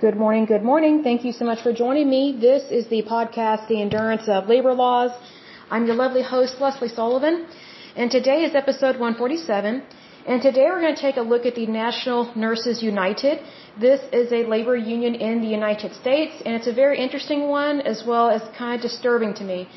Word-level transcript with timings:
Good 0.00 0.16
morning, 0.16 0.44
good 0.44 0.64
morning. 0.64 1.04
Thank 1.04 1.24
you 1.24 1.30
so 1.30 1.44
much 1.44 1.62
for 1.62 1.72
joining 1.72 2.10
me. 2.10 2.36
This 2.36 2.64
is 2.68 2.88
the 2.88 3.02
podcast, 3.04 3.68
The 3.68 3.80
Endurance 3.80 4.28
of 4.28 4.48
Labor 4.48 4.74
Laws. 4.74 5.12
I'm 5.70 5.86
your 5.86 5.94
lovely 5.94 6.20
host, 6.20 6.60
Lesley 6.60 6.88
Sullivan, 6.88 7.46
and 7.94 8.10
today 8.10 8.42
is 8.42 8.56
episode 8.56 8.98
147. 8.98 9.84
And 10.26 10.42
today 10.42 10.64
we're 10.68 10.80
going 10.80 10.96
to 10.96 11.00
take 11.00 11.16
a 11.16 11.22
look 11.22 11.46
at 11.46 11.54
the 11.54 11.66
National 11.66 12.28
Nurses 12.34 12.82
United. 12.82 13.38
This 13.78 14.00
is 14.12 14.32
a 14.32 14.44
labor 14.54 14.76
union 14.76 15.14
in 15.14 15.40
the 15.40 15.46
United 15.46 15.94
States, 15.94 16.42
and 16.44 16.56
it's 16.56 16.66
a 16.66 16.72
very 16.72 16.98
interesting 16.98 17.46
one 17.46 17.80
as 17.80 18.02
well 18.04 18.28
as 18.30 18.42
kind 18.58 18.74
of 18.74 18.80
disturbing 18.82 19.32
to 19.34 19.44
me. 19.44 19.68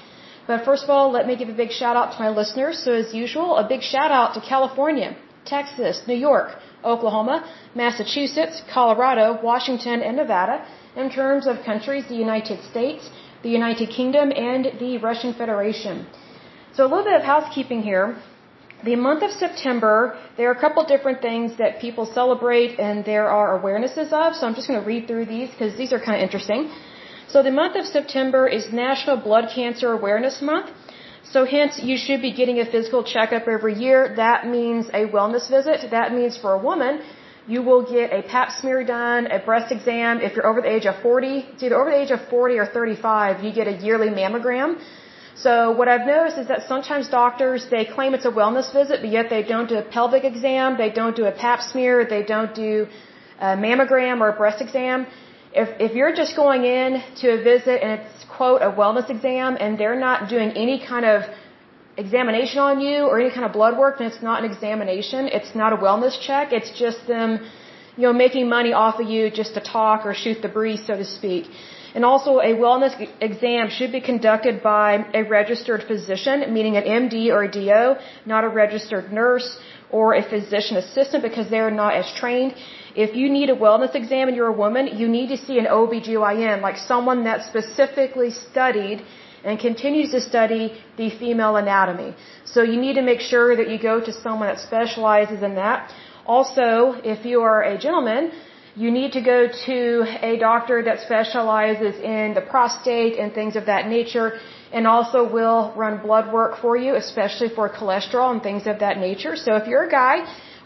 But 0.48 0.66
first 0.66 0.84
of 0.84 0.90
all, 0.90 1.12
let 1.12 1.28
me 1.28 1.36
give 1.36 1.50
a 1.50 1.60
big 1.64 1.70
shout 1.72 1.96
out 1.96 2.14
to 2.14 2.20
my 2.20 2.30
listeners. 2.30 2.84
So 2.84 2.92
as 2.94 3.14
usual, 3.14 3.56
a 3.58 3.68
big 3.68 3.84
shout 3.84 4.10
out 4.10 4.34
to 4.34 4.42
California, 4.42 5.16
Texas, 5.46 6.02
New 6.08 6.20
York, 6.30 6.58
Oklahoma, 6.84 7.44
Massachusetts, 7.76 8.62
Colorado, 8.72 9.40
Washington, 9.42 10.02
and 10.02 10.18
Nevada 10.18 10.66
in 10.96 11.10
terms 11.10 11.48
of 11.48 11.64
countries, 11.64 12.06
the 12.08 12.16
United 12.16 12.64
States, 12.72 13.10
the 13.44 13.50
United 13.50 13.90
Kingdom, 13.90 14.32
and 14.32 14.72
the 14.80 14.98
Russian 14.98 15.34
Federation. 15.34 16.06
So 16.74 16.86
a 16.86 16.90
little 16.90 17.04
bit 17.04 17.16
of 17.16 17.24
housekeeping 17.24 17.82
here. 17.82 18.18
The 18.84 18.96
month 18.96 19.24
of 19.24 19.32
September, 19.32 20.18
there 20.38 20.48
are 20.50 20.54
a 20.60 20.60
couple 20.60 20.84
different 20.86 21.20
things 21.22 21.58
that 21.58 21.80
people 21.80 22.06
celebrate 22.06 22.80
and 22.80 23.04
there 23.04 23.28
are 23.28 23.60
awarenesses 23.60 24.14
of. 24.14 24.36
So 24.36 24.46
I'm 24.46 24.54
just 24.54 24.68
going 24.68 24.80
to 24.80 24.86
read 24.86 25.08
through 25.08 25.26
these 25.26 25.50
because 25.50 25.76
these 25.76 25.92
are 25.92 26.00
kind 26.00 26.18
of 26.18 26.22
interesting. 26.22 26.70
So 27.28 27.42
the 27.42 27.52
month 27.52 27.76
of 27.76 27.86
September 27.86 28.48
is 28.48 28.72
National 28.72 29.18
Blood 29.18 29.50
Cancer 29.54 29.92
Awareness 29.92 30.42
Month. 30.42 30.70
So 31.34 31.46
hence 31.46 31.80
you 31.90 31.98
should 31.98 32.22
be 32.22 32.32
getting 32.32 32.60
a 32.60 32.66
physical 32.66 33.04
checkup 33.04 33.48
every 33.48 33.76
year. 33.86 34.14
That 34.16 34.48
means 34.48 34.88
a 34.90 35.04
wellness 35.16 35.50
visit. 35.50 35.92
That 35.92 36.14
means 36.14 36.38
for 36.38 36.54
a 36.54 36.62
woman, 36.70 37.02
you 37.48 37.62
will 37.64 37.84
get 37.96 38.14
a 38.20 38.22
pap 38.34 38.52
smear 38.52 38.84
done, 38.84 39.28
a 39.38 39.40
breast 39.40 39.72
exam. 39.72 40.22
If 40.22 40.36
you're 40.36 40.48
over 40.52 40.62
the 40.62 40.74
age 40.78 40.86
of 40.86 40.96
40, 41.02 41.28
it's 41.52 41.64
either 41.64 41.78
over 41.82 41.90
the 41.90 42.02
age 42.04 42.12
of 42.12 42.22
40 42.30 42.58
or 42.58 42.66
35, 42.66 43.44
you 43.44 43.52
get 43.54 43.68
a 43.68 43.76
yearly 43.88 44.10
mammogram. 44.10 44.80
So 45.36 45.72
what 45.80 45.88
I've 45.88 46.08
noticed 46.08 46.38
is 46.44 46.48
that 46.48 46.68
sometimes 46.68 47.10
doctors, 47.10 47.68
they 47.70 47.86
claim 47.86 48.14
it's 48.14 48.26
a 48.26 48.32
wellness 48.32 48.74
visit, 48.74 49.02
but 49.02 49.12
yet 49.18 49.30
they 49.30 49.44
don't 49.44 49.70
do 49.70 49.78
a 49.78 49.84
pelvic 49.84 50.24
exam, 50.24 50.78
they 50.78 50.90
don't 50.90 51.16
do 51.16 51.26
a 51.26 51.32
pap 51.32 51.62
smear, 51.62 52.06
they 52.06 52.24
don't 52.24 52.56
do 52.56 52.88
a 53.40 53.56
mammogram 53.66 54.20
or 54.22 54.30
a 54.30 54.38
breast 54.42 54.62
exam. 54.62 55.06
If, 55.54 55.70
if 55.80 55.96
you're 55.96 56.14
just 56.14 56.36
going 56.36 56.66
in 56.66 57.02
to 57.22 57.28
a 57.40 57.44
visit 57.44 57.82
and 57.84 58.00
it's, 58.00 58.26
quote, 58.26 58.62
a 58.62 58.72
wellness 58.72 59.10
exam 59.10 59.58
and 59.60 59.78
they're 59.78 60.00
not 60.00 60.30
doing 60.30 60.52
any 60.52 60.86
kind 60.86 61.06
of 61.06 61.24
examination 61.98 62.60
on 62.60 62.80
you 62.80 63.06
or 63.06 63.20
any 63.20 63.32
kind 63.32 63.46
of 63.46 63.54
blood 63.54 63.78
work, 63.78 63.98
then 63.98 64.08
it's 64.08 64.22
not 64.22 64.44
an 64.44 64.52
examination. 64.52 65.28
It's 65.28 65.56
not 65.56 65.74
a 65.74 65.78
wellness 65.78 66.20
check. 66.20 66.54
It's 66.54 66.72
just 66.78 67.08
them, 67.08 67.40
you 67.96 68.04
know, 68.04 68.14
making 68.14 68.48
money 68.50 68.74
off 68.74 69.00
of 69.00 69.08
you 69.10 69.32
just 69.32 69.56
to 69.56 69.62
talk 69.62 70.06
or 70.06 70.14
shoot 70.14 70.42
the 70.42 70.50
breeze, 70.50 70.86
so 70.86 70.96
to 70.96 71.06
speak. 71.06 71.46
And 71.96 72.06
also, 72.06 72.40
a 72.40 72.54
wellness 72.64 72.94
exam 73.22 73.70
should 73.70 73.92
be 73.92 74.02
conducted 74.02 74.62
by 74.62 75.06
a 75.16 75.24
registered 75.24 75.84
physician, 75.84 76.54
meaning 76.54 76.78
an 76.78 76.84
MD 76.84 77.30
or 77.36 77.44
a 77.44 77.52
DO, 77.52 77.96
not 78.26 78.44
a 78.44 78.50
registered 78.50 79.12
nurse 79.12 79.50
or 79.90 80.14
a 80.14 80.22
physician 80.22 80.78
assistant 80.78 81.24
because 81.24 81.50
they're 81.50 81.72
not 81.72 81.96
as 81.96 82.12
trained. 82.20 82.54
If 83.06 83.16
you 83.20 83.28
need 83.38 83.50
a 83.52 83.58
wellness 83.66 83.94
exam 84.02 84.28
and 84.28 84.36
you're 84.36 84.54
a 84.56 84.60
woman, 84.66 84.86
you 85.02 85.08
need 85.08 85.30
to 85.34 85.38
see 85.46 85.58
an 85.64 85.68
OBGYN, 85.80 86.62
like 86.68 86.78
someone 86.78 87.20
that 87.26 87.44
specifically 87.52 88.32
studied 88.32 89.04
and 89.44 89.60
continues 89.60 90.10
to 90.16 90.20
study 90.20 90.64
the 90.98 91.10
female 91.20 91.58
anatomy. 91.58 92.16
So 92.54 92.64
you 92.72 92.78
need 92.86 92.96
to 93.02 93.04
make 93.04 93.22
sure 93.22 93.56
that 93.56 93.70
you 93.72 93.78
go 93.92 93.96
to 94.08 94.12
someone 94.12 94.48
that 94.52 94.60
specializes 94.60 95.44
in 95.44 95.54
that. 95.64 95.94
Also, 96.26 96.68
if 97.14 97.24
you 97.24 97.42
are 97.42 97.62
a 97.74 97.78
gentleman, 97.78 98.32
you 98.76 98.90
need 98.90 99.12
to 99.12 99.22
go 99.22 99.40
to 99.68 99.80
a 100.32 100.38
doctor 100.38 100.82
that 100.88 101.00
specializes 101.02 101.96
in 102.16 102.34
the 102.34 102.42
prostate 102.42 103.14
and 103.20 103.32
things 103.40 103.56
of 103.56 103.68
that 103.68 103.88
nature 103.88 104.40
and 104.72 104.88
also 104.88 105.20
will 105.40 105.72
run 105.76 106.02
blood 106.08 106.34
work 106.34 106.60
for 106.64 106.76
you, 106.76 106.96
especially 106.96 107.50
for 107.50 107.70
cholesterol 107.70 108.32
and 108.32 108.42
things 108.42 108.66
of 108.68 108.80
that 108.80 108.98
nature. 108.98 109.36
So 109.36 109.56
if 109.56 109.68
you're 109.68 109.86
a 109.86 109.92
guy, 109.92 110.18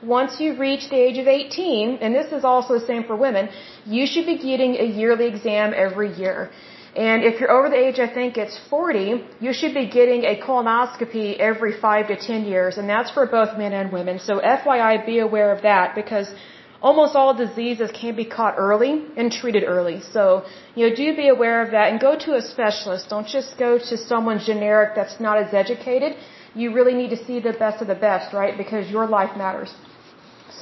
once 0.03 0.39
you 0.39 0.57
reach 0.57 0.89
the 0.89 0.95
age 0.95 1.17
of 1.17 1.27
18, 1.27 1.99
and 2.01 2.15
this 2.15 2.31
is 2.31 2.43
also 2.43 2.79
the 2.79 2.85
same 2.85 3.03
for 3.03 3.15
women, 3.15 3.49
you 3.85 4.05
should 4.05 4.25
be 4.25 4.37
getting 4.37 4.75
a 4.75 4.83
yearly 4.83 5.27
exam 5.27 5.73
every 5.75 6.11
year. 6.13 6.49
And 6.95 7.23
if 7.23 7.39
you're 7.39 7.51
over 7.51 7.69
the 7.69 7.77
age, 7.77 7.99
I 7.99 8.07
think 8.07 8.37
it's 8.37 8.57
40, 8.69 9.23
you 9.39 9.53
should 9.53 9.73
be 9.73 9.87
getting 9.87 10.25
a 10.25 10.35
colonoscopy 10.35 11.37
every 11.37 11.79
5 11.79 12.07
to 12.07 12.17
10 12.17 12.43
years, 12.43 12.77
and 12.77 12.89
that's 12.89 13.11
for 13.11 13.25
both 13.25 13.57
men 13.57 13.71
and 13.71 13.93
women. 13.93 14.19
So 14.19 14.41
FYI, 14.41 15.05
be 15.05 15.19
aware 15.19 15.55
of 15.55 15.61
that 15.61 15.95
because 15.95 16.33
almost 16.81 17.15
all 17.15 17.33
diseases 17.33 17.91
can 17.93 18.15
be 18.15 18.25
caught 18.25 18.55
early 18.57 19.05
and 19.15 19.31
treated 19.31 19.63
early. 19.63 20.01
So, 20.01 20.43
you 20.75 20.89
know, 20.89 20.95
do 20.95 21.15
be 21.15 21.29
aware 21.29 21.61
of 21.63 21.71
that 21.71 21.91
and 21.91 21.99
go 22.01 22.17
to 22.17 22.33
a 22.35 22.41
specialist. 22.41 23.07
Don't 23.09 23.27
just 23.27 23.57
go 23.57 23.77
to 23.77 23.95
someone 23.95 24.39
generic 24.39 24.95
that's 24.95 25.19
not 25.19 25.37
as 25.37 25.53
educated. 25.53 26.17
You 26.55 26.73
really 26.73 26.93
need 26.93 27.11
to 27.11 27.23
see 27.25 27.39
the 27.39 27.53
best 27.53 27.81
of 27.81 27.87
the 27.87 27.95
best, 27.95 28.33
right? 28.33 28.57
Because 28.57 28.89
your 28.89 29.07
life 29.07 29.37
matters. 29.37 29.73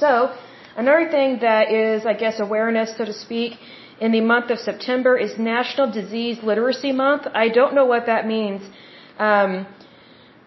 So, 0.00 0.34
another 0.76 1.06
thing 1.10 1.40
that 1.40 1.70
is, 1.70 2.06
I 2.12 2.14
guess, 2.14 2.40
awareness, 2.40 2.96
so 2.96 3.04
to 3.04 3.12
speak, 3.12 3.58
in 4.00 4.12
the 4.12 4.22
month 4.22 4.48
of 4.54 4.58
September 4.58 5.12
is 5.24 5.38
National 5.38 5.90
Disease 6.00 6.38
Literacy 6.42 6.92
Month. 6.92 7.26
I 7.34 7.48
don't 7.58 7.74
know 7.74 7.84
what 7.84 8.06
that 8.06 8.26
means. 8.26 8.62
Um, 9.18 9.66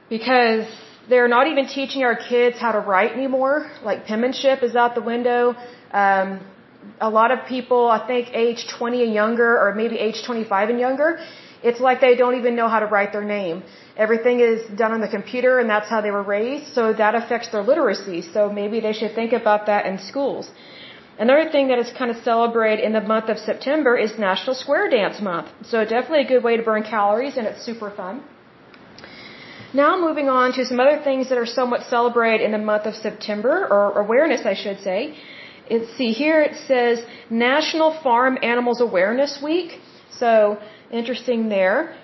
because 0.09 0.65
they're 1.07 1.27
not 1.27 1.45
even 1.51 1.67
teaching 1.67 2.03
our 2.03 2.15
kids 2.15 2.57
how 2.59 2.71
to 2.71 2.79
write 2.79 3.11
anymore. 3.19 3.69
Like 3.83 4.05
penmanship 4.05 4.63
is 4.63 4.75
out 4.75 4.95
the 4.95 5.05
window. 5.13 5.55
Um, 5.91 6.29
a 6.99 7.09
lot 7.09 7.29
of 7.31 7.45
people, 7.47 7.87
I 7.97 8.05
think 8.07 8.29
age 8.33 8.65
20 8.67 9.03
and 9.05 9.13
younger, 9.13 9.49
or 9.61 9.75
maybe 9.75 9.97
age 9.97 10.23
25 10.25 10.69
and 10.69 10.79
younger, 10.79 11.19
it's 11.61 11.79
like 11.79 12.01
they 12.01 12.15
don't 12.15 12.37
even 12.41 12.55
know 12.55 12.67
how 12.67 12.79
to 12.79 12.87
write 12.87 13.11
their 13.13 13.23
name. 13.23 13.63
Everything 13.95 14.39
is 14.39 14.61
done 14.75 14.91
on 14.91 15.01
the 15.01 15.07
computer 15.07 15.59
and 15.59 15.69
that's 15.69 15.89
how 15.89 16.01
they 16.01 16.09
were 16.09 16.23
raised, 16.23 16.73
so 16.73 16.93
that 16.93 17.13
affects 17.13 17.49
their 17.49 17.61
literacy. 17.61 18.21
So 18.21 18.51
maybe 18.51 18.79
they 18.79 18.93
should 18.93 19.13
think 19.13 19.33
about 19.33 19.67
that 19.67 19.85
in 19.85 19.99
schools. 19.99 20.49
Another 21.19 21.47
thing 21.51 21.67
that 21.67 21.77
is 21.77 21.91
kind 21.95 22.09
of 22.09 22.17
celebrated 22.23 22.83
in 22.83 22.93
the 22.93 23.01
month 23.01 23.29
of 23.29 23.37
September 23.37 23.95
is 23.95 24.17
National 24.17 24.55
Square 24.55 24.89
Dance 24.89 25.21
Month. 25.21 25.49
So 25.63 25.85
definitely 25.85 26.21
a 26.21 26.27
good 26.27 26.43
way 26.43 26.57
to 26.57 26.63
burn 26.63 26.81
calories 26.81 27.37
and 27.37 27.45
it's 27.45 27.63
super 27.63 27.91
fun. 27.91 28.23
Now 29.73 29.99
moving 29.99 30.27
on 30.29 30.53
to 30.53 30.65
some 30.65 30.79
other 30.79 30.99
things 31.03 31.29
that 31.29 31.37
are 31.37 31.45
somewhat 31.45 31.83
celebrated 31.83 32.43
in 32.45 32.51
the 32.51 32.63
month 32.71 32.85
of 32.85 32.95
September, 32.95 33.67
or 33.69 33.99
awareness 33.99 34.41
I 34.45 34.55
should 34.55 34.79
say. 34.81 35.17
It, 35.67 35.87
see 35.97 36.11
here 36.11 36.41
it 36.41 36.55
says 36.67 37.03
National 37.29 37.89
Farm 38.03 38.37
Animals 38.41 38.81
Awareness 38.81 39.41
Week. 39.41 39.79
So 40.11 40.59
interesting 40.91 41.49
there. 41.49 41.95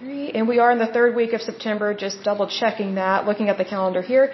Three, 0.00 0.30
and 0.36 0.48
we 0.48 0.58
are 0.58 0.70
in 0.72 0.78
the 0.78 0.92
third 0.96 1.14
week 1.14 1.34
of 1.34 1.42
September, 1.42 1.92
just 1.92 2.22
double 2.24 2.46
checking 2.46 2.94
that, 2.94 3.26
looking 3.26 3.50
at 3.50 3.58
the 3.58 3.66
calendar 3.66 4.00
here. 4.00 4.32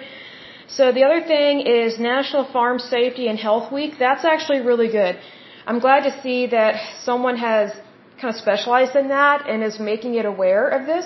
So 0.69 0.93
the 0.97 1.03
other 1.07 1.21
thing 1.31 1.59
is 1.59 1.99
National 1.99 2.45
Farm 2.53 2.79
Safety 2.79 3.27
and 3.27 3.37
Health 3.37 3.69
Week. 3.69 3.95
That's 3.99 4.23
actually 4.23 4.61
really 4.61 4.87
good. 4.87 5.19
I'm 5.65 5.79
glad 5.79 6.03
to 6.09 6.13
see 6.21 6.47
that 6.57 6.75
someone 7.03 7.35
has 7.35 7.73
kind 8.21 8.33
of 8.33 8.39
specialized 8.39 8.95
in 8.95 9.09
that 9.09 9.49
and 9.49 9.61
is 9.61 9.77
making 9.77 10.13
it 10.15 10.25
aware 10.25 10.69
of 10.69 10.87
this. 10.91 11.05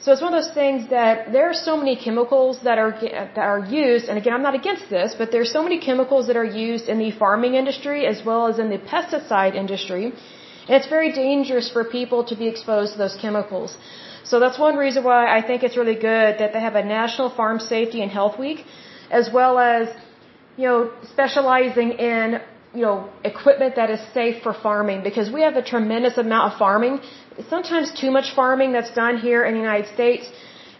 So 0.00 0.12
it's 0.12 0.20
one 0.20 0.34
of 0.34 0.38
those 0.42 0.54
things 0.60 0.90
that 0.90 1.32
there 1.32 1.48
are 1.48 1.58
so 1.70 1.78
many 1.82 1.96
chemicals 1.96 2.60
that 2.68 2.76
are 2.84 2.92
that 3.36 3.46
are 3.52 3.64
used, 3.84 4.10
and 4.10 4.18
again, 4.18 4.34
I'm 4.34 4.46
not 4.50 4.56
against 4.62 4.90
this, 4.90 5.14
but 5.20 5.32
there's 5.32 5.52
so 5.58 5.62
many 5.62 5.78
chemicals 5.88 6.26
that 6.26 6.36
are 6.36 6.50
used 6.68 6.86
in 6.92 6.98
the 6.98 7.12
farming 7.12 7.54
industry 7.54 8.04
as 8.12 8.22
well 8.28 8.46
as 8.50 8.58
in 8.58 8.68
the 8.68 8.80
pesticide 8.92 9.54
industry, 9.64 10.04
and 10.66 10.74
it's 10.78 10.90
very 10.98 11.12
dangerous 11.12 11.70
for 11.74 11.82
people 11.98 12.24
to 12.30 12.36
be 12.36 12.46
exposed 12.54 12.92
to 12.92 12.98
those 12.98 13.16
chemicals. 13.24 13.78
So 14.24 14.40
that's 14.40 14.58
one 14.58 14.76
reason 14.76 15.04
why 15.04 15.20
I 15.36 15.40
think 15.46 15.62
it's 15.62 15.76
really 15.76 15.94
good 15.94 16.38
that 16.40 16.52
they 16.52 16.60
have 16.60 16.74
a 16.74 16.84
National 16.84 17.28
Farm 17.30 17.58
Safety 17.58 18.02
and 18.02 18.10
Health 18.10 18.38
Week, 18.38 18.64
as 19.10 19.30
well 19.32 19.58
as 19.58 19.88
you 20.56 20.66
know 20.68 20.90
specializing 21.14 21.90
in 22.12 22.40
you 22.74 22.82
know 22.86 23.10
equipment 23.24 23.76
that 23.76 23.90
is 23.90 24.00
safe 24.14 24.42
for 24.42 24.54
farming 24.54 25.02
because 25.02 25.30
we 25.36 25.40
have 25.42 25.56
a 25.56 25.66
tremendous 25.74 26.16
amount 26.18 26.52
of 26.52 26.58
farming 26.58 27.00
sometimes 27.48 27.92
too 27.98 28.10
much 28.10 28.34
farming 28.34 28.72
that's 28.72 28.92
done 28.92 29.18
here 29.18 29.44
in 29.44 29.54
the 29.54 29.60
United 29.60 29.92
States. 29.94 30.30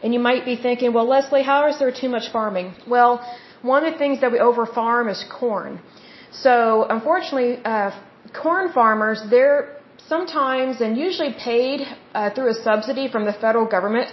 And 0.03 0.13
you 0.13 0.21
might 0.21 0.45
be 0.45 0.57
thinking, 0.57 0.93
well, 0.93 1.07
Lesley, 1.07 1.43
how 1.43 1.69
is 1.69 1.79
there 1.79 1.93
too 1.93 2.09
much 2.09 2.31
farming? 2.33 2.75
Well, 2.89 3.25
one 3.63 3.85
of 3.85 3.93
the 3.93 3.99
things 3.99 4.21
that 4.21 4.33
we 4.33 4.39
overfarm 4.39 5.11
is 5.11 5.25
corn. 5.31 5.81
So, 6.33 6.87
unfortunately, 6.89 7.65
uh, 7.65 7.93
corn 8.33 8.73
farmers, 8.73 9.23
they're 9.31 9.77
sometimes 10.09 10.81
and 10.81 10.97
usually 10.97 11.33
paid 11.33 11.81
uh, 12.15 12.31
through 12.35 12.51
a 12.51 12.55
subsidy 12.55 13.09
from 13.09 13.25
the 13.25 13.33
federal 13.33 13.67
government 13.67 14.09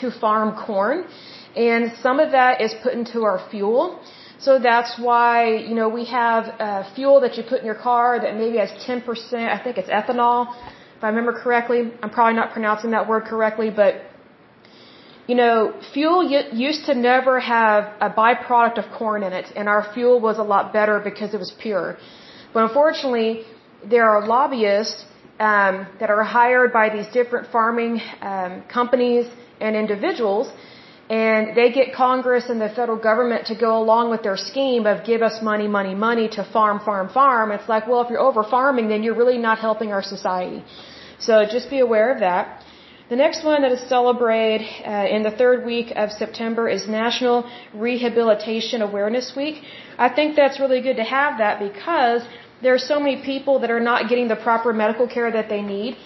to 0.00 0.10
farm 0.10 0.56
corn. 0.66 1.04
And 1.56 1.92
some 2.02 2.18
of 2.18 2.32
that 2.32 2.60
is 2.60 2.74
put 2.82 2.94
into 2.94 3.22
our 3.22 3.38
fuel. 3.50 4.00
So 4.38 4.58
that's 4.58 4.98
why, 4.98 5.54
you 5.56 5.74
know, 5.74 5.88
we 5.88 6.04
have 6.06 6.44
uh, 6.58 6.94
fuel 6.94 7.20
that 7.20 7.36
you 7.36 7.44
put 7.48 7.60
in 7.60 7.66
your 7.66 7.80
car 7.90 8.20
that 8.20 8.34
maybe 8.36 8.58
has 8.58 8.70
10%, 8.70 9.02
I 9.48 9.62
think 9.62 9.78
it's 9.78 9.88
ethanol, 9.88 10.54
if 10.96 11.02
I 11.02 11.08
remember 11.08 11.32
correctly. 11.32 11.92
I'm 12.02 12.10
probably 12.10 12.34
not 12.34 12.52
pronouncing 12.52 12.90
that 12.90 13.08
word 13.08 13.24
correctly, 13.24 13.70
but 13.70 14.02
you 15.26 15.34
know, 15.34 15.72
fuel 15.94 16.22
used 16.52 16.84
to 16.86 16.94
never 16.94 17.40
have 17.40 17.84
a 18.00 18.10
byproduct 18.10 18.76
of 18.76 18.92
corn 18.92 19.22
in 19.22 19.32
it, 19.32 19.46
and 19.56 19.68
our 19.68 19.90
fuel 19.94 20.20
was 20.20 20.36
a 20.38 20.42
lot 20.42 20.72
better 20.72 21.00
because 21.00 21.32
it 21.32 21.38
was 21.38 21.50
pure. 21.62 21.96
But 22.52 22.64
unfortunately, 22.64 23.44
there 23.88 24.06
are 24.10 24.26
lobbyists 24.26 25.06
um, 25.40 25.86
that 26.00 26.10
are 26.10 26.22
hired 26.22 26.72
by 26.72 26.88
these 26.88 27.08
different 27.08 27.48
farming 27.50 28.00
um, 28.20 28.62
companies 28.68 29.26
and 29.60 29.74
individuals, 29.76 30.52
and 31.10 31.56
they 31.56 31.70
get 31.70 31.94
Congress 31.94 32.44
and 32.48 32.60
the 32.60 32.68
federal 32.68 32.98
government 32.98 33.46
to 33.46 33.54
go 33.54 33.76
along 33.76 34.10
with 34.10 34.22
their 34.22 34.36
scheme 34.36 34.86
of 34.86 35.04
give 35.04 35.22
us 35.22 35.42
money, 35.42 35.68
money, 35.68 35.94
money 35.94 36.28
to 36.28 36.44
farm, 36.44 36.80
farm, 36.80 37.08
farm. 37.08 37.52
It's 37.52 37.68
like, 37.68 37.86
well, 37.86 38.00
if 38.00 38.08
you're 38.10 38.26
over 38.30 38.42
farming, 38.42 38.88
then 38.88 39.02
you're 39.02 39.16
really 39.16 39.38
not 39.38 39.58
helping 39.58 39.92
our 39.92 40.02
society. 40.02 40.64
So 41.18 41.44
just 41.44 41.68
be 41.68 41.80
aware 41.80 42.12
of 42.12 42.20
that. 42.20 42.64
The 43.10 43.16
next 43.16 43.44
one 43.44 43.60
that 43.62 43.72
is 43.72 43.86
celebrated 43.86 44.66
uh, 44.86 45.06
in 45.14 45.22
the 45.22 45.30
third 45.30 45.66
week 45.66 45.92
of 45.94 46.10
September 46.10 46.70
is 46.70 46.88
National 46.88 47.44
Rehabilitation 47.74 48.80
Awareness 48.80 49.36
Week. 49.36 49.62
I 49.98 50.08
think 50.08 50.36
that's 50.36 50.58
really 50.58 50.80
good 50.80 50.96
to 50.96 51.04
have 51.04 51.36
that 51.36 51.60
because 51.60 52.22
there 52.62 52.74
are 52.74 52.84
so 52.92 52.98
many 52.98 53.16
people 53.22 53.58
that 53.60 53.70
are 53.70 53.84
not 53.92 54.08
getting 54.08 54.28
the 54.28 54.36
proper 54.36 54.72
medical 54.72 55.06
care 55.06 55.30
that 55.30 55.48
they 55.48 55.62
need. 55.62 55.96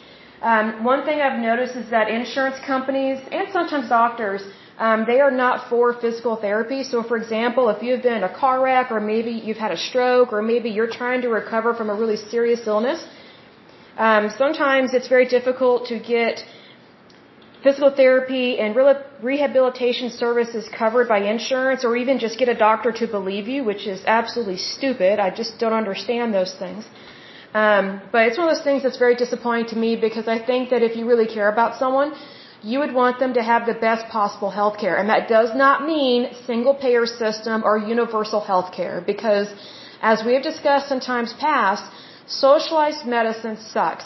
Um, 0.41 0.85
one 0.85 1.05
thing 1.05 1.21
I've 1.21 1.41
noticed 1.41 1.75
is 1.77 1.91
that 1.91 2.09
insurance 2.09 2.59
companies 2.65 3.19
and 3.33 3.49
sometimes 3.53 3.89
doctors, 3.89 4.43
um, 4.79 5.05
they 5.07 5.21
are 5.21 5.33
not 5.33 5.69
for 5.69 5.93
physical 5.95 6.37
therapy. 6.37 6.85
So, 6.85 7.03
for 7.03 7.17
example, 7.17 7.69
if 7.69 7.83
you've 7.83 8.03
been 8.03 8.19
in 8.23 8.23
a 8.23 8.35
car 8.43 8.63
wreck 8.63 8.93
or 8.93 9.01
maybe 9.01 9.33
you've 9.33 9.63
had 9.67 9.73
a 9.73 9.77
stroke 9.77 10.33
or 10.33 10.41
maybe 10.41 10.71
you're 10.71 10.93
trying 11.03 11.21
to 11.23 11.29
recover 11.29 11.75
from 11.75 11.91
a 11.91 11.95
really 11.95 12.17
serious 12.17 12.67
illness, 12.67 13.05
um, 13.97 14.31
sometimes 14.31 14.95
it's 14.95 15.09
very 15.09 15.27
difficult 15.27 15.87
to 15.87 15.99
get 15.99 16.45
physical 17.63 17.91
therapy 17.91 18.59
and 18.59 18.77
rehabilitation 19.23 20.11
services 20.11 20.69
covered 20.83 21.09
by 21.09 21.19
insurance 21.35 21.85
or 21.85 21.97
even 21.97 22.19
just 22.19 22.39
get 22.39 22.49
a 22.49 22.55
doctor 22.55 22.93
to 22.93 23.07
believe 23.07 23.49
you, 23.49 23.65
which 23.65 23.87
is 23.87 24.03
absolutely 24.07 24.57
stupid. 24.57 25.19
I 25.19 25.31
just 25.31 25.59
don't 25.59 25.73
understand 25.73 26.33
those 26.33 26.55
things. 26.55 26.85
Um, 27.55 28.01
but 28.13 28.27
it's 28.27 28.39
one 28.39 28.49
of 28.49 28.55
those 28.55 28.65
things 28.65 28.83
that's 28.83 28.99
very 28.99 29.17
disappointing 29.17 29.69
to 29.75 29.77
me 29.77 29.97
because 29.97 30.29
I 30.29 30.39
think 30.51 30.71
that 30.71 30.83
if 30.83 30.97
you 30.97 31.07
really 31.09 31.27
care 31.27 31.49
about 31.49 31.79
someone, 31.83 32.13
you 32.63 32.79
would 32.81 32.93
want 32.93 33.19
them 33.19 33.33
to 33.35 33.43
have 33.43 33.67
the 33.67 33.75
best 33.75 34.09
possible 34.09 34.51
health 34.51 34.79
care. 34.79 34.97
And 34.97 35.09
that 35.09 35.29
does 35.29 35.55
not 35.55 35.87
mean 35.87 36.29
single 36.47 36.75
payer 36.75 37.07
system 37.07 37.63
or 37.65 37.79
universal 37.79 38.41
health 38.41 38.73
care 38.73 39.03
because 39.13 39.49
as 40.03 40.25
we 40.25 40.35
have 40.35 40.43
discussed 40.43 40.93
in 40.93 41.01
times 41.01 41.33
past, 41.41 41.85
socialized 42.27 43.07
medicine 43.07 43.57
sucks. 43.57 44.05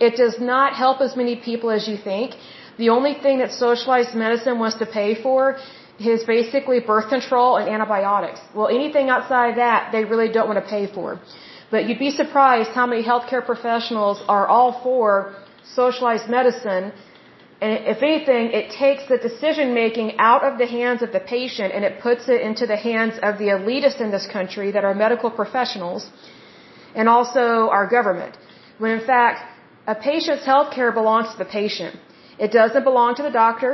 It 0.00 0.16
does 0.16 0.40
not 0.40 0.74
help 0.74 1.00
as 1.00 1.16
many 1.16 1.36
people 1.36 1.70
as 1.70 1.88
you 1.88 1.96
think. 1.96 2.34
The 2.78 2.88
only 2.88 3.14
thing 3.14 3.38
that 3.38 3.52
socialized 3.52 4.14
medicine 4.14 4.58
wants 4.58 4.76
to 4.78 4.86
pay 4.86 5.14
for 5.14 5.58
is 5.98 6.24
basically 6.24 6.80
birth 6.80 7.08
control 7.08 7.56
and 7.56 7.68
antibiotics. 7.68 8.40
Well, 8.54 8.68
anything 8.68 9.08
outside 9.08 9.56
that, 9.58 9.92
they 9.92 10.04
really 10.04 10.30
don't 10.36 10.48
want 10.48 10.64
to 10.64 10.68
pay 10.76 10.86
for. 10.86 11.20
But 11.70 11.86
you'd 11.86 11.98
be 11.98 12.10
surprised 12.10 12.70
how 12.70 12.86
many 12.86 13.02
healthcare 13.02 13.44
professionals 13.44 14.22
are 14.28 14.46
all 14.46 14.72
for 14.82 15.34
socialized 15.64 16.28
medicine. 16.28 16.92
And 17.60 17.72
if 17.94 18.02
anything, 18.02 18.50
it 18.60 18.70
takes 18.70 19.06
the 19.08 19.18
decision 19.18 19.72
making 19.72 20.18
out 20.18 20.42
of 20.44 20.58
the 20.58 20.66
hands 20.66 21.00
of 21.02 21.12
the 21.12 21.20
patient 21.20 21.72
and 21.72 21.84
it 21.84 22.00
puts 22.00 22.28
it 22.28 22.40
into 22.40 22.66
the 22.66 22.76
hands 22.76 23.14
of 23.22 23.38
the 23.38 23.48
elitists 23.56 24.00
in 24.00 24.10
this 24.10 24.26
country 24.26 24.70
that 24.72 24.84
are 24.84 24.94
medical 24.94 25.30
professionals 25.30 26.10
and 26.94 27.08
also 27.08 27.68
our 27.76 27.86
government. 27.86 28.36
When 28.78 28.92
in 28.98 29.04
fact, 29.06 29.38
a 29.86 29.94
patient's 29.94 30.44
health 30.44 30.72
care 30.74 30.92
belongs 30.92 31.30
to 31.32 31.38
the 31.38 31.50
patient. 31.60 31.96
It 32.44 32.50
doesn't 32.60 32.84
belong 32.90 33.14
to 33.18 33.22
the 33.28 33.34
doctor. 33.44 33.72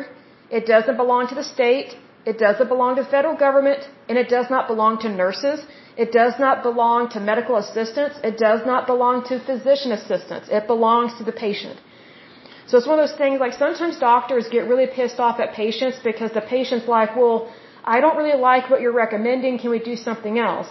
It 0.58 0.64
doesn't 0.72 0.98
belong 1.02 1.22
to 1.32 1.36
the 1.40 1.46
state. 1.56 1.90
It 2.30 2.36
doesn't 2.44 2.68
belong 2.74 2.96
to 3.00 3.04
federal 3.16 3.36
government. 3.46 3.82
And 4.08 4.16
it 4.22 4.28
does 4.36 4.48
not 4.54 4.64
belong 4.72 4.98
to 5.04 5.08
nurses. 5.22 5.60
It 6.04 6.10
does 6.20 6.34
not 6.44 6.56
belong 6.68 7.08
to 7.14 7.20
medical 7.28 7.56
assistants. 7.64 8.16
It 8.30 8.36
does 8.46 8.60
not 8.70 8.86
belong 8.92 9.24
to 9.28 9.40
physician 9.50 9.92
assistants. 9.98 10.48
It 10.58 10.66
belongs 10.74 11.14
to 11.18 11.24
the 11.30 11.36
patient. 11.46 11.78
So 12.68 12.76
it's 12.78 12.88
one 12.92 12.98
of 12.98 13.04
those 13.04 13.18
things 13.22 13.40
like 13.44 13.54
sometimes 13.64 13.98
doctors 13.98 14.48
get 14.56 14.68
really 14.72 14.88
pissed 14.98 15.18
off 15.26 15.40
at 15.44 15.54
patients 15.62 15.98
because 16.10 16.32
the 16.38 16.44
patient's 16.56 16.86
like, 16.96 17.16
well, 17.20 17.38
I 17.94 18.00
don't 18.02 18.18
really 18.20 18.38
like 18.50 18.68
what 18.70 18.82
you're 18.82 18.98
recommending. 19.04 19.58
Can 19.62 19.70
we 19.76 19.80
do 19.90 19.96
something 20.08 20.38
else? 20.38 20.68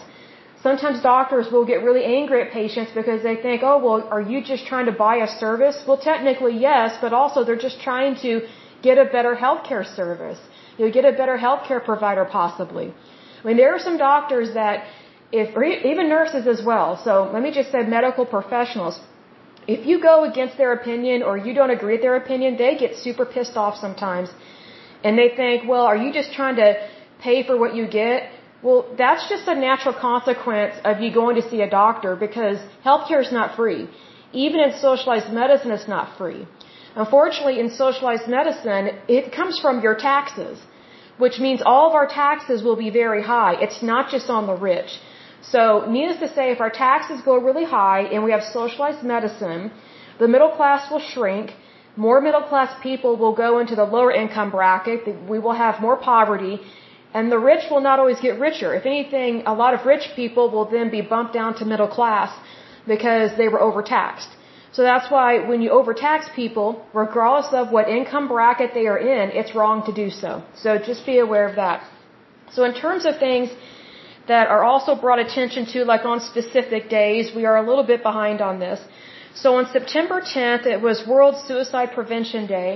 Sometimes 0.63 1.01
doctors 1.01 1.51
will 1.51 1.65
get 1.65 1.83
really 1.87 2.03
angry 2.03 2.41
at 2.41 2.51
patients 2.51 2.91
because 2.99 3.21
they 3.21 3.35
think, 3.35 3.61
oh, 3.63 3.77
well, 3.77 4.07
are 4.09 4.21
you 4.21 4.43
just 4.43 4.65
trying 4.65 4.87
to 4.87 4.91
buy 4.91 5.17
a 5.17 5.27
service? 5.27 5.83
Well, 5.87 5.97
technically, 5.97 6.57
yes, 6.57 6.97
but 6.99 7.13
also 7.13 7.43
they're 7.43 7.63
just 7.69 7.79
trying 7.79 8.15
to 8.23 8.41
get 8.81 8.97
a 8.97 9.05
better 9.05 9.35
healthcare 9.35 9.85
service. 9.99 10.39
You 10.77 10.85
know, 10.85 10.91
get 10.91 11.05
a 11.05 11.11
better 11.11 11.37
healthcare 11.37 11.83
provider 11.83 12.25
possibly. 12.25 12.93
I 13.41 13.47
mean, 13.47 13.57
there 13.57 13.73
are 13.75 13.79
some 13.79 13.97
doctors 13.97 14.53
that 14.55 14.87
if, 15.31 15.55
or 15.55 15.63
even 15.63 16.09
nurses 16.09 16.47
as 16.47 16.63
well. 16.65 16.99
So 17.03 17.29
let 17.33 17.41
me 17.43 17.51
just 17.51 17.71
say 17.71 17.81
medical 17.83 18.25
professionals. 18.25 18.99
If 19.67 19.85
you 19.85 20.01
go 20.01 20.23
against 20.23 20.57
their 20.57 20.73
opinion 20.73 21.23
or 21.23 21.37
you 21.37 21.53
don't 21.53 21.69
agree 21.69 21.93
with 21.93 22.01
their 22.01 22.15
opinion, 22.15 22.57
they 22.57 22.77
get 22.77 22.95
super 22.95 23.25
pissed 23.25 23.57
off 23.57 23.75
sometimes. 23.75 24.29
And 25.03 25.17
they 25.17 25.29
think, 25.35 25.67
well, 25.67 25.85
are 25.85 25.97
you 25.97 26.11
just 26.13 26.31
trying 26.33 26.55
to 26.55 26.69
pay 27.19 27.45
for 27.45 27.57
what 27.57 27.75
you 27.75 27.85
get? 27.87 28.31
Well, 28.63 28.85
that's 28.97 29.29
just 29.29 29.47
a 29.47 29.55
natural 29.55 29.93
consequence 29.93 30.75
of 30.83 30.99
you 30.99 31.13
going 31.13 31.35
to 31.35 31.47
see 31.49 31.61
a 31.61 31.69
doctor 31.69 32.15
because 32.15 32.57
healthcare 32.83 33.21
is 33.21 33.31
not 33.31 33.55
free. 33.55 33.87
Even 34.33 34.59
in 34.59 34.71
socialized 34.73 35.31
medicine, 35.31 35.71
it's 35.71 35.87
not 35.87 36.17
free. 36.17 36.47
Unfortunately, 36.95 37.59
in 37.59 37.69
socialized 37.69 38.27
medicine, 38.27 38.89
it 39.07 39.31
comes 39.31 39.59
from 39.59 39.81
your 39.81 39.95
taxes, 39.95 40.59
which 41.19 41.37
means 41.39 41.61
all 41.63 41.87
of 41.89 41.93
our 41.93 42.07
taxes 42.07 42.63
will 42.63 42.75
be 42.75 42.89
very 42.89 43.21
high. 43.21 43.53
It's 43.65 43.83
not 43.83 44.09
just 44.09 44.27
on 44.29 44.47
the 44.47 44.55
rich. 44.55 44.99
So, 45.41 45.85
needless 45.87 46.19
to 46.19 46.29
say, 46.33 46.51
if 46.51 46.59
our 46.59 46.71
taxes 46.71 47.21
go 47.21 47.37
really 47.37 47.63
high 47.63 48.01
and 48.11 48.23
we 48.23 48.31
have 48.31 48.43
socialized 48.43 49.03
medicine, 49.03 49.71
the 50.19 50.27
middle 50.27 50.49
class 50.49 50.89
will 50.89 50.99
shrink, 51.13 51.51
more 51.95 52.19
middle 52.21 52.41
class 52.41 52.73
people 52.81 53.15
will 53.15 53.35
go 53.35 53.59
into 53.59 53.75
the 53.75 53.83
lower 53.83 54.11
income 54.11 54.49
bracket, 54.49 55.01
we 55.29 55.37
will 55.37 55.53
have 55.53 55.79
more 55.79 55.95
poverty, 55.95 56.59
and 57.17 57.31
the 57.35 57.41
rich 57.51 57.63
will 57.71 57.83
not 57.89 57.97
always 58.01 58.19
get 58.27 58.33
richer. 58.47 58.69
If 58.79 58.85
anything, 58.93 59.31
a 59.53 59.55
lot 59.61 59.71
of 59.75 59.85
rich 59.93 60.05
people 60.19 60.45
will 60.53 60.67
then 60.75 60.87
be 60.97 61.01
bumped 61.13 61.33
down 61.39 61.51
to 61.59 61.63
middle 61.73 61.91
class 61.97 62.31
because 62.93 63.29
they 63.39 63.47
were 63.53 63.61
overtaxed. 63.69 64.31
So 64.75 64.83
that's 64.89 65.07
why 65.13 65.29
when 65.49 65.59
you 65.63 65.69
overtax 65.79 66.19
people, 66.41 66.67
regardless 67.03 67.49
of 67.59 67.71
what 67.75 67.85
income 67.99 68.27
bracket 68.33 68.71
they 68.79 68.85
are 68.93 69.01
in, 69.15 69.25
it's 69.39 69.53
wrong 69.59 69.77
to 69.89 69.93
do 70.03 70.07
so. 70.21 70.31
So 70.63 70.77
just 70.89 71.05
be 71.11 71.17
aware 71.27 71.47
of 71.51 71.55
that. 71.63 71.77
So 72.55 72.59
in 72.69 72.73
terms 72.83 73.05
of 73.09 73.13
things 73.27 73.49
that 74.31 74.45
are 74.55 74.63
also 74.71 74.91
brought 75.05 75.21
attention 75.27 75.65
to, 75.73 75.85
like 75.93 76.05
on 76.13 76.19
specific 76.33 76.83
days, 76.99 77.33
we 77.39 77.45
are 77.49 77.57
a 77.63 77.65
little 77.69 77.87
bit 77.93 78.03
behind 78.03 78.41
on 78.49 78.59
this. 78.65 78.79
So 79.41 79.55
on 79.59 79.65
September 79.77 80.19
10th, 80.35 80.65
it 80.75 80.81
was 80.89 81.07
World 81.13 81.35
Suicide 81.47 81.89
Prevention 81.97 82.45
Day. 82.57 82.69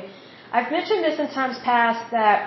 I've 0.51 0.72
mentioned 0.77 1.04
this 1.08 1.20
in 1.20 1.27
times 1.39 1.60
past 1.72 2.12
that 2.12 2.39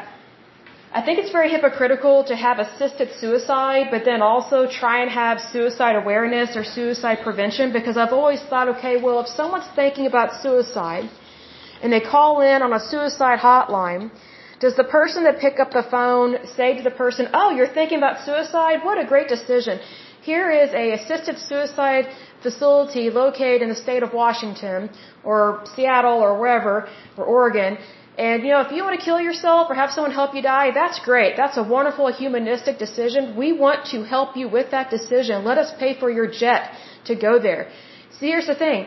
I 0.96 1.00
think 1.04 1.18
it's 1.18 1.32
very 1.32 1.50
hypocritical 1.50 2.22
to 2.30 2.36
have 2.36 2.60
assisted 2.60 3.08
suicide, 3.20 3.86
but 3.90 4.04
then 4.04 4.22
also 4.22 4.58
try 4.80 5.02
and 5.02 5.10
have 5.10 5.40
suicide 5.40 5.96
awareness 5.96 6.56
or 6.58 6.62
suicide 6.62 7.18
prevention 7.24 7.72
because 7.72 7.96
I've 7.96 8.12
always 8.12 8.40
thought, 8.42 8.68
okay, 8.74 8.96
well, 9.04 9.18
if 9.18 9.26
someone's 9.26 9.70
thinking 9.74 10.06
about 10.06 10.40
suicide 10.40 11.10
and 11.82 11.92
they 11.92 11.98
call 11.98 12.42
in 12.42 12.62
on 12.62 12.72
a 12.72 12.78
suicide 12.78 13.40
hotline, 13.40 14.12
does 14.60 14.76
the 14.76 14.84
person 14.84 15.24
that 15.24 15.40
pick 15.40 15.58
up 15.58 15.72
the 15.72 15.82
phone 15.82 16.36
say 16.56 16.76
to 16.76 16.82
the 16.88 16.96
person, 17.02 17.28
oh, 17.34 17.50
you're 17.56 17.74
thinking 17.80 17.98
about 17.98 18.24
suicide? 18.24 18.84
What 18.84 18.96
a 19.04 19.04
great 19.04 19.26
decision. 19.26 19.80
Here 20.22 20.48
is 20.52 20.72
a 20.72 20.92
assisted 20.92 21.38
suicide 21.40 22.06
facility 22.40 23.10
located 23.10 23.62
in 23.62 23.68
the 23.68 23.80
state 23.86 24.04
of 24.04 24.12
Washington 24.12 24.90
or 25.24 25.64
Seattle 25.74 26.20
or 26.20 26.38
wherever 26.38 26.88
or 27.16 27.24
Oregon 27.24 27.78
and 28.16 28.44
you 28.44 28.50
know, 28.52 28.60
if 28.60 28.70
you 28.70 28.84
want 28.84 28.98
to 28.98 29.04
kill 29.04 29.20
yourself 29.20 29.68
or 29.70 29.74
have 29.74 29.90
someone 29.90 30.12
help 30.12 30.34
you 30.34 30.42
die, 30.42 30.70
that's 30.70 31.00
great. 31.00 31.36
That's 31.36 31.56
a 31.56 31.64
wonderful 31.64 32.12
humanistic 32.12 32.78
decision. 32.78 33.36
We 33.36 33.52
want 33.52 33.86
to 33.86 34.04
help 34.04 34.36
you 34.36 34.48
with 34.48 34.70
that 34.70 34.90
decision. 34.90 35.44
Let 35.44 35.58
us 35.58 35.72
pay 35.78 35.98
for 35.98 36.10
your 36.10 36.28
jet 36.30 36.70
to 37.06 37.16
go 37.16 37.40
there. 37.40 37.68
See, 38.18 38.28
here's 38.28 38.46
the 38.46 38.54
thing. 38.54 38.86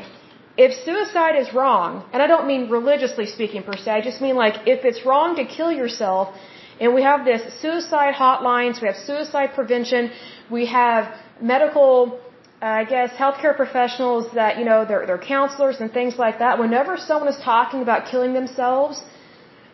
If 0.55 0.73
suicide 0.73 1.35
is 1.35 1.53
wrong, 1.53 2.05
and 2.13 2.23
I 2.23 2.27
don't 2.27 2.47
mean 2.47 2.69
religiously 2.69 3.25
speaking 3.25 3.63
per 3.63 3.75
se, 3.75 3.91
I 3.91 4.01
just 4.01 4.21
mean 4.21 4.35
like 4.35 4.55
if 4.65 4.85
it's 4.85 5.05
wrong 5.05 5.35
to 5.35 5.45
kill 5.45 5.71
yourself, 5.71 6.33
and 6.79 6.93
we 6.95 7.03
have 7.03 7.25
this 7.25 7.41
suicide 7.61 8.13
hotlines, 8.13 8.81
we 8.81 8.87
have 8.87 8.97
suicide 9.11 9.49
prevention, 9.55 10.11
we 10.49 10.67
have 10.67 11.13
medical 11.41 12.19
uh, 12.61 12.65
I 12.65 12.85
guess 12.85 13.11
healthcare 13.11 13.55
professionals 13.55 14.33
that 14.33 14.57
you 14.57 14.65
know 14.65 14.83
they're 14.83 15.05
they're 15.05 15.25
counselors 15.35 15.79
and 15.79 15.91
things 15.93 16.17
like 16.17 16.39
that. 16.39 16.57
Whenever 16.57 16.97
someone 16.97 17.29
is 17.29 17.37
talking 17.37 17.83
about 17.83 18.07
killing 18.09 18.33
themselves, 18.33 19.03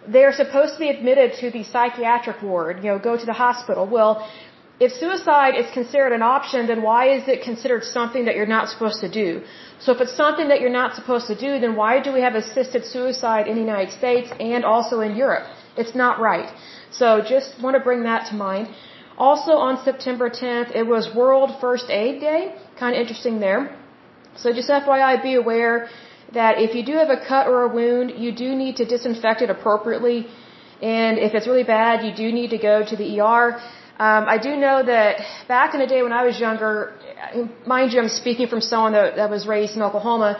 they 0.08 0.24
are 0.24 0.34
supposed 0.34 0.74
to 0.74 0.80
be 0.80 0.90
admitted 0.90 1.34
to 1.42 1.52
the 1.52 1.64
psychiatric 1.64 2.42
ward, 2.42 2.78
you 2.84 2.90
know, 2.92 3.00
go 3.00 3.18
to 3.18 3.26
the 3.26 3.34
hospital. 3.34 3.88
Well, 3.88 4.28
if 4.80 4.92
suicide 4.92 5.56
is 5.56 5.68
considered 5.72 6.14
an 6.14 6.24
option, 6.24 6.68
then 6.68 6.82
why 6.82 7.10
is 7.18 7.28
it 7.28 7.44
considered 7.44 7.84
something 7.84 8.26
that 8.26 8.36
you're 8.36 8.54
not 8.58 8.70
supposed 8.70 9.00
to 9.02 9.10
do? 9.10 9.44
So 9.80 9.92
if 9.94 10.02
it's 10.02 10.16
something 10.16 10.48
that 10.50 10.62
you're 10.62 10.78
not 10.82 10.96
supposed 10.96 11.28
to 11.28 11.36
do, 11.36 11.60
then 11.60 11.76
why 11.76 12.00
do 12.00 12.12
we 12.12 12.22
have 12.22 12.36
assisted 12.36 12.84
suicide 12.86 13.48
in 13.48 13.56
the 13.56 13.62
United 13.62 13.92
States 13.94 14.30
and 14.40 14.66
also 14.66 15.02
in 15.02 15.16
Europe? 15.16 15.46
It's 15.78 15.96
not 15.96 16.20
right. 16.20 16.50
So 16.92 17.22
just 17.22 17.62
want 17.62 17.76
to 17.78 17.84
bring 17.90 18.04
that 18.04 18.26
to 18.30 18.36
mind. 18.36 18.68
Also 19.18 19.54
on 19.68 19.84
September 19.84 20.30
10th, 20.30 20.76
it 20.76 20.86
was 20.88 21.14
World 21.14 21.52
First 21.62 21.90
Aid 21.90 22.20
Day. 22.20 22.56
Kind 22.80 22.96
of 22.96 23.02
interesting 23.02 23.40
there. 23.40 23.76
So 24.36 24.52
just 24.52 24.70
FYI, 24.70 25.22
be 25.22 25.36
aware 25.36 25.88
that 26.34 26.60
if 26.60 26.76
you 26.76 26.84
do 26.84 26.94
have 27.02 27.10
a 27.10 27.22
cut 27.32 27.48
or 27.48 27.64
a 27.64 27.72
wound, 27.80 28.12
you 28.18 28.32
do 28.32 28.56
need 28.56 28.76
to 28.78 28.86
disinfect 28.86 29.42
it 29.42 29.50
appropriately. 29.50 30.28
And 30.82 31.18
if 31.18 31.34
it's 31.34 31.48
really 31.48 31.64
bad, 31.64 32.04
you 32.06 32.14
do 32.14 32.32
need 32.32 32.50
to 32.50 32.58
go 32.58 32.84
to 32.92 32.96
the 32.96 33.20
ER. 33.20 33.46
Um, 34.00 34.24
I 34.36 34.38
do 34.38 34.56
know 34.56 34.78
that 34.84 35.22
back 35.48 35.74
in 35.76 35.80
the 35.80 35.88
day 35.88 36.02
when 36.02 36.12
I 36.12 36.24
was 36.26 36.40
younger, 36.40 36.94
mind 37.66 37.94
you, 37.94 38.00
I'm 38.02 38.10
speaking 38.10 38.48
from 38.48 38.62
someone 38.62 38.94
that, 38.94 39.16
that 39.18 39.30
was 39.30 39.46
raised 39.48 39.76
in 39.76 39.82
Oklahoma. 39.82 40.32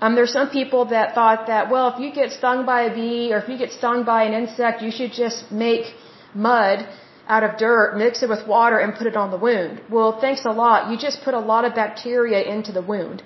Um, 0.00 0.14
there's 0.14 0.32
some 0.32 0.50
people 0.50 0.84
that 0.96 1.14
thought 1.14 1.46
that, 1.48 1.70
well, 1.70 1.92
if 1.92 1.98
you 2.00 2.12
get 2.12 2.30
stung 2.32 2.66
by 2.66 2.82
a 2.82 2.94
bee 2.94 3.32
or 3.32 3.38
if 3.38 3.48
you 3.48 3.58
get 3.58 3.72
stung 3.72 4.04
by 4.04 4.24
an 4.24 4.34
insect, 4.34 4.82
you 4.82 4.92
should 4.92 5.12
just 5.12 5.50
make 5.50 5.86
mud 6.34 6.86
out 7.26 7.42
of 7.42 7.58
dirt, 7.58 7.96
mix 7.96 8.22
it 8.22 8.28
with 8.28 8.46
water, 8.46 8.78
and 8.78 8.94
put 8.94 9.06
it 9.06 9.16
on 9.16 9.30
the 9.30 9.36
wound. 9.36 9.80
Well, 9.90 10.20
thanks 10.20 10.44
a 10.44 10.50
lot. 10.50 10.90
You 10.90 10.96
just 10.96 11.22
put 11.22 11.34
a 11.34 11.40
lot 11.40 11.64
of 11.64 11.74
bacteria 11.74 12.40
into 12.42 12.72
the 12.72 12.82
wound. 12.82 13.22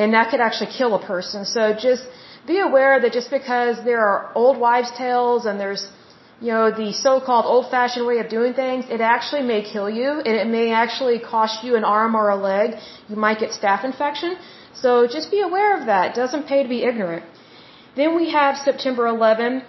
And 0.00 0.14
that 0.16 0.26
could 0.30 0.42
actually 0.46 0.70
kill 0.78 0.92
a 1.00 1.02
person. 1.12 1.40
So 1.56 1.62
just 1.88 2.04
be 2.52 2.58
aware 2.68 2.94
that 3.02 3.12
just 3.18 3.30
because 3.38 3.74
there 3.88 4.02
are 4.08 4.18
old 4.42 4.56
wives' 4.66 4.92
tales 5.04 5.46
and 5.48 5.54
there's, 5.62 5.82
you 6.46 6.52
know, 6.54 6.66
the 6.82 6.90
so-called 7.06 7.46
old-fashioned 7.54 8.06
way 8.10 8.18
of 8.22 8.28
doing 8.36 8.52
things, 8.62 8.84
it 8.96 9.02
actually 9.14 9.44
may 9.52 9.60
kill 9.72 9.88
you 10.00 10.10
and 10.26 10.34
it 10.42 10.48
may 10.58 10.66
actually 10.84 11.18
cost 11.34 11.64
you 11.64 11.72
an 11.80 11.84
arm 11.96 12.14
or 12.20 12.26
a 12.36 12.38
leg. 12.52 12.68
You 13.08 13.16
might 13.26 13.38
get 13.44 13.50
staph 13.58 13.82
infection. 13.90 14.36
So 14.82 14.90
just 15.16 15.32
be 15.36 15.40
aware 15.48 15.72
of 15.78 15.82
that. 15.90 16.04
It 16.12 16.16
doesn't 16.22 16.46
pay 16.52 16.62
to 16.62 16.70
be 16.76 16.80
ignorant. 16.90 17.24
Then 17.96 18.14
we 18.20 18.30
have 18.38 18.56
September 18.70 19.04
11. 19.08 19.62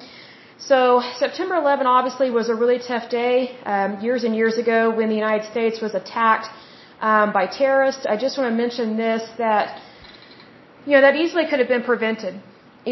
So 0.71 0.79
September 1.25 1.55
11 1.55 1.87
obviously 1.97 2.29
was 2.39 2.49
a 2.49 2.57
really 2.63 2.79
tough 2.91 3.09
day 3.09 3.35
um, 3.73 3.99
years 4.05 4.23
and 4.25 4.35
years 4.41 4.55
ago 4.63 4.79
when 4.97 5.09
the 5.13 5.19
United 5.25 5.49
States 5.53 5.81
was 5.85 5.95
attacked 5.95 6.47
um, 7.01 7.27
by 7.33 7.45
terrorists. 7.61 8.05
I 8.13 8.17
just 8.25 8.37
want 8.37 8.47
to 8.51 8.57
mention 8.63 8.97
this 9.05 9.23
that 9.37 9.81
you 10.89 10.95
know 10.95 11.01
that 11.07 11.15
easily 11.23 11.45
could 11.49 11.59
have 11.63 11.71
been 11.75 11.83
prevented 11.83 12.33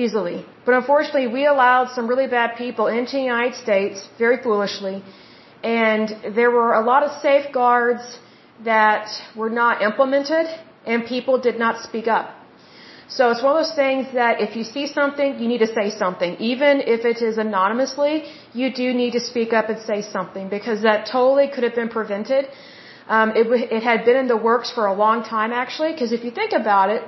easily, 0.02 0.46
but 0.66 0.74
unfortunately 0.80 1.28
we 1.38 1.44
allowed 1.54 1.88
some 1.96 2.06
really 2.12 2.28
bad 2.28 2.50
people 2.64 2.86
into 2.98 3.14
the 3.20 3.28
United 3.36 3.56
States 3.66 4.08
very 4.20 4.38
foolishly, 4.46 4.98
and 5.64 6.36
there 6.40 6.52
were 6.58 6.74
a 6.82 6.84
lot 6.92 7.02
of 7.08 7.12
safeguards 7.28 8.04
that 8.72 9.08
were 9.36 9.50
not 9.62 9.82
implemented, 9.90 10.46
and 10.86 11.08
people 11.16 11.40
did 11.48 11.58
not 11.66 11.82
speak 11.88 12.08
up. 12.20 12.28
So 13.18 13.32
it's 13.32 13.42
one 13.42 13.54
of 13.56 13.60
those 13.64 13.76
things 13.84 14.14
that 14.22 14.42
if 14.46 14.56
you 14.58 14.64
see 14.76 14.86
something, 15.00 15.40
you 15.42 15.48
need 15.52 15.64
to 15.68 15.74
say 15.80 15.90
something. 15.90 16.32
Even 16.52 16.82
if 16.96 17.06
it 17.12 17.20
is 17.30 17.38
anonymously, 17.46 18.16
you 18.54 18.68
do 18.82 18.88
need 19.02 19.14
to 19.20 19.22
speak 19.32 19.54
up 19.60 19.70
and 19.74 19.80
say 19.92 20.00
something 20.16 20.50
because 20.50 20.82
that 20.90 21.08
totally 21.18 21.48
could 21.54 21.64
have 21.68 21.78
been 21.82 21.94
prevented. 22.00 22.50
Um, 23.08 23.32
it, 23.42 23.48
it 23.78 23.84
had 23.92 24.04
been 24.08 24.18
in 24.24 24.28
the 24.28 24.42
works 24.50 24.70
for 24.78 24.86
a 24.88 24.94
long 25.06 25.24
time 25.24 25.54
actually 25.64 25.94
because 25.94 26.12
if 26.12 26.26
you 26.26 26.32
think 26.32 26.52
about 26.52 26.90
it, 26.90 27.02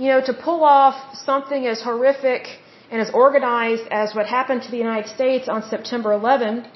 you 0.00 0.08
know, 0.12 0.20
to 0.30 0.34
pull 0.46 0.62
off 0.64 0.96
something 1.28 1.62
as 1.72 1.78
horrific 1.88 2.44
and 2.90 2.98
as 3.04 3.10
organized 3.24 3.86
as 4.02 4.14
what 4.16 4.26
happened 4.38 4.62
to 4.66 4.70
the 4.74 4.82
United 4.88 5.08
States 5.16 5.46
on 5.54 5.60
September 5.74 6.10
11, 6.20 6.66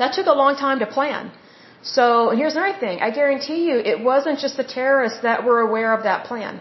that 0.00 0.10
took 0.16 0.26
a 0.34 0.36
long 0.42 0.54
time 0.66 0.78
to 0.84 0.88
plan. 0.98 1.32
So, 1.94 2.04
and 2.30 2.38
here's 2.40 2.56
another 2.56 2.78
thing. 2.84 2.96
I 3.08 3.10
guarantee 3.20 3.60
you 3.68 3.76
it 3.92 3.98
wasn't 4.10 4.38
just 4.44 4.56
the 4.62 4.68
terrorists 4.78 5.20
that 5.28 5.44
were 5.48 5.60
aware 5.68 5.92
of 5.96 6.02
that 6.08 6.24
plan. 6.30 6.60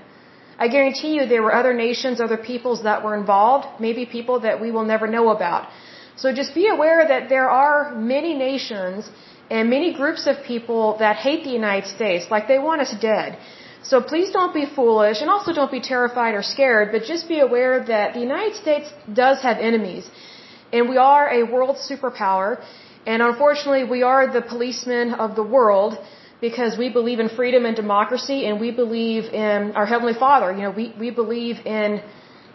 I 0.65 0.67
guarantee 0.75 1.11
you 1.15 1.25
there 1.25 1.43
were 1.47 1.55
other 1.61 1.73
nations, 1.73 2.21
other 2.21 2.41
peoples 2.51 2.83
that 2.83 3.03
were 3.05 3.15
involved, 3.21 3.65
maybe 3.85 4.05
people 4.17 4.39
that 4.47 4.61
we 4.63 4.69
will 4.75 4.87
never 4.93 5.07
know 5.15 5.27
about. 5.37 5.67
So 6.15 6.33
just 6.41 6.53
be 6.61 6.67
aware 6.75 7.01
that 7.13 7.29
there 7.35 7.49
are 7.49 7.79
many 7.95 8.33
nations 8.47 9.09
and 9.49 9.69
many 9.69 9.89
groups 10.01 10.27
of 10.31 10.35
people 10.51 10.97
that 11.03 11.15
hate 11.27 11.43
the 11.43 11.55
United 11.61 11.87
States, 11.97 12.31
like 12.35 12.47
they 12.47 12.59
want 12.59 12.81
us 12.85 12.93
dead. 13.01 13.37
So 13.83 14.01
please 14.01 14.29
don't 14.31 14.53
be 14.53 14.65
foolish 14.65 15.21
and 15.21 15.29
also 15.29 15.51
don't 15.51 15.71
be 15.71 15.81
terrified 15.81 16.35
or 16.35 16.41
scared, 16.41 16.91
but 16.93 17.03
just 17.03 17.27
be 17.27 17.39
aware 17.39 17.83
that 17.93 18.13
the 18.13 18.21
United 18.21 18.55
States 18.55 18.89
does 19.11 19.41
have 19.41 19.57
enemies. 19.57 20.09
And 20.71 20.87
we 20.87 20.97
are 20.97 21.25
a 21.39 21.43
world 21.43 21.75
superpower. 21.75 22.63
And 23.05 23.21
unfortunately, 23.21 23.83
we 23.83 24.01
are 24.03 24.31
the 24.31 24.41
policemen 24.41 25.13
of 25.25 25.35
the 25.35 25.43
world 25.43 25.97
because 26.39 26.77
we 26.77 26.87
believe 26.89 27.19
in 27.19 27.29
freedom 27.39 27.65
and 27.65 27.75
democracy 27.75 28.45
and 28.47 28.59
we 28.65 28.71
believe 28.71 29.25
in 29.45 29.73
our 29.79 29.85
Heavenly 29.85 30.13
Father. 30.13 30.49
You 30.57 30.63
know, 30.65 30.71
we, 30.71 30.85
we 31.03 31.09
believe 31.09 31.59
in, 31.65 32.01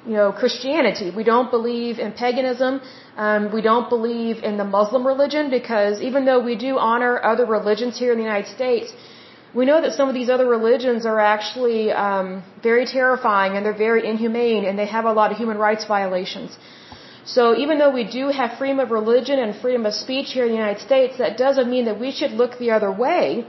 you 0.06 0.16
know, 0.20 0.32
Christianity. 0.32 1.10
We 1.20 1.24
don't 1.24 1.50
believe 1.50 1.98
in 1.98 2.12
paganism. 2.12 2.80
Um, 3.16 3.52
we 3.52 3.62
don't 3.70 3.88
believe 3.90 4.42
in 4.42 4.56
the 4.56 4.68
Muslim 4.76 5.06
religion 5.06 5.50
because 5.50 6.00
even 6.00 6.24
though 6.24 6.42
we 6.50 6.56
do 6.56 6.78
honor 6.78 7.14
other 7.32 7.46
religions 7.46 7.98
here 7.98 8.12
in 8.12 8.18
the 8.18 8.24
United 8.24 8.50
States, 8.58 8.92
we 9.54 9.64
know 9.64 9.80
that 9.80 9.92
some 9.92 10.08
of 10.08 10.14
these 10.14 10.28
other 10.28 10.46
religions 10.46 11.06
are 11.06 11.20
actually 11.20 11.90
um, 11.92 12.42
very 12.62 12.84
terrifying 12.84 13.56
and 13.56 13.64
they're 13.64 13.82
very 13.88 14.06
inhumane 14.06 14.64
and 14.64 14.78
they 14.78 14.86
have 14.86 15.06
a 15.06 15.12
lot 15.12 15.32
of 15.32 15.38
human 15.38 15.58
rights 15.58 15.84
violations. 15.86 16.58
So 17.24 17.56
even 17.56 17.78
though 17.78 17.90
we 17.90 18.04
do 18.04 18.28
have 18.28 18.58
freedom 18.58 18.78
of 18.78 18.90
religion 18.90 19.38
and 19.38 19.54
freedom 19.56 19.84
of 19.86 19.94
speech 19.94 20.32
here 20.32 20.44
in 20.44 20.50
the 20.50 20.60
United 20.64 20.80
States, 20.80 21.18
that 21.18 21.36
doesn't 21.36 21.68
mean 21.68 21.84
that 21.86 21.98
we 21.98 22.10
should 22.10 22.32
look 22.32 22.58
the 22.58 22.70
other 22.70 22.92
way 22.92 23.46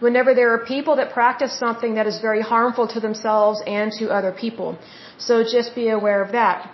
whenever 0.00 0.34
there 0.34 0.50
are 0.54 0.64
people 0.64 0.96
that 0.96 1.12
practice 1.12 1.52
something 1.58 1.94
that 1.94 2.06
is 2.06 2.20
very 2.20 2.40
harmful 2.40 2.86
to 2.94 3.00
themselves 3.00 3.62
and 3.66 3.92
to 3.92 4.10
other 4.18 4.32
people. 4.32 4.78
So 5.18 5.42
just 5.42 5.74
be 5.74 5.88
aware 5.88 6.22
of 6.22 6.32
that. 6.32 6.70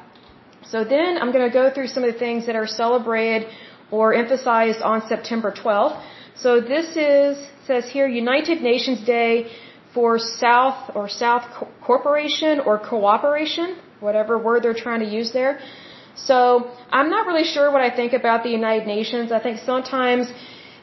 So 0.67 0.85
then 0.85 1.19
I'm 1.21 1.33
going 1.33 1.47
to 1.51 1.53
go 1.53 1.71
through 1.73 1.89
some 1.89 2.05
of 2.05 2.13
the 2.13 2.19
things 2.19 2.47
that 2.47 2.57
are 2.57 2.67
celebrated 2.67 3.49
or 3.91 4.15
emphasized 4.15 4.83
on 4.83 5.07
September 5.09 5.53
12th. 5.53 6.01
So 6.37 6.61
this 6.61 6.97
is, 6.97 7.39
says 7.67 7.89
here, 7.89 8.09
United 8.09 8.61
Nations 8.61 9.05
Day 9.05 9.53
for 9.95 10.19
South 10.19 10.91
or 10.97 11.09
South 11.09 11.45
Corporation 11.81 12.59
or 12.59 12.79
Cooperation, 12.79 13.77
whatever 14.01 14.37
word 14.39 14.65
they're 14.65 14.75
trying 14.75 15.01
to 15.01 15.07
use 15.07 15.33
there. 15.33 15.61
So 16.17 16.71
I'm 16.91 17.09
not 17.11 17.27
really 17.27 17.45
sure 17.45 17.71
what 17.71 17.83
I 17.83 17.95
think 17.95 18.13
about 18.13 18.43
the 18.43 18.51
United 18.51 18.87
Nations. 18.87 19.31
I 19.31 19.41
think 19.41 19.59
sometimes 19.59 20.33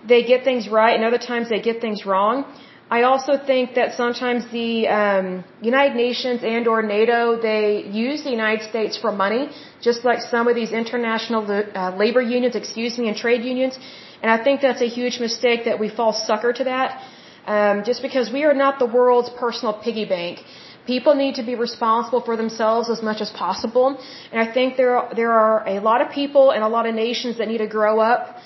they 0.08 0.24
get 0.24 0.44
things 0.44 0.70
right 0.70 0.96
and 0.96 1.04
other 1.04 1.18
times 1.18 1.50
they 1.50 1.62
get 1.62 1.82
things 1.82 2.06
wrong. 2.06 2.46
I 2.90 3.04
also 3.04 3.34
think 3.38 3.76
that 3.76 3.94
sometimes 3.94 4.50
the 4.52 4.88
um, 4.88 5.46
United 5.62 5.96
Nations 5.96 6.42
and 6.44 6.68
or 6.68 6.82
NATO 6.82 7.40
they 7.42 7.86
use 7.90 8.24
the 8.24 8.32
United 8.32 8.64
States 8.70 8.98
for 8.98 9.12
money, 9.14 9.50
just 9.82 10.04
like 10.04 10.20
some 10.20 10.50
of 10.50 10.56
these 10.56 10.72
international 10.74 11.44
uh, 11.50 11.96
labor 11.96 12.22
unions, 12.22 12.56
excuse 12.56 12.98
me, 12.98 13.08
and 13.08 13.16
trade 13.16 13.44
unions. 13.44 13.80
And 14.22 14.30
I 14.32 14.44
think 14.44 14.62
that's 14.62 14.82
a 14.82 14.92
huge 15.00 15.20
mistake 15.20 15.66
that 15.66 15.80
we 15.80 15.90
fall 15.90 16.14
sucker 16.14 16.54
to 16.54 16.64
that. 16.66 17.02
Um, 17.46 17.84
just 17.84 18.02
because 18.08 18.32
we 18.32 18.44
are 18.44 18.54
not 18.54 18.78
the 18.78 18.86
world's 18.86 19.32
personal 19.44 19.74
piggy 19.74 20.06
bank. 20.06 20.44
People 20.86 21.16
need 21.16 21.36
to 21.36 21.44
be 21.44 21.56
responsible 21.56 22.22
for 22.22 22.36
themselves 22.38 22.90
as 22.90 23.02
much 23.02 23.20
as 23.22 23.30
possible. 23.32 23.88
And 24.32 24.40
I 24.46 24.52
think 24.54 24.78
there 24.78 24.96
are, 24.98 25.16
there 25.16 25.32
are 25.32 25.68
a 25.68 25.80
lot 25.80 26.02
of 26.02 26.12
people 26.12 26.52
and 26.52 26.64
a 26.64 26.68
lot 26.68 26.86
of 26.86 26.94
nations 26.94 27.38
that 27.40 27.48
need 27.48 27.60
to 27.60 27.72
grow 27.80 28.00
up 28.00 28.38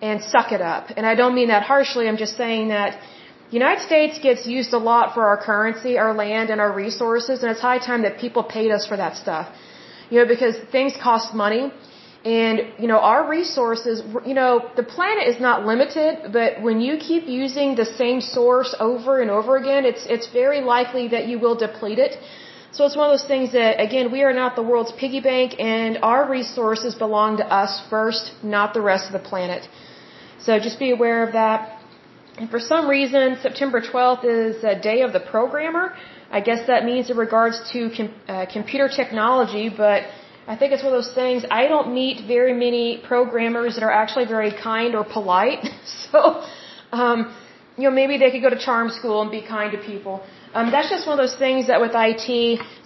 and 0.00 0.22
suck 0.22 0.52
it 0.52 0.60
up. 0.60 0.90
And 0.96 1.04
I 1.06 1.14
don't 1.14 1.34
mean 1.34 1.48
that 1.48 1.62
harshly. 1.62 2.08
I'm 2.08 2.16
just 2.16 2.36
saying 2.36 2.68
that 2.68 2.98
the 3.50 3.54
United 3.54 3.82
States 3.90 4.18
gets 4.18 4.46
used 4.46 4.72
a 4.74 4.78
lot 4.78 5.14
for 5.14 5.22
our 5.26 5.38
currency, 5.42 5.96
our 5.98 6.12
land, 6.12 6.50
and 6.50 6.60
our 6.60 6.72
resources, 6.72 7.42
and 7.42 7.50
it's 7.50 7.60
high 7.60 7.78
time 7.78 8.02
that 8.02 8.18
people 8.18 8.42
paid 8.44 8.70
us 8.70 8.86
for 8.86 8.96
that 8.96 9.16
stuff. 9.16 9.46
You 10.10 10.20
know, 10.20 10.26
because 10.26 10.56
things 10.70 10.92
cost 11.02 11.34
money, 11.34 11.72
and 12.24 12.60
you 12.78 12.88
know 12.88 12.98
our 12.98 13.28
resources. 13.28 14.02
You 14.26 14.34
know, 14.34 14.70
the 14.76 14.82
planet 14.82 15.28
is 15.28 15.40
not 15.40 15.64
limited, 15.64 16.32
but 16.32 16.62
when 16.62 16.80
you 16.80 16.96
keep 16.98 17.26
using 17.26 17.76
the 17.76 17.84
same 17.84 18.20
source 18.20 18.74
over 18.80 19.20
and 19.20 19.30
over 19.30 19.56
again, 19.56 19.84
it's 19.84 20.06
it's 20.06 20.28
very 20.32 20.60
likely 20.60 21.08
that 21.08 21.28
you 21.28 21.38
will 21.38 21.54
deplete 21.54 21.98
it. 21.98 22.18
So 22.70 22.84
it's 22.84 22.96
one 22.96 23.10
of 23.10 23.18
those 23.18 23.26
things 23.26 23.52
that, 23.52 23.80
again, 23.80 24.12
we 24.12 24.22
are 24.22 24.34
not 24.34 24.54
the 24.54 24.62
world's 24.62 24.92
piggy 24.92 25.20
bank, 25.20 25.58
and 25.58 25.98
our 26.02 26.28
resources 26.28 26.94
belong 26.94 27.38
to 27.38 27.46
us 27.46 27.82
first, 27.88 28.32
not 28.42 28.74
the 28.74 28.82
rest 28.82 29.06
of 29.06 29.14
the 29.14 29.24
planet. 29.30 29.66
So 30.38 30.58
just 30.58 30.78
be 30.78 30.90
aware 30.90 31.26
of 31.26 31.32
that. 31.32 31.78
And 32.36 32.50
for 32.50 32.60
some 32.60 32.86
reason, 32.86 33.38
September 33.42 33.80
12th 33.80 34.24
is 34.24 34.62
a 34.62 34.78
day 34.78 35.00
of 35.00 35.12
the 35.12 35.20
programmer. 35.20 35.96
I 36.30 36.40
guess 36.40 36.66
that 36.66 36.84
means 36.84 37.08
in 37.10 37.16
regards 37.16 37.56
to 37.72 37.90
com 37.96 38.14
uh, 38.28 38.46
computer 38.52 38.88
technology, 38.88 39.70
but 39.70 40.02
I 40.52 40.56
think 40.56 40.72
it's 40.72 40.82
one 40.82 40.94
of 40.94 40.98
those 41.00 41.14
things. 41.22 41.44
I 41.60 41.62
don't 41.72 41.88
meet 41.92 42.26
very 42.26 42.54
many 42.66 42.86
programmers 43.10 43.74
that 43.74 43.84
are 43.88 43.96
actually 44.02 44.24
very 44.36 44.52
kind 44.68 44.94
or 44.98 45.04
polite. 45.04 45.62
so, 46.10 46.20
um, 46.90 47.18
you 47.76 47.84
know, 47.84 47.94
maybe 48.00 48.16
they 48.22 48.30
could 48.32 48.44
go 48.46 48.52
to 48.58 48.62
charm 48.68 48.88
school 48.98 49.20
and 49.22 49.30
be 49.30 49.42
kind 49.56 49.70
to 49.76 49.80
people. 49.92 50.14
Um, 50.54 50.70
that's 50.70 50.88
just 50.94 51.06
one 51.06 51.14
of 51.18 51.22
those 51.24 51.38
things 51.44 51.66
that 51.66 51.82
with 51.84 51.92
IT, 51.94 52.28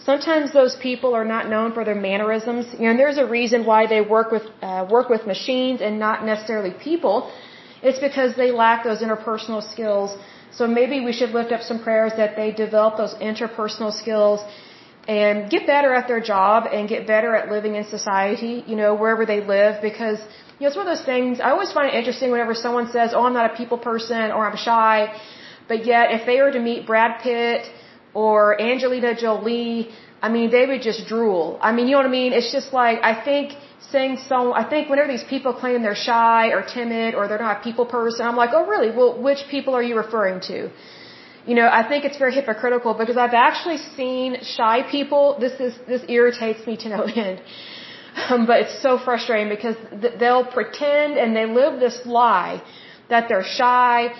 sometimes 0.08 0.52
those 0.52 0.74
people 0.88 1.14
are 1.14 1.24
not 1.24 1.48
known 1.48 1.72
for 1.72 1.84
their 1.84 2.00
mannerisms. 2.10 2.66
You 2.72 2.86
know, 2.86 2.90
and 2.94 2.98
there's 2.98 3.20
a 3.26 3.28
reason 3.38 3.64
why 3.64 3.86
they 3.86 4.00
work 4.00 4.32
with 4.36 4.46
uh, 4.60 4.84
work 4.96 5.08
with 5.08 5.24
machines 5.34 5.80
and 5.80 6.00
not 6.00 6.26
necessarily 6.32 6.72
people. 6.88 7.30
It's 7.80 8.00
because 8.08 8.34
they 8.42 8.50
lack 8.50 8.82
those 8.82 9.02
interpersonal 9.06 9.62
skills. 9.74 10.10
So 10.50 10.66
maybe 10.66 10.96
we 11.08 11.12
should 11.18 11.30
lift 11.30 11.52
up 11.52 11.62
some 11.62 11.78
prayers 11.86 12.12
that 12.16 12.34
they 12.34 12.50
develop 12.50 12.96
those 12.96 13.14
interpersonal 13.30 13.92
skills 14.02 14.40
and 15.08 15.50
get 15.50 15.66
better 15.66 15.92
at 15.94 16.06
their 16.06 16.20
job 16.20 16.66
and 16.72 16.88
get 16.88 17.06
better 17.06 17.34
at 17.34 17.50
living 17.50 17.74
in 17.74 17.84
society, 17.84 18.62
you 18.66 18.76
know, 18.76 18.94
wherever 18.94 19.26
they 19.26 19.40
live 19.44 19.82
because 19.82 20.18
you 20.58 20.62
know, 20.62 20.68
it's 20.68 20.76
one 20.76 20.86
of 20.86 20.96
those 20.96 21.04
things 21.04 21.40
I 21.40 21.50
always 21.50 21.72
find 21.72 21.88
it 21.88 21.94
interesting 21.94 22.30
whenever 22.30 22.54
someone 22.54 22.88
says, 22.92 23.14
"Oh, 23.14 23.24
I'm 23.26 23.32
not 23.34 23.52
a 23.52 23.56
people 23.56 23.78
person" 23.78 24.30
or 24.30 24.46
"I'm 24.48 24.56
shy." 24.56 25.12
But 25.66 25.84
yet, 25.86 26.12
if 26.12 26.26
they 26.26 26.40
were 26.42 26.52
to 26.52 26.60
meet 26.60 26.86
Brad 26.86 27.20
Pitt 27.22 27.68
or 28.14 28.60
Angelina 28.60 29.14
Jolie, 29.14 29.90
I 30.26 30.28
mean, 30.28 30.50
they 30.50 30.64
would 30.66 30.82
just 30.82 31.06
drool. 31.08 31.58
I 31.60 31.72
mean, 31.72 31.86
you 31.88 31.92
know 31.92 32.02
what 32.02 32.06
I 32.14 32.16
mean? 32.20 32.32
It's 32.32 32.52
just 32.52 32.72
like, 32.72 32.98
I 33.02 33.14
think 33.28 33.56
saying 33.90 34.18
so, 34.28 34.54
I 34.62 34.64
think 34.72 34.88
whenever 34.88 35.10
these 35.10 35.24
people 35.24 35.52
claim 35.52 35.82
they're 35.82 36.04
shy 36.10 36.48
or 36.56 36.62
timid 36.62 37.14
or 37.14 37.26
they're 37.28 37.44
not 37.46 37.60
a 37.60 37.62
people 37.68 37.86
person, 37.86 38.26
I'm 38.26 38.36
like, 38.36 38.50
oh 38.58 38.64
really? 38.66 38.90
Well, 38.96 39.12
which 39.28 39.42
people 39.54 39.74
are 39.74 39.82
you 39.82 39.96
referring 39.96 40.40
to? 40.52 40.70
You 41.46 41.54
know, 41.58 41.68
I 41.80 41.82
think 41.88 42.04
it's 42.04 42.18
very 42.18 42.34
hypocritical 42.34 42.94
because 42.94 43.16
I've 43.16 43.34
actually 43.34 43.78
seen 43.96 44.38
shy 44.42 44.76
people. 44.90 45.38
This 45.40 45.54
is, 45.60 45.74
this 45.86 46.02
irritates 46.08 46.66
me 46.66 46.76
to 46.78 46.88
no 46.88 47.02
end. 47.26 47.42
Um, 48.28 48.46
but 48.46 48.60
it's 48.62 48.80
so 48.82 48.98
frustrating 48.98 49.48
because 49.48 49.76
th- 50.02 50.14
they'll 50.20 50.44
pretend 50.58 51.16
and 51.16 51.34
they 51.34 51.46
live 51.46 51.80
this 51.80 52.00
lie 52.04 52.62
that 53.08 53.28
they're 53.28 53.48
shy 53.60 54.12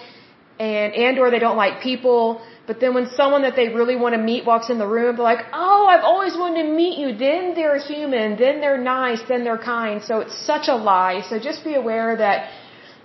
and, 0.59 0.95
and 0.95 1.19
or 1.19 1.31
they 1.31 1.39
don't 1.39 1.57
like 1.57 1.83
people 1.83 2.43
but 2.67 2.79
then 2.81 2.95
when 2.95 3.07
someone 3.21 3.43
that 3.43 3.57
they 3.57 3.69
really 3.69 3.97
want 3.97 4.15
to 4.15 4.23
meet 4.33 4.45
walks 4.45 4.71
in 4.71 4.79
the 4.79 4.87
room, 4.87 5.17
they're 5.17 5.31
like, 5.35 5.45
oh, 5.53 5.87
I've 5.93 6.05
always 6.05 6.35
wanted 6.37 6.63
to 6.63 6.69
meet 6.83 6.97
you. 7.03 7.09
Then 7.27 7.55
they're 7.57 7.79
human. 7.79 8.37
Then 8.39 8.61
they're 8.61 8.79
nice. 8.79 9.21
Then 9.29 9.43
they're 9.43 9.65
kind. 9.77 10.03
So 10.03 10.21
it's 10.21 10.37
such 10.53 10.69
a 10.69 10.77
lie. 10.91 11.23
So 11.29 11.39
just 11.41 11.65
be 11.65 11.75
aware 11.75 12.17
that 12.17 12.51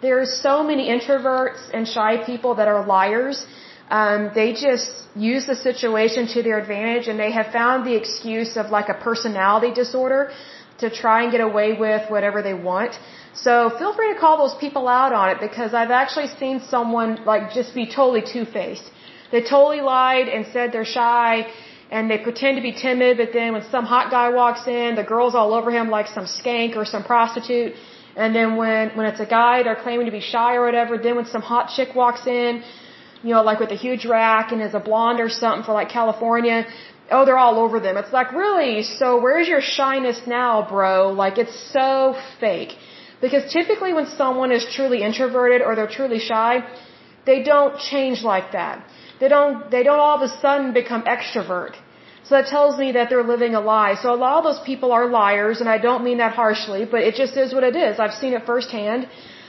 there's 0.01 0.31
so 0.47 0.63
many 0.63 0.89
introverts 0.95 1.61
and 1.73 1.87
shy 1.87 2.23
people 2.23 2.53
that 2.55 2.67
are 2.67 2.85
liars. 2.85 3.45
Um, 3.89 4.31
they 4.35 4.53
just 4.53 4.91
use 5.15 5.45
the 5.45 5.55
situation 5.55 6.27
to 6.27 6.43
their 6.43 6.59
advantage 6.59 7.07
and 7.07 7.17
they 7.19 7.31
have 7.31 7.47
found 7.47 7.87
the 7.87 7.95
excuse 7.95 8.57
of 8.57 8.69
like 8.69 8.89
a 8.89 8.93
personality 8.93 9.73
disorder 9.73 10.31
to 10.79 10.89
try 10.89 11.23
and 11.23 11.31
get 11.31 11.41
away 11.41 11.73
with 11.73 12.09
whatever 12.09 12.41
they 12.41 12.53
want. 12.53 12.99
So 13.33 13.69
feel 13.79 13.93
free 13.95 14.13
to 14.13 14.19
call 14.19 14.37
those 14.37 14.55
people 14.59 14.87
out 14.87 15.13
on 15.13 15.29
it 15.29 15.39
because 15.39 15.73
I've 15.73 15.91
actually 15.91 16.27
seen 16.27 16.59
someone 16.59 17.23
like 17.25 17.53
just 17.53 17.73
be 17.73 17.85
totally 17.85 18.21
two-faced 18.21 18.91
they 19.31 19.41
totally 19.41 19.81
lied 19.81 20.27
and 20.29 20.45
said 20.53 20.71
they're 20.71 20.91
shy 20.99 21.47
and 21.91 22.09
they 22.11 22.17
pretend 22.17 22.57
to 22.57 22.61
be 22.61 22.73
timid, 22.73 23.17
but 23.17 23.29
then 23.33 23.53
when 23.53 23.63
some 23.75 23.85
hot 23.85 24.11
guy 24.11 24.29
walks 24.29 24.67
in, 24.67 24.95
the 24.95 25.03
girl's 25.03 25.35
all 25.35 25.53
over 25.53 25.71
him 25.71 25.89
like 25.89 26.07
some 26.07 26.25
skank 26.25 26.75
or 26.75 26.85
some 26.85 27.03
prostitute. 27.03 27.73
And 28.15 28.35
then 28.35 28.55
when, 28.55 28.89
when 28.97 29.05
it's 29.05 29.19
a 29.19 29.25
guy, 29.25 29.63
they're 29.63 29.81
claiming 29.85 30.05
to 30.05 30.11
be 30.11 30.19
shy 30.19 30.55
or 30.55 30.65
whatever. 30.65 30.97
Then 30.97 31.15
when 31.15 31.25
some 31.25 31.41
hot 31.41 31.69
chick 31.75 31.95
walks 31.95 32.25
in, 32.27 32.63
you 33.23 33.33
know, 33.33 33.43
like 33.43 33.59
with 33.59 33.71
a 33.71 33.79
huge 33.85 34.05
rack 34.05 34.51
and 34.51 34.61
is 34.61 34.73
a 34.73 34.79
blonde 34.79 35.19
or 35.19 35.29
something 35.29 35.63
for 35.63 35.73
like 35.73 35.89
California, 35.89 36.65
oh, 37.11 37.25
they're 37.25 37.37
all 37.37 37.57
over 37.59 37.79
them. 37.79 37.97
It's 37.97 38.13
like, 38.13 38.31
really? 38.31 38.83
So 38.83 39.21
where's 39.21 39.47
your 39.47 39.61
shyness 39.61 40.21
now, 40.27 40.67
bro? 40.69 41.11
Like, 41.11 41.37
it's 41.37 41.57
so 41.71 42.15
fake. 42.39 42.73
Because 43.21 43.51
typically 43.51 43.93
when 43.93 44.05
someone 44.05 44.51
is 44.51 44.65
truly 44.75 45.01
introverted 45.03 45.61
or 45.61 45.75
they're 45.75 45.93
truly 45.99 46.19
shy, 46.19 46.51
they 47.25 47.43
don't 47.43 47.79
change 47.79 48.23
like 48.23 48.51
that. 48.51 48.85
They 49.19 49.27
don't, 49.27 49.71
they 49.71 49.83
don't 49.83 49.99
all 49.99 50.17
of 50.17 50.21
a 50.29 50.31
sudden 50.39 50.73
become 50.73 51.03
extrovert. 51.03 51.75
So 52.23 52.35
that 52.35 52.47
tells 52.47 52.77
me 52.77 52.91
that 52.91 53.09
they're 53.09 53.23
living 53.23 53.55
a 53.55 53.61
lie. 53.61 53.95
So 54.01 54.13
a 54.13 54.19
lot 54.25 54.37
of 54.39 54.43
those 54.43 54.61
people 54.65 54.91
are 54.91 55.07
liars, 55.07 55.61
and 55.61 55.69
I 55.69 55.77
don't 55.77 56.03
mean 56.03 56.17
that 56.17 56.33
harshly, 56.33 56.85
but 56.85 57.01
it 57.01 57.15
just 57.15 57.37
is 57.37 57.53
what 57.53 57.63
it 57.63 57.75
is. 57.75 57.99
I've 57.99 58.13
seen 58.13 58.33
it 58.33 58.45
firsthand. 58.45 59.07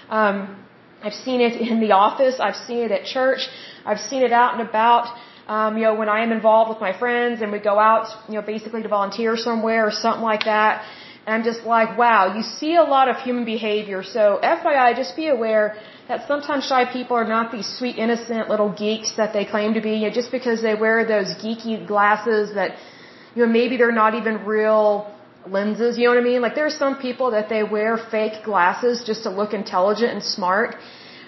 Um, 0.08 0.56
I've 1.02 1.18
seen 1.26 1.40
it 1.40 1.54
in 1.60 1.80
the 1.80 1.92
office. 1.92 2.36
I've 2.40 2.60
seen 2.66 2.80
it 2.86 2.90
at 2.90 3.04
church. 3.04 3.48
I've 3.84 4.00
seen 4.00 4.22
it 4.22 4.32
out 4.32 4.54
and 4.54 4.68
about. 4.68 5.06
Um, 5.48 5.78
you 5.78 5.84
know, 5.84 5.94
when 5.94 6.10
I 6.10 6.22
am 6.22 6.32
involved 6.32 6.68
with 6.68 6.80
my 6.80 6.92
friends 6.98 7.40
and 7.40 7.50
we 7.52 7.58
go 7.58 7.78
out, 7.78 8.06
you 8.28 8.34
know, 8.34 8.42
basically 8.42 8.82
to 8.82 8.88
volunteer 8.88 9.36
somewhere 9.36 9.86
or 9.86 9.90
something 9.90 10.22
like 10.22 10.44
that. 10.44 10.84
And 11.24 11.34
I'm 11.34 11.44
just 11.44 11.64
like, 11.64 11.96
wow, 11.96 12.34
you 12.36 12.42
see 12.42 12.74
a 12.76 12.82
lot 12.82 13.08
of 13.08 13.16
human 13.16 13.44
behavior. 13.44 14.02
So 14.02 14.38
FYI, 14.42 14.96
just 14.96 15.16
be 15.16 15.28
aware 15.28 15.76
that 16.08 16.26
sometimes 16.26 16.66
shy 16.66 16.84
people 16.90 17.16
are 17.16 17.28
not 17.36 17.52
these 17.52 17.68
sweet, 17.78 17.96
innocent 17.96 18.48
little 18.48 18.70
geeks 18.72 19.16
that 19.16 19.32
they 19.32 19.44
claim 19.44 19.74
to 19.74 19.80
be. 19.80 19.94
You 20.00 20.08
know, 20.08 20.14
just 20.20 20.32
because 20.32 20.60
they 20.62 20.74
wear 20.74 21.06
those 21.06 21.34
geeky 21.42 21.86
glasses 21.86 22.54
that, 22.54 22.76
you 23.34 23.46
know, 23.46 23.52
maybe 23.52 23.76
they're 23.78 24.00
not 24.04 24.14
even 24.14 24.44
real 24.44 25.14
lenses. 25.46 25.98
You 25.98 26.04
know 26.04 26.14
what 26.14 26.20
I 26.20 26.28
mean? 26.32 26.40
Like 26.40 26.54
there 26.54 26.66
are 26.66 26.78
some 26.84 26.96
people 26.98 27.30
that 27.32 27.48
they 27.48 27.62
wear 27.62 27.96
fake 27.96 28.44
glasses 28.44 29.02
just 29.04 29.22
to 29.22 29.30
look 29.30 29.52
intelligent 29.54 30.12
and 30.12 30.22
smart. 30.22 30.76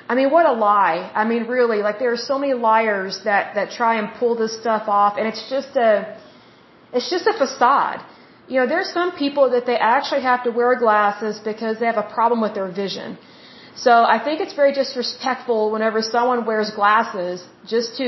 I 0.08 0.14
mean, 0.14 0.30
what 0.30 0.46
a 0.46 0.52
lie. 0.52 1.10
I 1.14 1.24
mean, 1.24 1.44
really, 1.46 1.82
like 1.82 1.98
there 1.98 2.12
are 2.12 2.24
so 2.32 2.38
many 2.38 2.54
liars 2.54 3.20
that, 3.24 3.54
that 3.54 3.70
try 3.70 3.92
and 4.00 4.12
pull 4.18 4.34
this 4.34 4.54
stuff 4.60 4.88
off 4.88 5.16
and 5.18 5.26
it's 5.26 5.48
just 5.48 5.76
a, 5.76 6.18
it's 6.92 7.10
just 7.10 7.26
a 7.26 7.32
facade. 7.32 8.00
You 8.48 8.56
know, 8.60 8.66
there's 8.66 8.92
some 8.92 9.12
people 9.12 9.50
that 9.50 9.66
they 9.66 9.76
actually 9.76 10.22
have 10.22 10.42
to 10.44 10.50
wear 10.50 10.74
glasses 10.76 11.38
because 11.38 11.78
they 11.78 11.86
have 11.86 12.02
a 12.06 12.08
problem 12.18 12.40
with 12.40 12.54
their 12.54 12.70
vision. 12.82 13.18
So 13.84 13.92
I 14.14 14.18
think 14.24 14.36
it's 14.44 14.56
very 14.62 14.72
disrespectful 14.80 15.70
whenever 15.74 15.98
someone 16.02 16.40
wears 16.50 16.70
glasses 16.80 17.36
just 17.74 17.96
to 18.00 18.06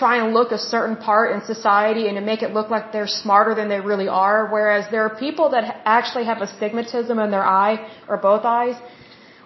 try 0.00 0.14
and 0.20 0.32
look 0.32 0.52
a 0.52 0.60
certain 0.74 0.96
part 1.08 1.26
in 1.34 1.38
society 1.54 2.04
and 2.08 2.14
to 2.20 2.24
make 2.32 2.42
it 2.46 2.52
look 2.58 2.68
like 2.74 2.92
they're 2.92 3.14
smarter 3.22 3.52
than 3.58 3.68
they 3.72 3.80
really 3.80 4.06
are. 4.26 4.38
Whereas 4.56 4.84
there 4.92 5.02
are 5.06 5.14
people 5.26 5.46
that 5.54 5.64
actually 5.96 6.26
have 6.30 6.38
astigmatism 6.48 7.18
in 7.24 7.30
their 7.36 7.48
eye 7.62 7.76
or 8.08 8.16
both 8.30 8.44
eyes, 8.44 8.76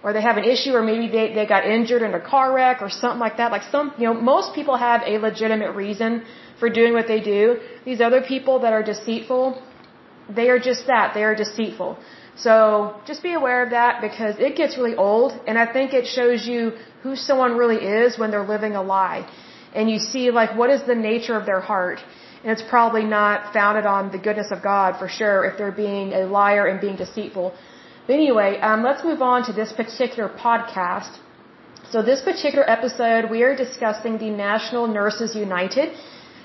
or 0.03 0.13
they 0.13 0.21
have 0.29 0.37
an 0.37 0.47
issue, 0.53 0.73
or 0.79 0.83
maybe 0.83 1.07
they, 1.15 1.33
they 1.33 1.45
got 1.55 1.65
injured 1.65 2.01
in 2.07 2.13
a 2.13 2.23
car 2.33 2.47
wreck 2.53 2.81
or 2.85 2.89
something 2.89 3.23
like 3.27 3.37
that. 3.37 3.51
Like 3.51 3.63
some, 3.75 3.93
you 3.97 4.05
know, 4.07 4.13
most 4.13 4.53
people 4.53 4.75
have 4.75 5.01
a 5.13 5.17
legitimate 5.17 5.71
reason 5.83 6.23
for 6.59 6.69
doing 6.69 6.93
what 6.93 7.07
they 7.07 7.21
do. 7.21 7.59
These 7.85 8.01
other 8.01 8.21
people 8.21 8.59
that 8.59 8.73
are 8.73 8.83
deceitful, 8.83 9.45
they 10.29 10.49
are 10.49 10.59
just 10.59 10.85
that. 10.87 11.13
They 11.15 11.23
are 11.23 11.35
deceitful. 11.35 11.97
So 12.35 12.95
just 13.05 13.21
be 13.21 13.33
aware 13.33 13.63
of 13.63 13.69
that 13.71 14.01
because 14.01 14.35
it 14.39 14.55
gets 14.55 14.77
really 14.77 14.95
old 14.95 15.39
and 15.47 15.57
I 15.57 15.71
think 15.71 15.93
it 15.93 16.07
shows 16.07 16.47
you 16.47 16.71
who 17.03 17.15
someone 17.15 17.57
really 17.57 17.77
is 17.77 18.17
when 18.17 18.31
they're 18.31 18.49
living 18.55 18.75
a 18.75 18.81
lie. 18.81 19.27
And 19.75 19.89
you 19.89 19.99
see 19.99 20.31
like 20.31 20.55
what 20.55 20.69
is 20.69 20.83
the 20.83 20.95
nature 20.95 21.37
of 21.37 21.45
their 21.45 21.61
heart. 21.61 21.99
And 22.43 22.51
it's 22.51 22.61
probably 22.61 23.03
not 23.03 23.53
founded 23.53 23.85
on 23.85 24.11
the 24.11 24.17
goodness 24.17 24.51
of 24.51 24.61
God 24.61 24.97
for 24.99 25.07
sure 25.07 25.45
if 25.45 25.57
they're 25.57 25.71
being 25.71 26.13
a 26.13 26.25
liar 26.25 26.65
and 26.67 26.81
being 26.81 26.95
deceitful. 26.95 27.53
But 28.07 28.13
anyway, 28.13 28.59
um, 28.59 28.83
let's 28.83 29.03
move 29.03 29.21
on 29.21 29.45
to 29.45 29.53
this 29.53 29.71
particular 29.71 30.27
podcast. 30.29 31.19
So 31.91 32.01
this 32.01 32.21
particular 32.21 32.69
episode, 32.69 33.29
we 33.29 33.43
are 33.43 33.55
discussing 33.55 34.17
the 34.17 34.29
National 34.29 34.87
Nurses 34.87 35.35
United. 35.35 35.93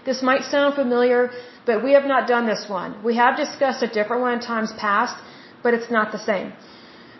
This 0.04 0.22
might 0.22 0.44
sound 0.44 0.74
familiar, 0.74 1.30
but 1.66 1.82
we 1.82 1.92
have 1.92 2.04
not 2.04 2.28
done 2.28 2.46
this 2.46 2.66
one. 2.68 3.02
We 3.02 3.16
have 3.16 3.36
discussed 3.36 3.82
a 3.82 3.88
different 3.88 4.22
one 4.22 4.34
in 4.34 4.40
times 4.40 4.72
past, 4.78 5.16
but 5.62 5.74
it's 5.74 5.90
not 5.90 6.12
the 6.12 6.18
same. 6.18 6.52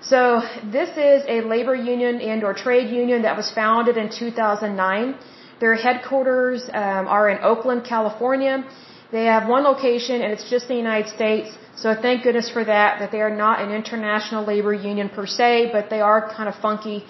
So 0.01 0.42
this 0.77 0.90
is 0.96 1.24
a 1.27 1.40
labor 1.40 1.74
union 1.74 2.20
and 2.20 2.44
or 2.44 2.55
trade 2.55 2.88
union 2.90 3.22
that 3.22 3.37
was 3.37 3.51
founded 3.51 3.96
in 3.96 4.11
2009. 4.11 5.14
Their 5.61 5.74
headquarters 5.74 6.68
um, 6.72 7.09
are 7.09 7.29
in 7.29 7.38
Oakland, 7.42 7.85
California. 7.85 8.64
They 9.11 9.24
have 9.24 9.48
one 9.48 9.64
location 9.64 10.22
and 10.22 10.33
it's 10.33 10.48
just 10.48 10.68
the 10.68 10.77
United 10.77 11.09
States. 11.09 11.51
So 11.77 11.94
thank 11.94 12.22
goodness 12.22 12.48
for 12.51 12.64
that, 12.64 13.01
that 13.01 13.11
they 13.11 13.20
are 13.20 13.35
not 13.35 13.61
an 13.61 13.70
international 13.72 14.44
labor 14.44 14.72
union 14.72 15.09
per 15.09 15.27
se, 15.27 15.70
but 15.72 15.90
they 15.90 16.01
are 16.01 16.33
kind 16.33 16.48
of 16.48 16.55
funky. 16.57 17.05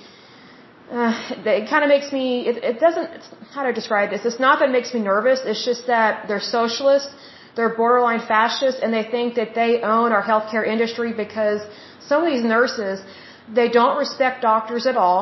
Uh, 0.91 1.13
it 1.45 1.69
kind 1.69 1.85
of 1.85 1.89
makes 1.89 2.11
me, 2.13 2.47
it, 2.49 2.57
it 2.65 2.81
doesn't, 2.81 3.11
how 3.53 3.67
I 3.67 3.73
describe 3.73 4.09
this? 4.11 4.25
It's 4.25 4.41
not 4.41 4.61
that 4.61 4.71
it 4.71 4.73
makes 4.73 4.95
me 4.95 5.01
nervous, 5.01 5.41
it's 5.45 5.65
just 5.65 5.87
that 5.87 6.29
they're 6.29 6.41
socialist 6.41 7.11
they're 7.57 7.75
borderline 7.83 8.23
fascists 8.35 8.81
and 8.83 8.93
they 8.93 9.05
think 9.15 9.35
that 9.35 9.55
they 9.55 9.81
own 9.83 10.13
our 10.13 10.23
healthcare 10.23 10.67
industry 10.67 11.13
because 11.13 11.61
some 12.01 12.25
of 12.25 12.33
these 12.33 12.45
nurses, 12.45 13.03
they 13.61 13.69
don't 13.69 13.97
respect 13.99 14.43
doctors 14.43 14.87
at 14.87 14.97
all. 14.97 15.21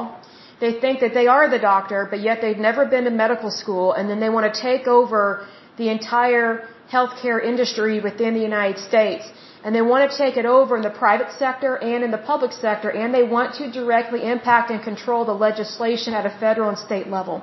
They 0.61 0.73
think 0.83 1.01
that 1.01 1.15
they 1.15 1.27
are 1.27 1.49
the 1.51 1.59
doctor, 1.59 2.07
but 2.11 2.21
yet 2.21 2.41
they've 2.41 2.65
never 2.69 2.87
been 2.87 3.05
to 3.05 3.11
medical 3.11 3.51
school 3.51 3.93
and 3.93 4.09
then 4.11 4.21
they 4.21 4.31
want 4.37 4.53
to 4.53 4.61
take 4.69 4.87
over 4.87 5.47
the 5.77 5.89
entire 5.91 6.69
healthcare 6.91 7.43
industry 7.43 8.01
within 8.01 8.35
the 8.35 8.41
United 8.41 8.79
States. 8.79 9.25
And 9.65 9.75
they 9.75 9.83
want 9.83 10.11
to 10.11 10.17
take 10.17 10.37
it 10.37 10.47
over 10.47 10.77
in 10.77 10.83
the 10.83 10.97
private 11.05 11.31
sector 11.33 11.77
and 11.77 12.05
in 12.05 12.11
the 12.11 12.25
public 12.33 12.53
sector 12.53 12.91
and 12.91 13.13
they 13.13 13.25
want 13.25 13.55
to 13.57 13.71
directly 13.71 14.21
impact 14.35 14.71
and 14.71 14.81
control 14.83 15.25
the 15.25 15.39
legislation 15.49 16.15
at 16.15 16.25
a 16.25 16.31
federal 16.31 16.69
and 16.69 16.79
state 16.79 17.09
level. 17.09 17.43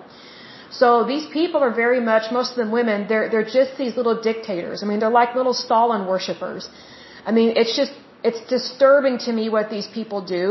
So 0.80 0.88
these 1.12 1.26
people 1.40 1.62
are 1.68 1.74
very 1.84 2.02
much, 2.12 2.32
most 2.32 2.52
of 2.54 2.58
them 2.62 2.72
women, 2.80 3.08
they're, 3.10 3.28
they're 3.32 3.52
just 3.60 3.78
these 3.84 3.96
little 4.00 4.18
dictators. 4.30 4.82
I 4.84 4.86
mean, 4.90 5.00
they're 5.02 5.18
like 5.22 5.36
little 5.42 5.58
Stalin 5.66 6.08
worshippers. 6.08 6.70
I 7.26 7.32
mean, 7.32 7.50
it's 7.62 7.76
just, 7.82 7.94
it's 8.24 8.42
disturbing 8.56 9.18
to 9.26 9.32
me 9.40 9.50
what 9.56 9.70
these 9.70 9.88
people 9.98 10.22
do 10.22 10.46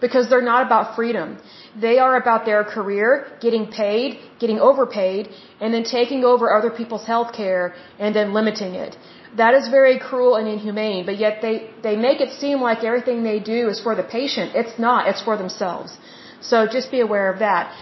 because 0.00 0.28
they're 0.30 0.48
not 0.54 0.66
about 0.66 0.96
freedom. 0.96 1.38
They 1.86 1.98
are 1.98 2.16
about 2.16 2.46
their 2.46 2.64
career, 2.64 3.08
getting 3.40 3.66
paid, 3.82 4.18
getting 4.40 4.58
overpaid, 4.58 5.28
and 5.60 5.72
then 5.74 5.84
taking 5.84 6.24
over 6.24 6.52
other 6.58 6.70
people's 6.70 7.06
health 7.06 7.32
care 7.32 7.74
and 7.98 8.14
then 8.16 8.32
limiting 8.32 8.74
it. 8.74 8.96
That 9.36 9.54
is 9.54 9.68
very 9.68 9.98
cruel 10.00 10.34
and 10.34 10.48
inhumane, 10.48 11.06
but 11.06 11.16
yet 11.18 11.40
they, 11.42 11.70
they 11.84 11.94
make 11.94 12.20
it 12.20 12.32
seem 12.32 12.60
like 12.60 12.82
everything 12.82 13.22
they 13.22 13.38
do 13.38 13.68
is 13.68 13.78
for 13.80 13.94
the 13.94 14.02
patient. 14.02 14.56
It's 14.56 14.76
not, 14.78 15.06
it's 15.06 15.22
for 15.22 15.36
themselves. 15.36 15.96
So 16.40 16.66
just 16.66 16.90
be 16.90 17.00
aware 17.00 17.32
of 17.32 17.38
that. 17.38 17.72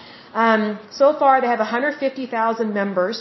Um, 0.44 0.78
so 1.00 1.06
far, 1.20 1.40
they 1.40 1.50
have 1.54 1.58
150,000 1.58 2.72
members. 2.72 3.16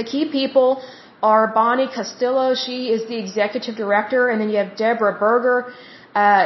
The 0.00 0.04
key 0.12 0.24
people 0.38 0.82
are 1.22 1.42
Bonnie 1.58 1.88
Castillo. 1.96 2.46
She 2.54 2.78
is 2.94 3.06
the 3.12 3.18
executive 3.24 3.74
director, 3.76 4.22
and 4.30 4.40
then 4.40 4.48
you 4.52 4.58
have 4.62 4.76
Deborah 4.76 5.18
Burger, 5.24 5.58
uh, 6.14 6.44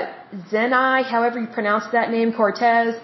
Zenei, 0.50 1.04
however 1.04 1.38
you 1.42 1.46
pronounce 1.58 1.86
that 1.92 2.10
name, 2.10 2.32
Cortez, 2.32 2.96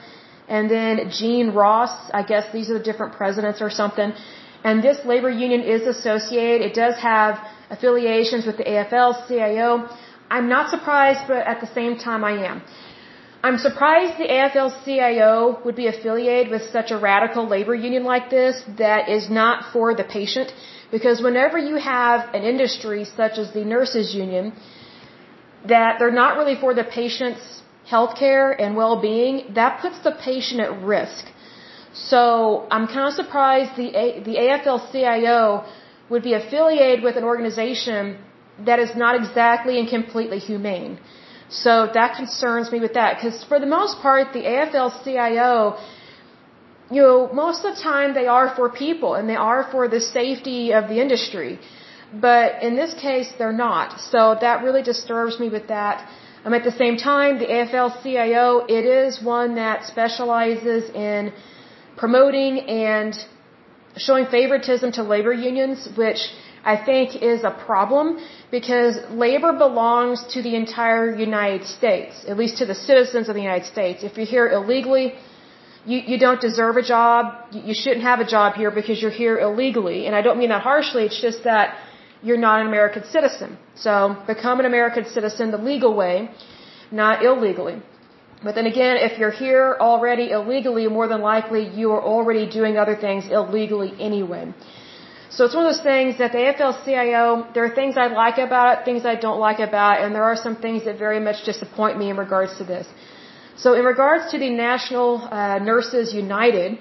and 0.49 0.69
then 0.69 1.11
Jean 1.19 1.47
Ross. 1.61 1.95
I 2.21 2.23
guess 2.31 2.51
these 2.53 2.69
are 2.71 2.79
the 2.81 2.87
different 2.91 3.13
presidents 3.21 3.63
or 3.67 3.71
something. 3.71 4.13
And 4.65 4.83
this 4.83 4.99
labor 5.05 5.31
union 5.31 5.61
is 5.77 5.83
associated. 5.95 6.67
It 6.71 6.75
does 6.75 6.97
have 6.97 7.39
affiliations 7.71 8.45
with 8.45 8.57
the 8.57 8.65
AFL-CIO. 8.75 9.71
I'm 10.31 10.49
not 10.49 10.71
surprised, 10.71 11.23
but 11.29 11.47
at 11.47 11.61
the 11.61 11.71
same 11.79 11.97
time 11.97 12.25
I 12.25 12.35
am. 12.51 12.63
I'm 13.41 13.59
surprised 13.59 14.19
the 14.19 14.27
AFL-CIO 14.27 15.61
would 15.65 15.77
be 15.77 15.87
affiliated 15.87 16.51
with 16.51 16.63
such 16.71 16.91
a 16.91 16.99
radical 16.99 17.47
labor 17.47 17.75
union 17.75 18.03
like 18.03 18.31
this 18.31 18.65
that 18.79 19.09
is 19.09 19.31
not 19.31 19.73
for 19.73 19.95
the 19.95 20.03
patient. 20.03 20.53
Because 20.91 21.23
whenever 21.23 21.57
you 21.57 21.77
have 21.77 22.35
an 22.35 22.43
industry 22.43 23.05
such 23.05 23.39
as 23.39 23.53
the 23.53 23.65
nurses 23.65 24.13
union, 24.13 24.53
that 25.67 25.99
they're 25.99 26.19
not 26.25 26.37
really 26.37 26.57
for 26.57 26.75
the 26.75 26.83
patient's 26.83 27.63
health 27.87 28.17
care 28.19 28.51
and 28.61 28.75
well-being, 28.75 29.55
that 29.55 29.81
puts 29.83 30.01
the 30.01 30.13
patient 30.13 30.61
at 30.61 30.73
risk. 30.83 31.25
So 31.93 32.67
I'm 32.73 32.87
kind 32.89 33.07
of 33.09 33.15
surprised 33.15 33.77
the, 33.77 33.89
A- 34.05 34.21
the 34.21 34.35
AFL-CIO 34.35 35.65
would 36.11 36.25
be 36.25 36.35
affiliated 36.35 37.05
with 37.05 37.17
an 37.17 37.25
organization 37.25 38.19
that 38.67 38.81
is 38.81 38.97
not 38.97 39.15
exactly 39.15 39.79
and 39.79 39.89
completely 39.89 40.39
humane. 40.39 40.99
So 41.51 41.89
that 41.95 42.17
concerns 42.17 42.71
me 42.71 42.79
with 42.81 42.95
that 42.95 43.17
because 43.17 43.43
for 43.45 43.59
the 43.59 43.67
most 43.67 44.01
part, 44.01 44.33
the 44.33 44.43
AFL-CIO, 44.43 45.79
you 46.91 47.03
know, 47.03 47.31
most 47.33 47.65
of 47.65 47.75
the 47.75 47.81
time 47.81 48.15
they 48.15 48.27
are 48.27 48.55
for 48.55 48.69
people 48.69 49.15
and 49.15 49.29
they 49.29 49.37
are 49.37 49.63
for 49.71 49.89
the 49.89 50.01
safety 50.01 50.73
of 50.73 50.89
the 50.89 51.01
industry. 51.01 51.59
But 52.13 52.63
in 52.63 52.77
this 52.77 52.95
case, 52.95 53.33
they're 53.39 53.61
not. 53.69 54.01
So 54.01 54.37
that 54.41 54.63
really 54.63 54.83
disturbs 54.83 55.39
me 55.41 55.49
with 55.49 55.69
that. 55.69 56.07
Um, 56.45 56.55
at 56.55 56.65
the 56.65 56.71
same 56.71 56.97
time, 56.97 57.39
the 57.39 57.47
AFL-CIO, 57.47 58.67
it 58.69 58.85
is 58.85 59.21
one 59.23 59.57
that 59.57 59.85
specializes 59.85 60.89
in 60.91 61.33
promoting 61.97 62.61
and 62.61 63.15
showing 63.97 64.27
favoritism 64.27 64.93
to 64.93 65.03
labor 65.03 65.33
unions, 65.33 65.89
which 65.97 66.31
I 66.65 66.77
think 66.77 67.17
is 67.17 67.45
a 67.45 67.51
problem 67.51 68.19
because 68.51 68.97
labor 69.11 69.53
belongs 69.53 70.25
to 70.35 70.43
the 70.43 70.55
entire 70.57 71.15
United 71.15 71.67
States, 71.67 72.25
at 72.27 72.37
least 72.37 72.59
to 72.59 72.67
the 72.67 72.75
citizens 72.75 73.29
of 73.29 73.35
the 73.35 73.43
United 73.43 73.67
States. 73.67 74.03
If 74.03 74.17
you're 74.17 74.33
here 74.37 74.49
illegally, 74.49 75.15
you, 75.85 75.99
you 76.11 76.19
don't 76.19 76.41
deserve 76.41 76.77
a 76.77 76.83
job. 76.83 77.35
You 77.53 77.75
shouldn't 77.75 78.03
have 78.03 78.21
a 78.21 78.29
job 78.37 78.55
here 78.55 78.71
because 78.71 79.01
you're 79.03 79.19
here 79.25 79.39
illegally. 79.39 80.07
And 80.07 80.15
I 80.15 80.23
don't 80.23 80.39
mean 80.39 80.49
that 80.49 80.63
harshly. 80.63 81.05
It's 81.05 81.21
just 81.21 81.45
that 81.45 81.77
you're 82.23 82.43
not 82.49 82.61
an 82.63 82.67
American 82.67 83.05
citizen. 83.05 83.59
So 83.75 84.17
become 84.27 84.61
an 84.61 84.67
American 84.67 85.05
citizen 85.05 85.51
the 85.51 85.59
legal 85.59 85.95
way, 85.95 86.31
not 86.91 87.25
illegally. 87.25 87.83
But 88.43 88.55
then 88.55 88.67
again, 88.67 88.97
if 88.99 89.19
you're 89.19 89.37
here 89.45 89.77
already 89.81 90.31
illegally, 90.31 90.87
more 90.89 91.09
than 91.09 91.21
likely 91.21 91.69
you 91.69 91.91
are 91.93 92.03
already 92.03 92.49
doing 92.49 92.77
other 92.77 92.97
things 92.97 93.27
illegally 93.27 93.93
anyway. 93.99 94.55
So 95.31 95.45
it's 95.45 95.55
one 95.55 95.67
of 95.67 95.73
those 95.73 95.83
things 95.83 96.19
that 96.19 96.33
the 96.33 96.39
AFL-CIO, 96.39 97.49
there 97.55 97.65
are 97.65 97.75
things 97.81 97.97
I 97.99 98.07
like 98.07 98.39
about 98.39 98.69
it, 98.73 98.85
things 98.87 99.05
I 99.05 99.15
don't 99.15 99.39
like 99.39 99.59
about 99.59 100.01
it, 100.01 100.05
and 100.05 100.15
there 100.15 100.25
are 100.25 100.37
some 100.37 100.57
things 100.57 100.85
that 100.87 100.99
very 100.99 101.21
much 101.21 101.45
disappoint 101.45 101.99
me 101.99 102.09
in 102.11 102.17
regards 102.17 102.57
to 102.59 102.65
this. 102.65 102.87
So 103.57 103.75
in 103.75 103.85
regards 103.85 104.31
to 104.33 104.39
the 104.39 104.51
National 104.51 105.11
uh, 105.21 105.59
Nurses 105.59 106.15
United, 106.15 106.79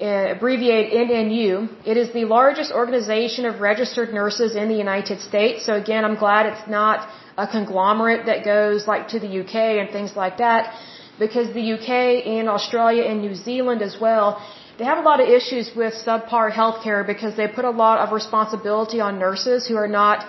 uh, 0.00 0.04
abbreviated 0.36 0.92
NNU, 1.10 1.68
it 1.84 1.96
is 1.96 2.12
the 2.12 2.24
largest 2.24 2.70
organization 2.70 3.44
of 3.46 3.60
registered 3.60 4.12
nurses 4.14 4.54
in 4.54 4.68
the 4.68 4.76
United 4.76 5.20
States. 5.20 5.66
So 5.66 5.74
again, 5.74 6.04
I'm 6.04 6.16
glad 6.16 6.46
it's 6.46 6.68
not 6.68 7.08
a 7.36 7.48
conglomerate 7.48 8.26
that 8.26 8.44
goes 8.44 8.86
like 8.86 9.08
to 9.08 9.18
the 9.18 9.40
UK 9.40 9.54
and 9.80 9.90
things 9.90 10.14
like 10.14 10.38
that 10.38 10.72
because 11.18 11.52
the 11.52 11.72
UK 11.76 11.90
and 12.36 12.48
Australia 12.48 13.02
and 13.04 13.20
New 13.20 13.34
Zealand 13.34 13.82
as 13.82 13.96
well, 14.00 14.40
they 14.78 14.84
have 14.84 14.98
a 14.98 15.06
lot 15.10 15.20
of 15.20 15.28
issues 15.28 15.70
with 15.74 15.92
subpar 16.06 16.46
healthcare 16.52 17.04
because 17.12 17.34
they 17.36 17.48
put 17.48 17.64
a 17.64 17.74
lot 17.84 17.98
of 18.04 18.12
responsibility 18.12 19.00
on 19.00 19.18
nurses 19.18 19.66
who 19.66 19.76
are 19.76 19.92
not, 20.00 20.24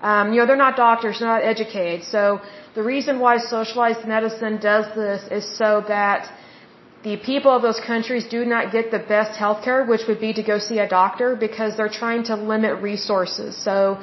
um, 0.00 0.32
you 0.32 0.38
know, 0.40 0.46
they're 0.46 0.64
not 0.68 0.76
doctors, 0.76 1.18
they're 1.18 1.28
not 1.28 1.44
educated. 1.54 2.06
So 2.14 2.40
the 2.74 2.82
reason 2.82 3.20
why 3.20 3.36
socialized 3.38 4.06
medicine 4.06 4.56
does 4.70 4.86
this 4.94 5.20
is 5.30 5.44
so 5.58 5.84
that 5.88 6.32
the 7.02 7.16
people 7.18 7.50
of 7.54 7.60
those 7.60 7.80
countries 7.92 8.24
do 8.36 8.46
not 8.46 8.72
get 8.72 8.90
the 8.90 9.02
best 9.14 9.38
healthcare, 9.38 9.86
which 9.86 10.06
would 10.08 10.20
be 10.28 10.32
to 10.32 10.42
go 10.42 10.58
see 10.58 10.78
a 10.78 10.88
doctor 10.88 11.36
because 11.36 11.76
they're 11.76 11.96
trying 12.02 12.22
to 12.30 12.36
limit 12.36 12.80
resources. 12.80 13.50
So 13.68 14.02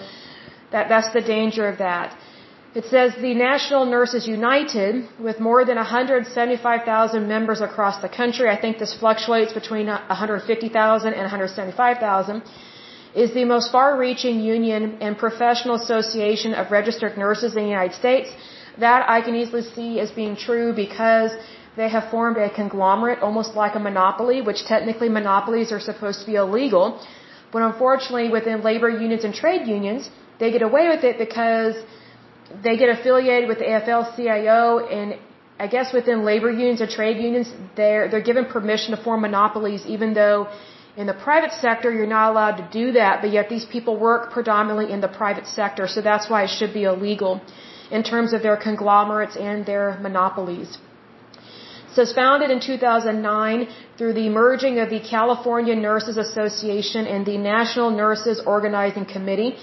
that, 0.72 0.89
that's 0.89 1.12
the 1.12 1.22
danger 1.22 1.67
of 1.67 1.80
that. 1.80 2.15
It 2.74 2.86
says 2.86 3.14
the 3.20 3.34
National 3.34 3.84
Nurses 3.86 4.26
United, 4.26 5.06
with 5.20 5.42
more 5.42 5.66
than 5.66 5.76
175,000 5.76 7.28
members 7.28 7.60
across 7.60 8.02
the 8.02 8.08
country, 8.08 8.48
I 8.50 8.56
think 8.56 8.78
this 8.80 8.94
fluctuates 8.94 9.52
between 9.52 9.88
150,000 9.88 11.14
and 11.14 11.22
175,000, 11.22 12.42
is 13.14 13.34
the 13.34 13.44
most 13.44 13.74
far-reaching 13.74 14.40
union 14.40 14.98
and 15.02 15.18
professional 15.18 15.76
association 15.76 16.54
of 16.54 16.72
registered 16.72 17.18
nurses 17.18 17.58
in 17.58 17.64
the 17.64 17.70
United 17.78 17.94
States. 17.94 18.30
That 18.80 19.04
I 19.10 19.20
can 19.20 19.36
easily 19.36 19.64
see 19.64 20.00
as 20.00 20.12
being 20.12 20.38
true 20.38 20.72
because 20.72 21.32
they 21.76 21.90
have 21.90 22.10
formed 22.10 22.38
a 22.38 22.50
conglomerate, 22.50 23.20
almost 23.20 23.54
like 23.54 23.76
a 23.76 23.80
monopoly, 23.80 24.40
which 24.42 24.64
technically 24.64 25.10
monopolies 25.10 25.74
are 25.74 25.82
supposed 25.82 26.22
to 26.22 26.26
be 26.26 26.36
illegal. 26.36 27.06
But 27.52 27.64
unfortunately, 27.64 28.30
within 28.30 28.64
labor 28.64 28.90
unions 28.90 29.26
and 29.26 29.36
trade 29.36 29.68
unions, 29.68 30.10
they 30.40 30.52
get 30.52 30.62
away 30.62 30.88
with 30.88 31.04
it 31.04 31.18
because 31.18 31.76
they 32.64 32.76
get 32.78 32.90
affiliated 32.90 33.48
with 33.50 33.60
the 33.60 33.66
AFL-CIO, 33.66 34.88
and 34.98 35.18
I 35.60 35.68
guess 35.68 35.94
within 35.94 36.26
labor 36.26 36.52
unions 36.52 36.82
or 36.82 36.88
trade 36.88 37.18
unions, 37.18 37.48
they're 37.76 38.10
they're 38.10 38.28
given 38.32 38.46
permission 38.46 38.96
to 38.96 39.00
form 39.08 39.22
monopolies, 39.22 39.86
even 39.86 40.14
though 40.14 40.38
in 40.98 41.08
the 41.12 41.18
private 41.28 41.54
sector 41.66 41.90
you're 41.98 42.14
not 42.20 42.30
allowed 42.32 42.58
to 42.62 42.68
do 42.80 42.86
that. 43.00 43.22
But 43.22 43.32
yet 43.38 43.50
these 43.50 43.66
people 43.66 43.98
work 44.10 44.32
predominantly 44.38 44.92
in 44.96 45.02
the 45.02 45.12
private 45.24 45.48
sector, 45.48 45.88
so 45.88 46.02
that's 46.02 46.30
why 46.32 46.44
it 46.48 46.52
should 46.58 46.74
be 46.74 46.84
illegal 46.94 47.42
in 47.92 48.04
terms 48.04 48.34
of 48.34 48.42
their 48.42 48.58
conglomerates 48.58 49.36
and 49.36 49.66
their 49.66 49.86
monopolies. 50.08 50.78
It 51.92 51.96
says 51.96 52.14
founded 52.14 52.50
in 52.56 52.60
2009 52.62 53.68
through 53.98 54.14
the 54.14 54.30
merging 54.30 54.80
of 54.80 54.90
the 54.90 55.02
California 55.16 55.76
Nurses 55.76 56.18
Association 56.18 57.06
and 57.06 57.26
the 57.26 57.38
National 57.38 57.90
Nurses 57.92 58.42
Organizing 58.56 59.06
Committee. 59.06 59.58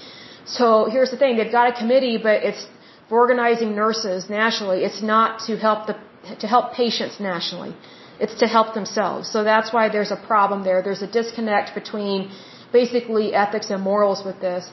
So 0.45 0.67
here's 0.93 1.11
the 1.11 1.17
thing, 1.17 1.37
they've 1.37 1.51
got 1.51 1.71
a 1.73 1.75
committee, 1.81 2.17
but 2.17 2.43
it's 2.49 2.67
organizing 3.11 3.75
nurses 3.75 4.29
nationally. 4.29 4.83
It's 4.83 5.01
not 5.01 5.39
to 5.47 5.57
help 5.57 5.87
the 5.87 5.95
to 6.43 6.47
help 6.47 6.73
patients 6.73 7.19
nationally. 7.19 7.73
It's 8.19 8.35
to 8.43 8.47
help 8.47 8.73
themselves. 8.73 9.31
So 9.31 9.43
that's 9.43 9.71
why 9.73 9.89
there's 9.89 10.11
a 10.11 10.21
problem 10.31 10.63
there. 10.63 10.81
There's 10.81 11.01
a 11.01 11.11
disconnect 11.19 11.73
between 11.73 12.31
basically 12.71 13.33
ethics 13.33 13.69
and 13.69 13.81
morals 13.81 14.23
with 14.25 14.39
this. 14.41 14.69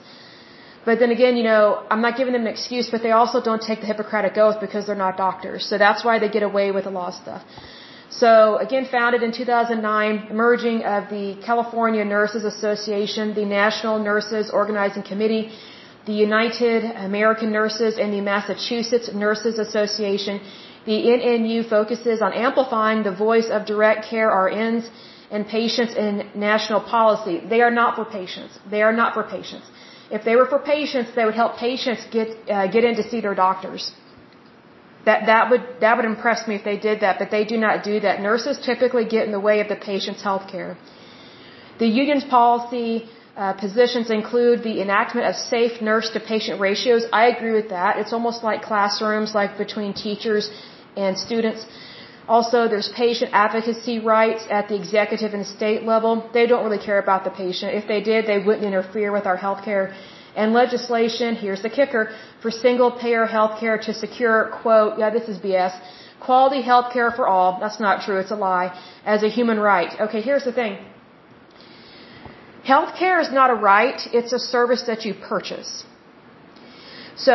But 0.84 0.98
then 1.00 1.10
again, 1.10 1.36
you 1.36 1.42
know, 1.42 1.84
I'm 1.90 2.02
not 2.06 2.16
giving 2.16 2.32
them 2.32 2.42
an 2.46 2.52
excuse, 2.56 2.90
but 2.90 3.02
they 3.02 3.14
also 3.20 3.40
don't 3.40 3.62
take 3.70 3.80
the 3.80 3.88
Hippocratic 3.92 4.36
Oath 4.36 4.60
because 4.60 4.86
they're 4.86 5.04
not 5.06 5.16
doctors. 5.16 5.64
So 5.70 5.78
that's 5.78 6.04
why 6.04 6.18
they 6.18 6.28
get 6.28 6.44
away 6.44 6.70
with 6.70 6.86
a 6.86 6.90
lot 6.98 7.08
of 7.08 7.14
stuff. 7.14 7.42
So 8.08 8.56
again, 8.58 8.84
founded 8.86 9.22
in 9.24 9.32
2009, 9.32 10.28
merging 10.32 10.84
of 10.84 11.08
the 11.10 11.36
California 11.44 12.04
Nurses 12.04 12.44
Association, 12.44 13.34
the 13.34 13.44
National 13.44 13.98
Nurses 13.98 14.48
Organizing 14.50 15.02
Committee, 15.02 15.50
the 16.06 16.12
United 16.12 16.84
American 17.08 17.50
Nurses 17.52 17.98
and 17.98 18.12
the 18.12 18.20
Massachusetts 18.20 19.10
Nurses 19.12 19.58
Association. 19.58 20.40
The 20.86 20.98
NNU 21.16 21.68
focuses 21.68 22.22
on 22.22 22.32
amplifying 22.32 23.02
the 23.02 23.14
voice 23.26 23.48
of 23.50 23.66
direct 23.66 24.06
care 24.10 24.30
RNs 24.30 24.88
and 25.30 25.46
patients 25.46 25.94
in 25.94 26.12
national 26.34 26.80
policy. 26.80 27.36
They 27.52 27.60
are 27.66 27.74
not 27.80 27.96
for 27.96 28.04
patients. 28.04 28.58
They 28.70 28.82
are 28.82 28.92
not 28.92 29.14
for 29.14 29.24
patients. 29.24 29.66
If 30.10 30.24
they 30.24 30.36
were 30.36 30.46
for 30.46 30.60
patients, 30.60 31.10
they 31.16 31.24
would 31.24 31.34
help 31.34 31.56
patients 31.56 32.02
get 32.16 32.28
uh, 32.48 32.66
get 32.74 32.84
in 32.84 32.94
to 33.00 33.04
see 33.10 33.20
their 33.20 33.34
doctors. 33.34 33.90
That 35.06 35.26
that 35.26 35.50
would 35.50 35.64
that 35.80 35.96
would 35.96 36.08
impress 36.14 36.46
me 36.46 36.54
if 36.60 36.64
they 36.70 36.78
did 36.88 37.00
that, 37.00 37.18
but 37.18 37.32
they 37.32 37.44
do 37.44 37.56
not 37.56 37.82
do 37.90 37.98
that. 38.06 38.20
Nurses 38.20 38.58
typically 38.70 39.04
get 39.16 39.26
in 39.26 39.32
the 39.32 39.44
way 39.48 39.58
of 39.64 39.68
the 39.74 39.80
patient's 39.90 40.22
health 40.22 40.46
care. 40.54 40.78
The 41.80 41.88
union's 42.02 42.24
policy 42.38 43.08
uh, 43.36 43.52
positions 43.52 44.10
include 44.10 44.62
the 44.62 44.80
enactment 44.80 45.26
of 45.30 45.36
safe 45.36 45.82
nurse 45.82 46.08
to 46.14 46.20
patient 46.20 46.60
ratios. 46.60 47.04
I 47.12 47.26
agree 47.34 47.52
with 47.52 47.68
that. 47.68 47.98
It's 47.98 48.12
almost 48.12 48.42
like 48.42 48.62
classrooms, 48.62 49.34
like 49.34 49.58
between 49.58 49.92
teachers 49.92 50.50
and 50.96 51.18
students. 51.18 51.66
Also, 52.28 52.66
there's 52.66 52.88
patient 52.88 53.30
advocacy 53.32 53.98
rights 54.00 54.46
at 54.50 54.68
the 54.68 54.74
executive 54.74 55.34
and 55.34 55.46
state 55.46 55.82
level. 55.84 56.28
They 56.32 56.46
don't 56.46 56.64
really 56.64 56.82
care 56.88 56.98
about 56.98 57.24
the 57.24 57.30
patient. 57.30 57.74
If 57.74 57.86
they 57.86 58.00
did, 58.00 58.26
they 58.26 58.38
wouldn't 58.38 58.64
interfere 58.64 59.12
with 59.12 59.26
our 59.26 59.36
health 59.36 59.62
care. 59.64 59.94
And 60.34 60.52
legislation, 60.52 61.36
here's 61.36 61.62
the 61.62 61.70
kicker, 61.70 62.10
for 62.42 62.50
single 62.50 62.90
payer 62.90 63.26
health 63.26 63.60
care 63.60 63.78
to 63.78 63.94
secure, 63.94 64.50
quote, 64.62 64.98
yeah, 64.98 65.10
this 65.10 65.28
is 65.28 65.38
BS, 65.38 65.78
quality 66.20 66.62
health 66.62 66.92
care 66.92 67.10
for 67.10 67.26
all, 67.28 67.58
that's 67.60 67.80
not 67.80 68.02
true, 68.04 68.18
it's 68.18 68.32
a 68.32 68.36
lie, 68.36 68.68
as 69.04 69.22
a 69.22 69.28
human 69.28 69.58
right. 69.58 69.92
Okay, 70.00 70.20
here's 70.20 70.44
the 70.44 70.52
thing. 70.52 70.76
Healthcare 72.72 73.18
is 73.24 73.30
not 73.40 73.50
a 73.50 73.58
right, 73.72 74.00
it's 74.12 74.32
a 74.32 74.38
service 74.38 74.82
that 74.90 75.04
you 75.06 75.12
purchase. 75.14 75.84
So, 77.16 77.32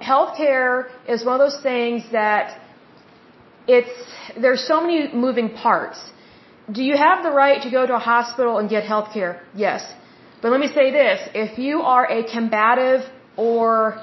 healthcare 0.00 0.72
is 1.08 1.24
one 1.24 1.34
of 1.40 1.42
those 1.46 1.60
things 1.62 2.04
that 2.12 2.60
it's, 3.66 3.96
there's 4.40 4.64
so 4.72 4.80
many 4.80 5.12
moving 5.12 5.48
parts 5.64 5.98
do 6.70 6.82
you 6.82 6.96
have 6.96 7.22
the 7.22 7.30
right 7.30 7.62
to 7.62 7.70
go 7.70 7.86
to 7.86 7.94
a 7.94 7.98
hospital 7.98 8.58
and 8.58 8.68
get 8.68 8.84
health 8.84 9.12
care? 9.12 9.40
Yes. 9.54 9.92
But 10.42 10.50
let 10.50 10.60
me 10.60 10.68
say 10.68 10.90
this. 10.90 11.20
If 11.34 11.58
you 11.58 11.82
are 11.82 12.04
a 12.10 12.24
combative 12.24 13.02
or 13.36 14.02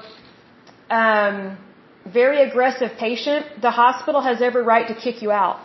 um, 0.90 1.58
very 2.06 2.42
aggressive 2.48 2.92
patient, 2.98 3.46
the 3.60 3.70
hospital 3.70 4.20
has 4.22 4.40
every 4.40 4.62
right 4.62 4.88
to 4.88 4.94
kick 4.94 5.22
you 5.22 5.30
out. 5.30 5.60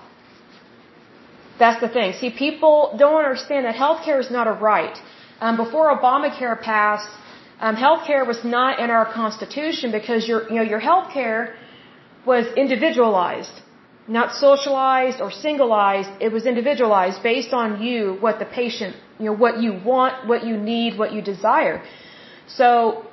That's 1.60 1.80
the 1.86 1.90
thing. 1.90 2.14
See, 2.14 2.32
people 2.46 2.96
don't 2.98 3.22
understand 3.24 3.66
that 3.66 3.76
healthcare 3.76 4.20
is 4.26 4.32
not 4.32 4.48
a 4.48 4.56
right. 4.72 4.98
Um, 5.42 5.58
before 5.58 5.86
Obamacare 5.96 6.60
passed, 6.62 7.10
um, 7.60 7.76
healthcare 7.76 8.26
was 8.26 8.40
not 8.44 8.80
in 8.80 8.90
our 8.90 9.06
Constitution 9.22 9.92
because 9.92 10.28
your, 10.28 10.40
you 10.50 10.56
know, 10.60 10.68
your 10.74 10.80
healthcare 10.80 11.56
was 12.26 12.46
individualized, 12.56 13.56
not 14.08 14.34
socialized 14.34 15.20
or 15.20 15.30
singleized. 15.32 16.12
It 16.22 16.32
was 16.32 16.46
individualized 16.46 17.22
based 17.22 17.54
on 17.54 17.82
you, 17.82 18.18
what 18.22 18.40
the 18.40 18.46
patient, 18.46 18.96
you 19.20 19.26
know, 19.26 19.38
what 19.46 19.62
you 19.62 19.74
want, 19.92 20.28
what 20.28 20.46
you 20.46 20.56
need, 20.58 20.98
what 20.98 21.12
you 21.14 21.22
desire. 21.22 21.84
So 22.48 23.06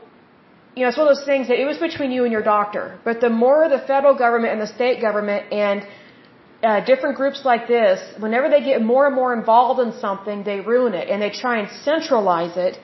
you 0.77 0.83
know, 0.83 0.89
it's 0.89 0.99
one 0.99 1.09
of 1.09 1.17
those 1.17 1.25
things 1.25 1.49
that 1.49 1.59
it 1.59 1.65
was 1.65 1.79
between 1.79 2.11
you 2.11 2.25
and 2.25 2.33
your 2.33 2.43
doctor. 2.43 2.99
But 3.03 3.21
the 3.23 3.31
more 3.31 3.67
the 3.69 3.79
federal 3.79 4.15
government 4.15 4.53
and 4.53 4.61
the 4.61 4.73
state 4.79 5.01
government 5.01 5.51
and 5.51 5.87
uh, 6.63 6.85
different 6.85 7.17
groups 7.17 7.43
like 7.45 7.69
this, 7.69 8.01
whenever 8.19 8.49
they 8.49 8.63
get 8.63 8.83
more 8.83 9.07
and 9.07 9.15
more 9.15 9.33
involved 9.35 9.81
in 9.81 9.93
something, 10.01 10.43
they 10.45 10.61
ruin 10.61 10.95
it 10.95 11.09
and 11.09 11.21
they 11.21 11.31
try 11.31 11.59
and 11.59 11.69
centralize 11.85 12.57
it 12.57 12.79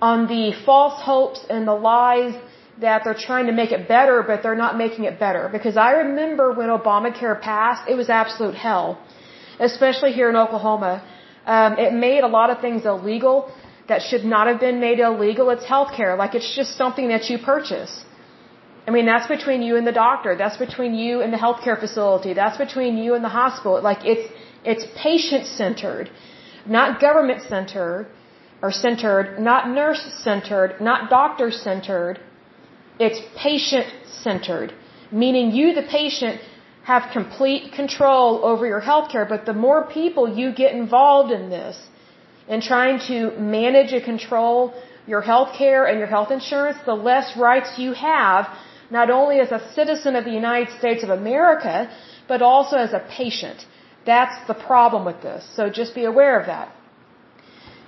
on 0.00 0.26
the 0.26 0.52
false 0.64 1.00
hopes 1.02 1.44
and 1.48 1.66
the 1.66 1.74
lies 1.74 2.34
that 2.80 3.02
they're 3.04 3.22
trying 3.28 3.46
to 3.46 3.52
make 3.52 3.72
it 3.72 3.86
better, 3.88 4.22
but 4.26 4.42
they're 4.42 4.62
not 4.66 4.76
making 4.76 5.04
it 5.04 5.18
better. 5.18 5.48
Because 5.52 5.76
I 5.76 5.90
remember 5.92 6.52
when 6.52 6.68
Obamacare 6.68 7.40
passed, 7.40 7.88
it 7.88 7.94
was 7.94 8.08
absolute 8.08 8.54
hell, 8.54 8.98
especially 9.60 10.12
here 10.12 10.28
in 10.28 10.36
Oklahoma. 10.36 11.02
Um, 11.46 11.78
it 11.78 11.92
made 11.92 12.22
a 12.24 12.32
lot 12.38 12.50
of 12.50 12.60
things 12.60 12.84
illegal 12.84 13.52
that 13.88 14.02
should 14.02 14.24
not 14.24 14.46
have 14.46 14.60
been 14.60 14.80
made 14.80 14.98
illegal. 14.98 15.50
It's 15.50 15.64
healthcare. 15.64 16.16
Like 16.16 16.34
it's 16.34 16.54
just 16.56 16.76
something 16.76 17.08
that 17.08 17.28
you 17.30 17.38
purchase. 17.38 18.04
I 18.86 18.90
mean, 18.90 19.06
that's 19.06 19.28
between 19.28 19.62
you 19.62 19.76
and 19.76 19.86
the 19.86 19.92
doctor. 19.92 20.36
That's 20.36 20.58
between 20.58 20.94
you 20.94 21.22
and 21.22 21.32
the 21.32 21.38
healthcare 21.38 21.78
facility. 21.78 22.34
That's 22.34 22.58
between 22.58 22.98
you 22.98 23.14
and 23.14 23.24
the 23.24 23.34
hospital. 23.40 23.80
Like 23.80 24.04
it's, 24.04 24.30
it's 24.64 24.84
patient 24.96 25.46
centered, 25.46 26.10
not 26.66 27.00
government 27.00 27.42
centered 27.48 28.06
or 28.62 28.70
centered, 28.70 29.38
not 29.38 29.70
nurse 29.70 30.02
centered, 30.22 30.80
not 30.80 31.08
doctor 31.08 31.50
centered. 31.50 32.20
It's 32.98 33.20
patient 33.36 33.86
centered, 34.04 34.74
meaning 35.10 35.50
you, 35.52 35.74
the 35.74 35.88
patient, 36.00 36.40
have 36.84 37.10
complete 37.12 37.72
control 37.72 38.44
over 38.44 38.66
your 38.66 38.82
healthcare. 38.82 39.26
But 39.26 39.46
the 39.46 39.54
more 39.54 39.86
people 39.86 40.28
you 40.40 40.52
get 40.52 40.74
involved 40.74 41.32
in 41.32 41.48
this, 41.48 41.76
in 42.48 42.60
trying 42.60 42.98
to 43.08 43.30
manage 43.38 43.92
and 43.92 44.04
control 44.04 44.74
your 45.06 45.22
health 45.22 45.56
care 45.56 45.86
and 45.86 45.98
your 45.98 46.06
health 46.06 46.30
insurance, 46.30 46.78
the 46.84 46.94
less 46.94 47.36
rights 47.36 47.78
you 47.78 47.92
have, 47.94 48.46
not 48.90 49.10
only 49.10 49.40
as 49.40 49.50
a 49.52 49.60
citizen 49.74 50.16
of 50.16 50.24
the 50.24 50.32
United 50.32 50.70
States 50.78 51.02
of 51.02 51.10
America, 51.10 51.90
but 52.28 52.42
also 52.42 52.76
as 52.76 52.92
a 52.92 53.02
patient. 53.08 53.66
That's 54.06 54.46
the 54.46 54.54
problem 54.54 55.04
with 55.04 55.22
this. 55.22 55.46
So 55.56 55.70
just 55.70 55.94
be 55.94 56.04
aware 56.04 56.38
of 56.40 56.46
that. 56.46 56.74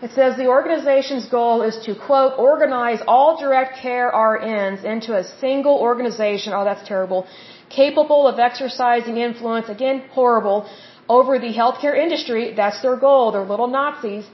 It 0.02 0.10
says 0.10 0.36
the 0.36 0.48
organization's 0.48 1.26
goal 1.26 1.62
is 1.62 1.76
to, 1.86 1.94
quote, 1.94 2.38
organize 2.38 3.00
all 3.06 3.38
direct 3.40 3.78
care 3.78 4.10
RNs 4.12 4.84
into 4.84 5.16
a 5.16 5.24
single 5.24 5.78
organization. 5.78 6.52
Oh, 6.52 6.64
that's 6.64 6.86
terrible. 6.86 7.26
Capable 7.70 8.26
of 8.28 8.38
exercising 8.38 9.16
influence, 9.16 9.70
again, 9.70 10.02
horrible, 10.12 10.68
over 11.08 11.38
the 11.38 11.52
healthcare 11.60 11.96
industry. 11.96 12.52
That's 12.54 12.82
their 12.82 12.96
goal. 12.96 13.32
They're 13.32 13.50
little 13.54 13.68
Nazis. 13.68 14.26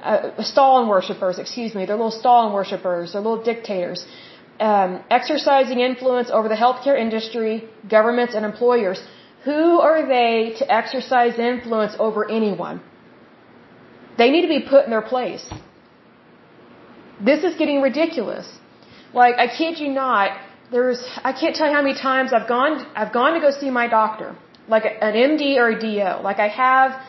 Uh, 0.00 0.42
Stalin 0.42 0.86
worshippers, 0.88 1.38
excuse 1.38 1.74
me. 1.74 1.86
They're 1.86 1.96
little 1.96 2.18
Stalin 2.22 2.52
worshippers. 2.52 3.12
They're 3.12 3.22
little 3.22 3.42
dictators. 3.42 4.06
Um, 4.60 5.02
exercising 5.10 5.80
influence 5.80 6.30
over 6.30 6.48
the 6.48 6.54
healthcare 6.54 6.96
industry, 6.96 7.68
governments, 7.88 8.34
and 8.34 8.44
employers. 8.44 9.02
Who 9.44 9.80
are 9.80 10.06
they 10.06 10.54
to 10.58 10.72
exercise 10.72 11.38
influence 11.38 11.94
over 11.98 12.30
anyone? 12.30 12.80
They 14.16 14.30
need 14.30 14.42
to 14.42 14.48
be 14.48 14.60
put 14.60 14.84
in 14.84 14.90
their 14.90 15.02
place. 15.02 15.44
This 17.20 17.42
is 17.42 17.56
getting 17.56 17.82
ridiculous. 17.82 18.46
Like, 19.12 19.34
I 19.38 19.48
kid 19.48 19.78
you 19.80 19.88
not, 19.88 20.38
there's, 20.70 21.02
I 21.24 21.32
can't 21.32 21.54
tell 21.56 21.68
you 21.68 21.74
how 21.74 21.82
many 21.82 21.98
times 21.98 22.32
I've 22.32 22.48
gone, 22.48 22.86
I've 22.94 23.12
gone 23.12 23.34
to 23.34 23.40
go 23.40 23.50
see 23.50 23.70
my 23.70 23.88
doctor 23.88 24.36
like 24.68 24.84
an 24.84 25.14
MD 25.14 25.56
or 25.56 25.68
a 25.70 25.78
DO. 25.78 26.22
Like 26.22 26.38
I 26.38 26.48
have, 26.48 27.00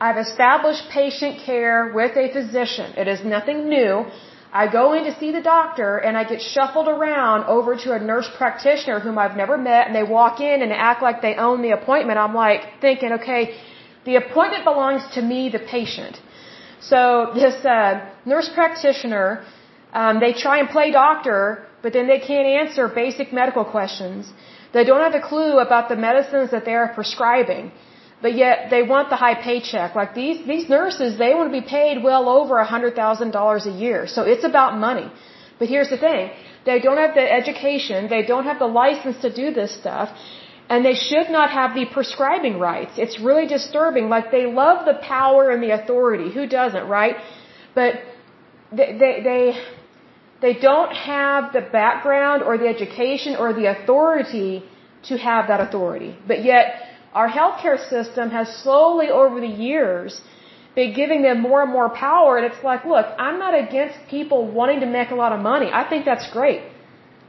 I've 0.00 0.16
established 0.18 0.88
patient 0.90 1.40
care 1.44 1.92
with 1.94 2.16
a 2.16 2.32
physician. 2.32 2.94
It 2.96 3.08
is 3.08 3.24
nothing 3.24 3.68
new. 3.68 4.06
I 4.52 4.70
go 4.72 4.92
in 4.94 5.04
to 5.04 5.18
see 5.18 5.32
the 5.32 5.42
doctor 5.42 5.98
and 5.98 6.16
I 6.16 6.24
get 6.24 6.40
shuffled 6.40 6.88
around 6.88 7.44
over 7.44 7.76
to 7.76 7.92
a 7.92 7.98
nurse 7.98 8.28
practitioner 8.36 9.00
whom 9.00 9.18
I've 9.18 9.36
never 9.36 9.58
met 9.58 9.86
and 9.86 9.94
they 9.94 10.02
walk 10.02 10.40
in 10.40 10.62
and 10.62 10.72
act 10.72 11.02
like 11.02 11.20
they 11.22 11.34
own 11.34 11.62
the 11.62 11.70
appointment. 11.70 12.18
I'm 12.18 12.34
like 12.34 12.80
thinking, 12.80 13.12
okay, 13.12 13.56
the 14.04 14.16
appointment 14.16 14.64
belongs 14.64 15.02
to 15.14 15.22
me, 15.22 15.48
the 15.48 15.58
patient. 15.58 16.20
So 16.80 17.32
this 17.34 17.64
uh, 17.64 18.00
nurse 18.24 18.48
practitioner, 18.48 19.44
um, 19.92 20.20
they 20.20 20.32
try 20.32 20.58
and 20.60 20.68
play 20.68 20.90
doctor, 20.90 21.66
but 21.82 21.92
then 21.92 22.06
they 22.06 22.20
can't 22.20 22.46
answer 22.46 22.88
basic 22.88 23.32
medical 23.32 23.64
questions. 23.64 24.32
They 24.72 24.84
don't 24.84 25.00
have 25.00 25.14
a 25.14 25.26
clue 25.30 25.58
about 25.58 25.88
the 25.88 25.96
medicines 25.96 26.50
that 26.50 26.64
they 26.64 26.74
are 26.74 26.88
prescribing, 26.94 27.72
but 28.26 28.34
yet 28.44 28.70
they 28.74 28.82
want 28.92 29.06
the 29.14 29.18
high 29.24 29.36
paycheck. 29.48 29.90
Like 30.00 30.12
these, 30.20 30.38
these 30.52 30.66
nurses, 30.76 31.10
they 31.22 31.32
want 31.38 31.46
to 31.52 31.56
be 31.60 31.66
paid 31.78 32.02
well 32.08 32.24
over 32.38 32.54
a 32.64 32.66
$100,000 32.66 33.66
a 33.72 33.74
year. 33.84 34.00
So 34.14 34.20
it's 34.32 34.46
about 34.52 34.70
money. 34.88 35.08
But 35.58 35.68
here's 35.72 35.90
the 35.94 36.00
thing. 36.06 36.24
They 36.68 36.78
don't 36.86 37.00
have 37.04 37.14
the 37.20 37.26
education. 37.40 38.08
They 38.14 38.24
don't 38.32 38.46
have 38.50 38.58
the 38.64 38.72
license 38.82 39.18
to 39.26 39.30
do 39.42 39.46
this 39.58 39.70
stuff. 39.82 40.08
And 40.68 40.84
they 40.88 40.96
should 41.08 41.28
not 41.38 41.48
have 41.58 41.70
the 41.78 41.84
prescribing 41.96 42.58
rights. 42.58 42.94
It's 43.04 43.16
really 43.28 43.46
disturbing. 43.56 44.08
Like 44.14 44.32
they 44.32 44.46
love 44.62 44.78
the 44.90 44.98
power 45.16 45.42
and 45.52 45.62
the 45.66 45.72
authority. 45.80 46.28
Who 46.38 46.48
doesn't, 46.48 46.88
right? 46.98 47.14
But 47.76 47.92
they, 48.78 48.88
they, 49.02 49.14
they 49.28 49.42
they 50.46 50.54
don't 50.70 50.92
have 50.92 51.52
the 51.52 51.64
background 51.80 52.42
or 52.42 52.58
the 52.58 52.68
education 52.76 53.36
or 53.42 53.52
the 53.60 53.66
authority 53.74 54.64
to 55.08 55.16
have 55.16 55.46
that 55.52 55.60
authority. 55.66 56.12
But 56.26 56.44
yet, 56.52 56.66
our 57.14 57.28
healthcare 57.28 57.78
system 57.88 58.30
has 58.30 58.48
slowly 58.62 59.08
over 59.10 59.40
the 59.40 59.54
years 59.68 60.20
been 60.74 60.92
giving 60.92 61.22
them 61.22 61.40
more 61.40 61.62
and 61.62 61.72
more 61.72 61.88
power. 61.88 62.36
And 62.36 62.46
it's 62.50 62.62
like, 62.62 62.84
look, 62.84 63.06
I'm 63.18 63.38
not 63.38 63.54
against 63.58 63.96
people 64.08 64.46
wanting 64.46 64.80
to 64.80 64.86
make 64.86 65.10
a 65.10 65.14
lot 65.14 65.32
of 65.32 65.40
money. 65.40 65.70
I 65.72 65.88
think 65.88 66.04
that's 66.04 66.30
great. 66.30 66.62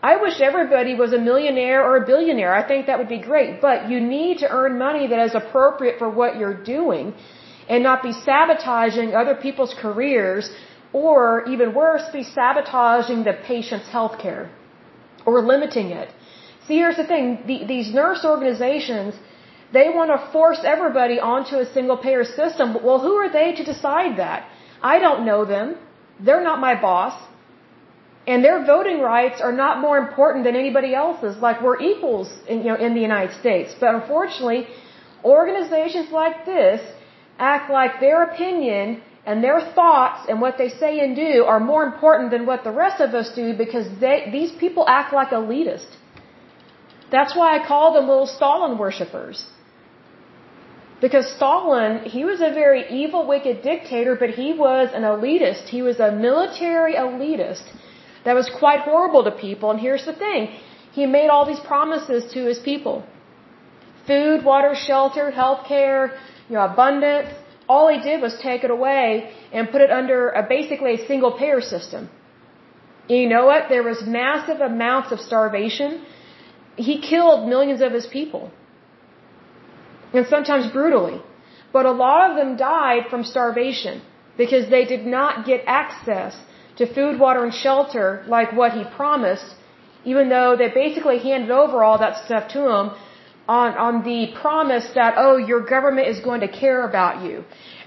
I 0.03 0.17
wish 0.17 0.39
everybody 0.41 0.93
was 0.93 1.13
a 1.13 1.17
millionaire 1.17 1.81
or 1.87 1.97
a 1.97 2.05
billionaire. 2.05 2.53
I 2.53 2.63
think 2.67 2.85
that 2.87 2.97
would 2.99 3.09
be 3.09 3.23
great. 3.31 3.61
But 3.61 3.89
you 3.89 3.99
need 3.99 4.37
to 4.39 4.47
earn 4.49 4.77
money 4.77 5.07
that 5.07 5.19
is 5.27 5.33
appropriate 5.33 5.97
for 5.97 6.09
what 6.09 6.37
you're 6.37 6.61
doing 6.75 7.13
and 7.69 7.83
not 7.83 8.03
be 8.03 8.13
sabotaging 8.13 9.15
other 9.15 9.35
people's 9.35 9.73
careers 9.73 10.51
or 10.93 11.45
even 11.47 11.73
worse, 11.73 12.03
be 12.13 12.23
sabotaging 12.23 13.23
the 13.23 13.33
patient's 13.51 13.87
health 13.87 14.19
care 14.19 14.49
or 15.25 15.41
limiting 15.41 15.89
it. 15.91 16.09
See, 16.67 16.75
here's 16.75 16.97
the 16.97 17.07
thing. 17.07 17.43
The, 17.47 17.65
these 17.65 17.93
nurse 17.93 18.23
organizations, 18.23 19.15
they 19.73 19.89
want 19.89 20.11
to 20.11 20.31
force 20.31 20.61
everybody 20.63 21.19
onto 21.19 21.55
a 21.57 21.65
single 21.73 21.97
payer 21.97 22.23
system. 22.23 22.77
Well, 22.83 22.99
who 22.99 23.15
are 23.15 23.31
they 23.31 23.53
to 23.53 23.63
decide 23.63 24.17
that? 24.17 24.47
I 24.81 24.99
don't 24.99 25.25
know 25.25 25.43
them. 25.45 25.75
They're 26.19 26.43
not 26.43 26.59
my 26.59 26.79
boss. 26.79 27.15
And 28.27 28.43
their 28.43 28.65
voting 28.65 28.99
rights 28.99 29.39
are 29.41 29.53
not 29.53 29.79
more 29.79 29.97
important 29.97 30.43
than 30.43 30.55
anybody 30.55 30.93
else's. 30.93 31.37
Like 31.37 31.61
we're 31.61 31.81
equals 31.81 32.29
in, 32.47 32.57
you 32.59 32.69
know, 32.71 32.75
in 32.75 32.93
the 32.93 33.01
United 33.01 33.33
States. 33.39 33.75
But 33.79 33.95
unfortunately, 33.95 34.67
organizations 35.23 36.11
like 36.11 36.45
this 36.45 36.81
act 37.39 37.69
like 37.71 37.99
their 37.99 38.23
opinion 38.23 39.01
and 39.25 39.43
their 39.43 39.59
thoughts 39.77 40.25
and 40.29 40.41
what 40.41 40.57
they 40.57 40.69
say 40.69 40.99
and 40.99 41.15
do 41.15 41.43
are 41.43 41.59
more 41.59 41.83
important 41.83 42.31
than 42.31 42.45
what 42.45 42.63
the 42.63 42.71
rest 42.71 43.01
of 43.01 43.13
us 43.13 43.31
do 43.35 43.55
because 43.55 43.87
they, 43.99 44.29
these 44.31 44.51
people 44.63 44.85
act 44.87 45.13
like 45.13 45.29
elitists. 45.29 45.95
That's 47.11 47.35
why 47.35 47.57
I 47.57 47.65
call 47.65 47.93
them 47.93 48.07
little 48.07 48.27
Stalin 48.27 48.77
worshippers. 48.77 49.45
Because 50.99 51.27
Stalin, 51.35 52.03
he 52.05 52.25
was 52.25 52.39
a 52.41 52.51
very 52.61 52.83
evil, 53.01 53.27
wicked 53.27 53.61
dictator, 53.61 54.15
but 54.15 54.31
he 54.31 54.53
was 54.53 54.89
an 54.93 55.03
elitist. 55.03 55.65
He 55.69 55.81
was 55.83 55.99
a 55.99 56.11
military 56.11 56.95
elitist 56.95 57.65
that 58.25 58.33
was 58.33 58.49
quite 58.49 58.79
horrible 58.79 59.23
to 59.23 59.31
people. 59.31 59.69
And 59.71 59.79
here's 59.79 60.05
the 60.05 60.13
thing. 60.13 60.47
He 60.91 61.05
made 61.05 61.29
all 61.29 61.45
these 61.45 61.59
promises 61.59 62.31
to 62.33 62.45
his 62.45 62.59
people. 62.59 63.05
Food, 64.07 64.43
water, 64.43 64.73
shelter, 64.73 65.29
health 65.29 65.67
care, 65.67 66.17
you 66.49 66.55
know, 66.55 66.65
abundance. 66.65 67.29
All 67.69 67.87
he 67.89 67.99
did 68.01 68.21
was 68.21 68.33
take 68.41 68.63
it 68.63 68.71
away 68.71 69.31
and 69.53 69.69
put 69.69 69.81
it 69.81 69.91
under 69.91 70.29
a, 70.29 70.41
basically 70.41 70.93
a 70.95 71.05
single 71.05 71.31
payer 71.37 71.61
system. 71.61 72.09
And 73.09 73.19
you 73.19 73.29
know 73.29 73.45
what? 73.45 73.69
There 73.69 73.83
was 73.83 74.01
massive 74.05 74.61
amounts 74.61 75.11
of 75.11 75.19
starvation. 75.19 76.03
He 76.75 77.01
killed 77.01 77.47
millions 77.47 77.81
of 77.81 77.91
his 77.91 78.07
people. 78.07 78.51
And 80.17 80.25
sometimes 80.35 80.65
brutally. 80.77 81.19
but 81.75 81.85
a 81.85 81.97
lot 82.05 82.21
of 82.27 82.33
them 82.39 82.51
died 82.57 83.03
from 83.11 83.23
starvation 83.35 83.95
because 84.41 84.65
they 84.75 84.85
did 84.93 85.03
not 85.17 85.45
get 85.49 85.59
access 85.81 86.33
to 86.77 86.83
food, 86.97 87.13
water, 87.25 87.41
and 87.47 87.53
shelter 87.65 88.07
like 88.35 88.49
what 88.59 88.71
he 88.77 88.83
promised, 89.01 89.49
even 90.11 90.25
though 90.33 90.51
they 90.59 90.69
basically 90.83 91.19
handed 91.27 91.51
over 91.61 91.83
all 91.85 91.97
that 92.05 92.15
stuff 92.25 92.43
to 92.55 92.61
him 92.73 92.85
on, 93.59 93.69
on 93.87 93.93
the 94.09 94.21
promise 94.43 94.87
that, 94.99 95.13
oh, 95.25 95.35
your 95.51 95.61
government 95.75 96.07
is 96.13 96.19
going 96.29 96.41
to 96.47 96.51
care 96.63 96.81
about 96.91 97.23
you. 97.25 97.35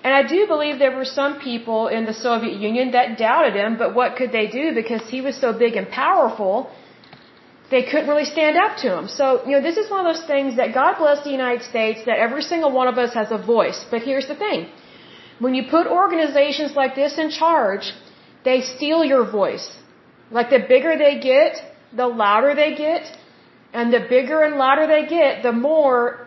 And 0.05 0.13
I 0.21 0.23
do 0.35 0.47
believe 0.53 0.79
there 0.79 0.97
were 1.01 1.11
some 1.21 1.33
people 1.49 1.81
in 1.97 2.03
the 2.11 2.17
Soviet 2.27 2.57
Union 2.69 2.93
that 2.93 3.19
doubted 3.19 3.55
him, 3.63 3.77
but 3.83 3.95
what 3.95 4.17
could 4.19 4.33
they 4.39 4.47
do 4.61 4.65
because 4.81 5.03
he 5.15 5.21
was 5.21 5.37
so 5.45 5.53
big 5.65 5.75
and 5.81 5.89
powerful? 6.05 6.71
They 7.71 7.83
couldn't 7.91 8.09
really 8.13 8.29
stand 8.37 8.57
up 8.57 8.77
to 8.83 8.89
him. 8.97 9.07
So, 9.07 9.25
you 9.47 9.53
know, 9.55 9.63
this 9.69 9.77
is 9.77 9.89
one 9.91 10.05
of 10.05 10.09
those 10.13 10.25
things 10.27 10.57
that 10.57 10.75
God 10.75 10.99
bless 10.99 11.23
the 11.23 11.31
United 11.31 11.63
States 11.73 12.01
that 12.07 12.19
every 12.27 12.43
single 12.43 12.73
one 12.73 12.89
of 12.93 12.99
us 12.99 13.15
has 13.15 13.31
a 13.31 13.39
voice. 13.39 13.85
But 13.91 14.03
here's 14.03 14.27
the 14.27 14.35
thing. 14.35 14.69
When 15.39 15.55
you 15.55 15.65
put 15.77 15.87
organizations 15.87 16.75
like 16.75 16.95
this 16.95 17.17
in 17.17 17.31
charge, 17.31 17.93
they 18.45 18.61
steal 18.61 19.05
your 19.05 19.25
voice. 19.25 19.67
Like 20.31 20.51
the 20.51 20.63
bigger 20.75 20.97
they 20.99 21.15
get, 21.21 21.53
the 21.93 22.09
louder 22.09 22.55
they 22.55 22.75
get, 22.75 23.05
and 23.73 23.93
the 23.93 24.01
bigger 24.01 24.43
and 24.43 24.57
louder 24.57 24.87
they 24.87 25.07
get, 25.07 25.43
the 25.43 25.53
more 25.53 26.27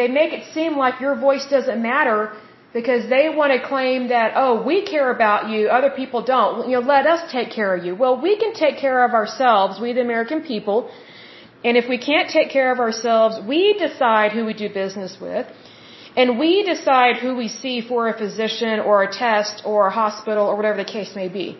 they 0.00 0.08
make 0.08 0.32
it 0.32 0.44
seem 0.52 0.76
like 0.76 1.00
your 1.00 1.16
voice 1.16 1.46
doesn't 1.50 1.80
matter 1.82 2.32
because 2.72 3.08
they 3.08 3.28
want 3.28 3.52
to 3.52 3.60
claim 3.72 4.08
that, 4.08 4.32
oh, 4.34 4.62
we 4.62 4.76
care 4.92 5.10
about 5.10 5.50
you, 5.50 5.68
other 5.68 5.90
people 5.90 6.22
don't. 6.22 6.68
You 6.68 6.80
know, 6.80 6.86
let 6.96 7.06
us 7.06 7.30
take 7.30 7.50
care 7.50 7.74
of 7.76 7.84
you. 7.84 7.94
Well, 7.94 8.20
we 8.20 8.36
can 8.36 8.54
take 8.54 8.78
care 8.78 9.04
of 9.04 9.12
ourselves, 9.12 9.80
we 9.80 9.92
the 9.92 10.00
American 10.00 10.42
people. 10.42 10.90
And 11.64 11.76
if 11.76 11.88
we 11.88 11.98
can't 11.98 12.30
take 12.30 12.50
care 12.50 12.72
of 12.72 12.80
ourselves, 12.80 13.40
we 13.46 13.74
decide 13.74 14.32
who 14.32 14.44
we 14.44 14.54
do 14.54 14.68
business 14.82 15.18
with. 15.20 15.46
And 16.16 16.38
we 16.38 16.62
decide 16.62 17.16
who 17.16 17.36
we 17.36 17.48
see 17.48 17.80
for 17.80 18.08
a 18.08 18.16
physician 18.22 18.80
or 18.80 19.02
a 19.02 19.10
test 19.10 19.62
or 19.64 19.86
a 19.86 19.90
hospital 19.90 20.46
or 20.46 20.56
whatever 20.56 20.78
the 20.84 20.90
case 20.96 21.14
may 21.14 21.28
be. 21.28 21.58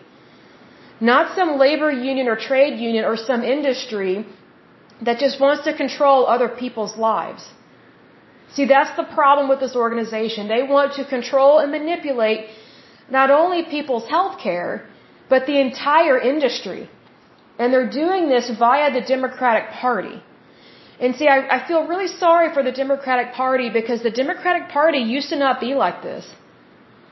Not 0.99 1.35
some 1.35 1.57
labor 1.57 1.91
union 1.91 2.27
or 2.27 2.35
trade 2.35 2.79
union 2.79 3.03
or 3.05 3.17
some 3.17 3.43
industry 3.43 4.25
that 5.01 5.17
just 5.19 5.39
wants 5.39 5.63
to 5.63 5.75
control 5.75 6.27
other 6.27 6.49
people's 6.49 6.95
lives. 6.97 7.43
See, 8.55 8.65
that's 8.65 8.95
the 8.95 9.07
problem 9.19 9.49
with 9.49 9.59
this 9.59 9.75
organization. 9.75 10.47
They 10.47 10.63
want 10.63 10.93
to 10.97 11.05
control 11.05 11.59
and 11.59 11.71
manipulate 11.71 12.41
not 13.09 13.31
only 13.31 13.63
people's 13.77 14.07
health 14.15 14.39
care, 14.39 14.87
but 15.29 15.47
the 15.47 15.59
entire 15.59 16.19
industry. 16.19 16.89
And 17.59 17.73
they're 17.73 17.89
doing 17.89 18.29
this 18.29 18.51
via 18.63 18.91
the 18.97 19.01
Democratic 19.15 19.71
Party. 19.71 20.21
And 20.99 21.15
see, 21.15 21.27
I, 21.27 21.39
I 21.55 21.67
feel 21.67 21.87
really 21.87 22.07
sorry 22.07 22.53
for 22.53 22.63
the 22.63 22.71
Democratic 22.71 23.33
Party 23.33 23.69
because 23.69 24.03
the 24.03 24.15
Democratic 24.23 24.69
Party 24.69 24.99
used 24.99 25.29
to 25.29 25.37
not 25.45 25.59
be 25.59 25.73
like 25.73 26.01
this. 26.03 26.25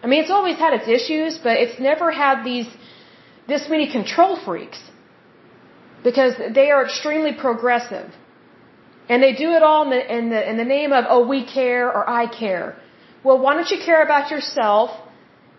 I 0.04 0.08
mean, 0.08 0.22
it's 0.24 0.32
always 0.32 0.58
had 0.58 0.74
its 0.74 0.88
issues, 0.88 1.38
but 1.38 1.58
it's 1.64 1.80
never 1.80 2.12
had 2.12 2.44
these, 2.44 2.68
this 3.48 3.68
many 3.70 3.92
control 3.92 4.36
freaks. 4.46 4.80
Because 6.04 6.34
they 6.60 6.72
are 6.72 6.84
extremely 6.86 7.34
progressive. 7.34 8.10
And 9.12 9.22
they 9.26 9.34
do 9.46 9.50
it 9.58 9.64
all 9.70 9.82
in 9.86 9.92
the, 9.96 10.02
in 10.18 10.24
the, 10.34 10.42
in 10.50 10.56
the 10.64 10.70
name 10.78 10.92
of, 10.98 11.04
oh, 11.14 11.24
we 11.34 11.40
care 11.58 11.86
or 11.96 12.04
I 12.22 12.26
care. 12.42 12.68
Well, 13.26 13.40
why 13.44 13.52
don't 13.56 13.72
you 13.76 13.80
care 13.90 14.02
about 14.10 14.32
yourself 14.34 14.92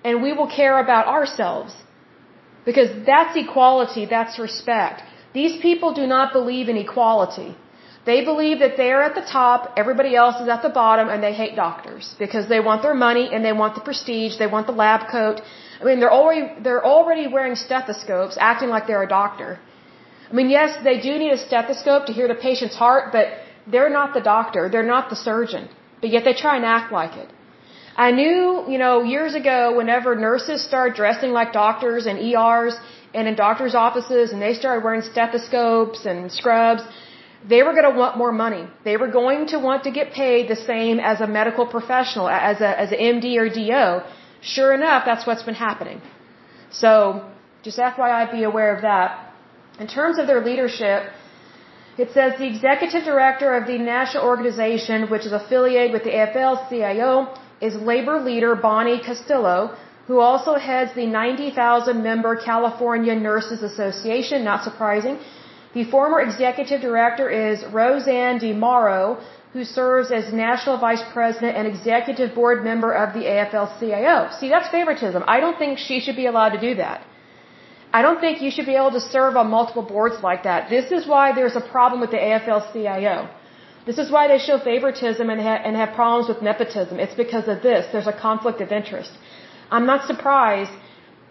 and 0.07 0.23
we 0.27 0.33
will 0.39 0.51
care 0.61 0.77
about 0.85 1.07
ourselves? 1.17 1.73
Because 2.69 2.91
that's 3.11 3.37
equality, 3.45 4.05
that's 4.07 4.39
respect. 4.49 5.03
These 5.41 5.55
people 5.67 5.91
do 6.01 6.07
not 6.07 6.33
believe 6.39 6.69
in 6.73 6.79
equality. 6.87 7.51
They 8.11 8.21
believe 8.31 8.59
that 8.65 8.77
they're 8.77 9.03
at 9.09 9.15
the 9.21 9.27
top, 9.39 9.75
everybody 9.83 10.13
else 10.23 10.41
is 10.45 10.49
at 10.55 10.63
the 10.63 10.73
bottom, 10.83 11.09
and 11.13 11.23
they 11.27 11.35
hate 11.43 11.55
doctors 11.55 12.15
because 12.19 12.49
they 12.49 12.61
want 12.69 12.81
their 12.87 12.99
money 13.09 13.27
and 13.33 13.45
they 13.45 13.53
want 13.63 13.75
the 13.75 13.85
prestige, 13.89 14.39
they 14.39 14.51
want 14.55 14.67
the 14.67 14.79
lab 14.85 15.11
coat. 15.11 15.43
I 15.81 15.85
mean, 15.85 16.01
they're 16.01 16.17
already 16.21 16.47
they're 16.65 16.85
already 16.95 17.27
wearing 17.37 17.55
stethoscopes, 17.67 18.37
acting 18.51 18.71
like 18.75 18.87
they're 18.89 19.07
a 19.11 19.13
doctor. 19.21 19.51
I 20.31 20.35
mean, 20.35 20.51
yes, 20.51 20.71
they 20.83 20.99
do 21.07 21.13
need 21.23 21.33
a 21.33 21.43
stethoscope 21.49 22.07
to 22.07 22.13
hear 22.19 22.27
the 22.27 22.41
patient's 22.49 22.75
heart, 22.75 23.13
but 23.13 23.27
they're 23.67 23.91
not 23.91 24.15
the 24.15 24.21
doctor, 24.21 24.69
they're 24.69 24.91
not 24.97 25.11
the 25.11 25.17
surgeon, 25.17 25.69
but 26.01 26.11
yet 26.11 26.25
they 26.25 26.35
try 26.35 26.57
and 26.57 26.65
act 26.65 26.93
like 26.93 27.17
it. 27.17 27.31
I 27.97 28.11
knew, 28.11 28.65
you 28.69 28.79
know, 28.79 29.03
years 29.03 29.35
ago, 29.35 29.77
whenever 29.77 30.17
nurses 30.17 30.65
started 30.65 30.97
dressing 30.97 31.31
like 31.31 31.53
doctors 31.53 32.07
in 32.07 32.17
ERs 32.17 32.75
and 33.15 33.29
in 33.29 33.35
doctors' 33.35 33.75
offices, 33.75 34.33
and 34.33 34.41
they 34.41 34.55
started 34.55 34.83
wearing 34.83 35.03
stethoscopes 35.03 36.07
and 36.07 36.33
scrubs, 36.33 36.83
they 37.47 37.63
were 37.63 37.73
going 37.73 37.91
to 37.93 37.99
want 37.99 38.17
more 38.17 38.33
money. 38.33 38.67
They 38.85 38.97
were 38.97 39.09
going 39.09 39.47
to 39.49 39.59
want 39.59 39.83
to 39.85 39.91
get 39.91 40.13
paid 40.13 40.49
the 40.49 40.57
same 40.57 41.01
as 41.01 41.21
a 41.21 41.27
medical 41.27 41.67
professional, 41.67 42.29
as 42.29 42.61
a 42.61 42.81
as 42.85 42.93
an 42.93 42.99
MD 42.99 43.37
or 43.37 43.49
DO. 43.49 44.07
Sure 44.41 44.73
enough, 44.73 45.05
that's 45.05 45.27
what's 45.27 45.43
been 45.43 45.55
happening. 45.55 46.01
So, 46.71 47.29
just 47.63 47.79
FYI, 47.79 48.33
be 48.33 48.45
aware 48.45 48.75
of 48.75 48.83
that. 48.83 49.33
In 49.79 49.87
terms 49.87 50.19
of 50.19 50.27
their 50.27 50.43
leadership, 50.45 51.11
it 51.99 52.11
says 52.13 52.39
the 52.39 52.47
executive 52.47 53.05
director 53.05 53.55
of 53.55 53.67
the 53.67 53.79
national 53.79 54.25
organization, 54.25 55.09
which 55.11 55.27
is 55.27 55.33
affiliated 55.33 55.93
with 55.93 56.05
the 56.05 56.11
AFL-CIO, 56.11 57.35
is 57.61 57.75
labor 57.77 58.19
leader 58.19 58.55
Bonnie 58.55 59.01
Castillo, 59.01 59.77
who 60.07 60.19
also 60.19 60.55
heads 60.55 60.95
the 60.95 61.07
90,000 61.07 62.03
member 62.03 62.35
California 62.37 63.15
Nurses 63.15 63.63
Association, 63.63 64.43
not 64.43 64.65
surprising. 64.65 65.19
The 65.75 65.85
former 65.85 66.21
executive 66.21 66.81
director 66.81 67.29
is 67.31 67.63
RoseAnn 67.65 68.41
DeMoro, 68.43 69.23
who 69.53 69.65
serves 69.65 70.11
as 70.11 70.33
national 70.33 70.79
vice 70.79 71.03
president 71.13 71.57
and 71.57 71.69
executive 71.69 72.35
board 72.35 72.65
member 72.65 72.93
of 72.93 73.13
the 73.13 73.21
AFL-CIO. 73.21 74.31
See, 74.41 74.49
that's 74.49 74.69
favoritism. 74.69 75.23
I 75.27 75.41
don't 75.41 75.59
think 75.59 75.79
she 75.79 76.01
should 76.01 76.17
be 76.17 76.27
allowed 76.27 76.51
to 76.51 76.61
do 76.61 76.75
that. 76.77 77.07
I 77.99 78.01
don't 78.01 78.21
think 78.25 78.41
you 78.41 78.51
should 78.51 78.67
be 78.73 78.77
able 78.83 78.93
to 78.93 79.01
serve 79.01 79.37
on 79.37 79.51
multiple 79.51 79.87
boards 79.95 80.19
like 80.23 80.43
that. 80.45 80.71
This 80.71 80.91
is 80.99 81.07
why 81.07 81.33
there's 81.39 81.57
a 81.57 81.65
problem 81.75 82.01
with 82.01 82.11
the 82.11 82.23
AFL-CIO. 82.29 83.17
This 83.89 83.99
is 83.99 84.11
why 84.11 84.29
they 84.29 84.39
show 84.39 84.59
favoritism 84.59 85.29
and, 85.29 85.41
ha 85.41 85.55
and 85.67 85.77
have 85.77 85.93
problems 86.01 86.29
with 86.29 86.41
nepotism. 86.51 87.01
It's 87.05 87.19
because 87.25 87.49
of 87.49 87.63
this. 87.63 87.87
There's 87.93 88.11
a 88.15 88.19
conflict 88.27 88.61
of 88.61 88.73
interest. 88.81 89.13
I'm 89.71 89.87
not 89.93 90.07
surprised 90.07 90.73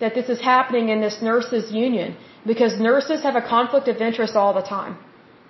that 0.01 0.13
this 0.13 0.27
is 0.33 0.41
happening 0.41 0.89
in 0.89 0.99
this 1.05 1.17
nurses 1.21 1.71
union 1.71 2.17
because 2.51 2.79
nurses 2.79 3.23
have 3.23 3.35
a 3.35 3.45
conflict 3.55 3.87
of 3.87 3.97
interest 4.09 4.35
all 4.35 4.53
the 4.53 4.67
time. 4.77 4.97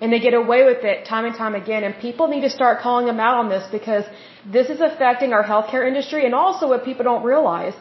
And 0.01 0.11
they 0.13 0.19
get 0.19 0.33
away 0.33 0.63
with 0.69 0.83
it 0.91 1.05
time 1.05 1.25
and 1.25 1.35
time 1.35 1.55
again. 1.55 1.83
And 1.83 1.93
people 2.07 2.27
need 2.33 2.41
to 2.41 2.53
start 2.59 2.81
calling 2.85 3.05
them 3.11 3.19
out 3.19 3.35
on 3.41 3.49
this 3.49 3.65
because 3.71 4.05
this 4.45 4.69
is 4.69 4.79
affecting 4.89 5.33
our 5.33 5.43
healthcare 5.43 5.87
industry 5.87 6.25
and 6.25 6.33
also 6.33 6.67
what 6.69 6.85
people 6.85 7.03
don't 7.03 7.23
realize 7.23 7.73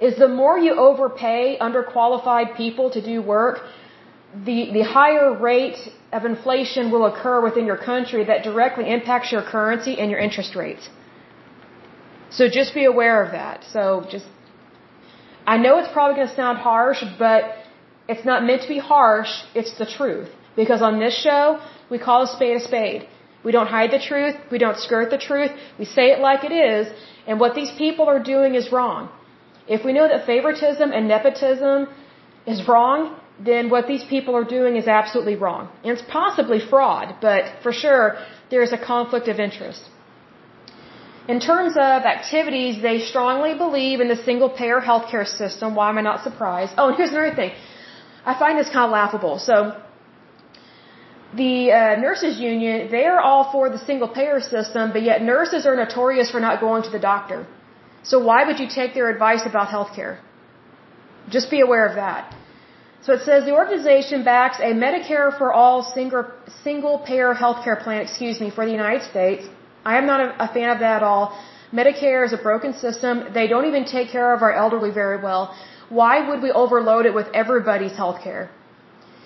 is 0.00 0.16
the 0.16 0.28
more 0.28 0.58
you 0.58 0.72
overpay 0.74 1.58
underqualified 1.60 2.56
people 2.56 2.90
to 2.90 3.00
do 3.02 3.20
work, 3.20 3.60
the, 4.34 4.70
the 4.72 4.82
higher 4.82 5.36
rate 5.36 5.78
of 6.12 6.24
inflation 6.24 6.90
will 6.90 7.06
occur 7.06 7.40
within 7.40 7.66
your 7.66 7.76
country 7.76 8.24
that 8.24 8.42
directly 8.42 8.90
impacts 8.90 9.30
your 9.32 9.42
currency 9.42 9.98
and 9.98 10.10
your 10.10 10.20
interest 10.20 10.54
rates. 10.56 10.88
So 12.30 12.48
just 12.48 12.74
be 12.74 12.84
aware 12.84 13.22
of 13.24 13.32
that. 13.32 13.64
So 13.72 14.06
just, 14.08 14.26
I 15.46 15.56
know 15.58 15.78
it's 15.78 15.92
probably 15.92 16.16
going 16.16 16.28
to 16.28 16.34
sound 16.34 16.58
harsh, 16.58 17.02
but 17.18 17.56
it's 18.08 18.24
not 18.24 18.44
meant 18.44 18.62
to 18.62 18.68
be 18.68 18.78
harsh, 18.78 19.32
it's 19.54 19.76
the 19.78 19.86
truth. 19.86 20.30
Because 20.56 20.80
on 20.82 20.98
this 20.98 21.16
show, 21.20 21.60
we 21.90 21.98
call 21.98 22.22
a 22.22 22.26
spade 22.26 22.56
a 22.56 22.60
spade. 22.60 23.08
We 23.42 23.52
don't 23.52 23.68
hide 23.68 23.90
the 23.90 23.98
truth, 23.98 24.36
we 24.50 24.58
don't 24.58 24.76
skirt 24.76 25.10
the 25.10 25.18
truth, 25.18 25.50
we 25.78 25.86
say 25.86 26.10
it 26.14 26.20
like 26.20 26.44
it 26.44 26.52
is, 26.52 26.92
and 27.26 27.40
what 27.40 27.54
these 27.54 27.70
people 27.70 28.06
are 28.06 28.22
doing 28.22 28.54
is 28.54 28.70
wrong. 28.70 29.08
If 29.76 29.84
we 29.86 29.92
know 29.96 30.06
that 30.12 30.26
favoritism 30.26 30.88
and 30.96 31.02
nepotism 31.16 31.88
is 32.52 32.58
wrong, 32.68 33.00
then 33.50 33.70
what 33.74 33.86
these 33.92 34.04
people 34.14 34.34
are 34.40 34.48
doing 34.58 34.76
is 34.80 34.86
absolutely 35.00 35.36
wrong. 35.42 35.62
And 35.82 35.92
it's 35.94 36.06
possibly 36.20 36.60
fraud, 36.72 37.06
but 37.26 37.42
for 37.62 37.72
sure, 37.72 38.04
there's 38.50 38.72
a 38.78 38.80
conflict 38.92 39.28
of 39.28 39.38
interest. 39.48 39.82
In 41.28 41.38
terms 41.50 41.74
of 41.76 41.98
activities, 42.16 42.82
they 42.88 42.98
strongly 43.12 43.52
believe 43.54 44.00
in 44.04 44.08
the 44.08 44.20
single 44.28 44.50
payer 44.60 44.80
healthcare 44.80 45.26
system. 45.42 45.76
Why 45.78 45.88
am 45.90 45.98
I 45.98 46.04
not 46.10 46.24
surprised? 46.28 46.72
Oh, 46.76 46.88
and 46.88 46.96
here's 46.96 47.12
another 47.16 47.36
thing. 47.42 47.52
I 48.30 48.34
find 48.42 48.58
this 48.58 48.70
kind 48.76 48.86
of 48.88 48.90
laughable. 48.90 49.38
So, 49.38 49.56
the 51.42 51.54
uh, 51.70 51.96
nurses 52.06 52.40
union, 52.40 52.90
they 52.90 53.04
are 53.12 53.20
all 53.20 53.44
for 53.52 53.70
the 53.70 53.78
single 53.78 54.08
payer 54.08 54.40
system, 54.40 54.90
but 54.94 55.02
yet 55.10 55.22
nurses 55.22 55.64
are 55.64 55.76
notorious 55.76 56.28
for 56.32 56.40
not 56.40 56.60
going 56.60 56.82
to 56.82 56.90
the 56.90 56.98
doctor. 56.98 57.46
So 58.02 58.18
why 58.18 58.44
would 58.46 58.58
you 58.58 58.68
take 58.68 58.94
their 58.94 59.10
advice 59.10 59.44
about 59.46 59.68
healthcare? 59.68 60.18
Just 61.28 61.50
be 61.50 61.60
aware 61.60 61.86
of 61.86 61.96
that. 61.96 62.34
So 63.02 63.14
it 63.14 63.22
says 63.22 63.44
the 63.44 63.52
organization 63.52 64.24
backs 64.24 64.58
a 64.58 64.72
Medicare 64.86 65.36
for 65.36 65.52
all 65.52 65.82
single, 65.82 66.24
single 66.62 66.98
payer 66.98 67.34
healthcare 67.34 67.82
plan, 67.82 68.02
excuse 68.02 68.40
me, 68.40 68.50
for 68.50 68.66
the 68.66 68.72
United 68.72 69.02
States. 69.08 69.48
I 69.84 69.96
am 69.96 70.06
not 70.06 70.20
a, 70.20 70.44
a 70.44 70.48
fan 70.48 70.68
of 70.70 70.80
that 70.80 70.96
at 70.96 71.02
all. 71.02 71.38
Medicare 71.72 72.24
is 72.26 72.32
a 72.32 72.36
broken 72.36 72.74
system. 72.74 73.32
They 73.32 73.46
don't 73.46 73.66
even 73.66 73.84
take 73.84 74.08
care 74.10 74.34
of 74.34 74.42
our 74.42 74.52
elderly 74.52 74.90
very 74.90 75.22
well. 75.22 75.54
Why 75.88 76.28
would 76.28 76.42
we 76.42 76.50
overload 76.50 77.06
it 77.06 77.14
with 77.14 77.28
everybody's 77.32 77.92
healthcare? 77.92 78.48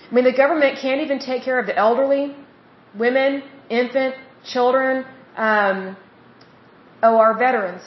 I 0.09 0.13
mean, 0.13 0.23
the 0.23 0.33
government 0.33 0.77
can't 0.79 1.01
even 1.01 1.19
take 1.19 1.43
care 1.43 1.59
of 1.59 1.65
the 1.65 1.75
elderly, 1.75 2.35
women, 2.97 3.43
infant, 3.69 4.15
children, 4.45 5.05
um, 5.35 5.97
oh, 7.03 7.17
our 7.17 7.37
veterans. 7.37 7.81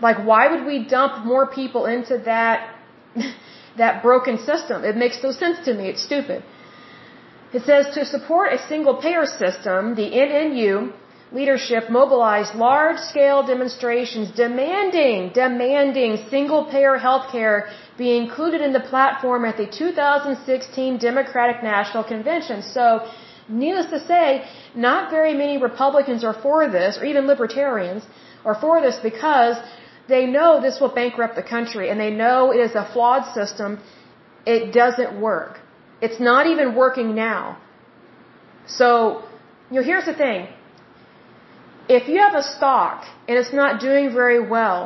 Like, 0.00 0.18
why 0.24 0.48
would 0.50 0.64
we 0.64 0.84
dump 0.84 1.24
more 1.24 1.46
people 1.46 1.86
into 1.86 2.18
that, 2.24 2.74
that 3.76 4.02
broken 4.02 4.38
system? 4.38 4.84
It 4.84 4.96
makes 4.96 5.22
no 5.22 5.32
sense 5.32 5.64
to 5.66 5.74
me. 5.74 5.88
It's 5.88 6.02
stupid. 6.02 6.42
It 7.52 7.62
says 7.62 7.94
to 7.94 8.04
support 8.04 8.52
a 8.52 8.58
single 8.68 8.96
payer 8.96 9.24
system, 9.24 9.94
the 9.94 10.08
NNU 10.26 10.92
leadership 11.32 11.90
mobilized 11.90 12.54
large 12.54 12.98
scale 12.98 13.42
demonstrations 13.46 14.30
demanding, 14.30 15.30
demanding 15.32 16.16
single 16.30 16.64
payer 16.64 16.98
healthcare 16.98 17.70
be 17.96 18.16
included 18.16 18.60
in 18.60 18.72
the 18.72 18.80
platform 18.80 19.44
at 19.44 19.56
the 19.56 19.66
2016 19.66 20.98
Democratic 20.98 21.62
National 21.62 22.04
Convention. 22.04 22.62
So, 22.62 23.10
needless 23.48 23.90
to 23.90 24.00
say, 24.06 24.46
not 24.74 25.10
very 25.10 25.34
many 25.34 25.58
Republicans 25.58 26.24
are 26.24 26.34
for 26.34 26.68
this, 26.68 26.98
or 26.98 27.04
even 27.04 27.26
libertarians 27.26 28.04
are 28.44 28.54
for 28.54 28.80
this 28.80 28.96
because 29.02 29.56
they 30.08 30.26
know 30.26 30.60
this 30.60 30.80
will 30.80 30.94
bankrupt 31.00 31.34
the 31.36 31.48
country 31.56 31.90
and 31.90 32.00
they 32.00 32.10
know 32.10 32.52
it 32.52 32.60
is 32.68 32.74
a 32.74 32.84
flawed 32.92 33.24
system. 33.34 33.78
It 34.46 34.72
doesn't 34.72 35.20
work. 35.20 35.60
It's 36.00 36.20
not 36.20 36.46
even 36.46 36.74
working 36.74 37.14
now. 37.14 37.58
So, 38.66 39.24
you 39.70 39.76
know, 39.76 39.86
here's 39.90 40.06
the 40.06 40.14
thing. 40.14 40.48
If 41.88 42.08
you 42.08 42.18
have 42.26 42.34
a 42.34 42.42
stock 42.42 43.04
and 43.26 43.38
it's 43.38 43.52
not 43.52 43.80
doing 43.80 44.12
very 44.12 44.40
well, 44.54 44.80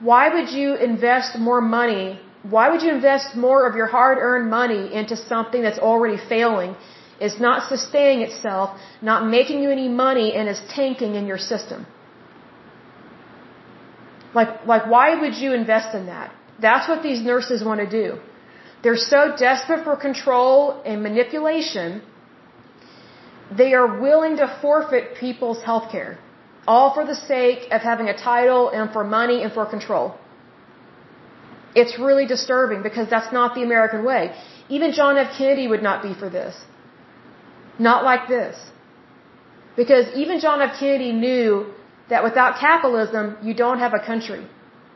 why 0.00 0.24
would 0.34 0.50
you 0.50 0.74
invest 0.74 1.38
more 1.38 1.60
money? 1.60 2.20
Why 2.42 2.70
would 2.70 2.82
you 2.82 2.92
invest 2.94 3.36
more 3.36 3.66
of 3.68 3.74
your 3.74 3.86
hard 3.86 4.18
earned 4.18 4.48
money 4.48 4.82
into 4.94 5.16
something 5.16 5.60
that's 5.60 5.78
already 5.78 6.16
failing, 6.16 6.76
is 7.20 7.40
not 7.40 7.68
sustaining 7.68 8.20
itself, 8.28 8.78
not 9.02 9.26
making 9.26 9.60
you 9.62 9.70
any 9.70 9.88
money, 9.88 10.34
and 10.34 10.48
is 10.48 10.60
tanking 10.68 11.16
in 11.16 11.26
your 11.26 11.38
system? 11.38 11.86
Like, 14.34 14.66
like, 14.66 14.86
why 14.86 15.20
would 15.20 15.34
you 15.34 15.52
invest 15.52 15.94
in 15.94 16.06
that? 16.06 16.32
That's 16.60 16.88
what 16.88 17.02
these 17.02 17.20
nurses 17.22 17.64
want 17.64 17.80
to 17.80 17.88
do. 17.88 18.18
They're 18.82 18.96
so 18.96 19.34
desperate 19.36 19.84
for 19.84 19.96
control 19.96 20.82
and 20.84 21.02
manipulation, 21.02 22.02
they 23.56 23.72
are 23.74 24.00
willing 24.00 24.36
to 24.36 24.46
forfeit 24.60 25.16
people's 25.16 25.62
health 25.62 25.90
care 25.90 26.18
all 26.68 26.88
for 26.96 27.04
the 27.10 27.18
sake 27.34 27.60
of 27.74 27.80
having 27.90 28.08
a 28.14 28.16
title 28.30 28.64
and 28.78 28.92
for 28.94 29.02
money 29.18 29.38
and 29.44 29.52
for 29.58 29.64
control. 29.76 30.06
It's 31.80 31.94
really 32.06 32.26
disturbing 32.34 32.80
because 32.88 33.08
that's 33.14 33.32
not 33.38 33.54
the 33.58 33.62
American 33.68 34.04
way. 34.10 34.22
Even 34.76 34.92
John 34.98 35.16
F. 35.16 35.30
Kennedy 35.38 35.66
would 35.72 35.84
not 35.88 36.02
be 36.08 36.12
for 36.22 36.28
this. 36.38 36.54
Not 37.88 38.04
like 38.10 38.28
this. 38.36 38.54
Because 39.80 40.06
even 40.22 40.40
John 40.44 40.60
F. 40.68 40.74
Kennedy 40.80 41.12
knew 41.12 41.50
that 42.10 42.24
without 42.24 42.58
capitalism, 42.58 43.36
you 43.42 43.54
don't 43.54 43.78
have 43.78 43.94
a 43.94 44.02
country. 44.10 44.46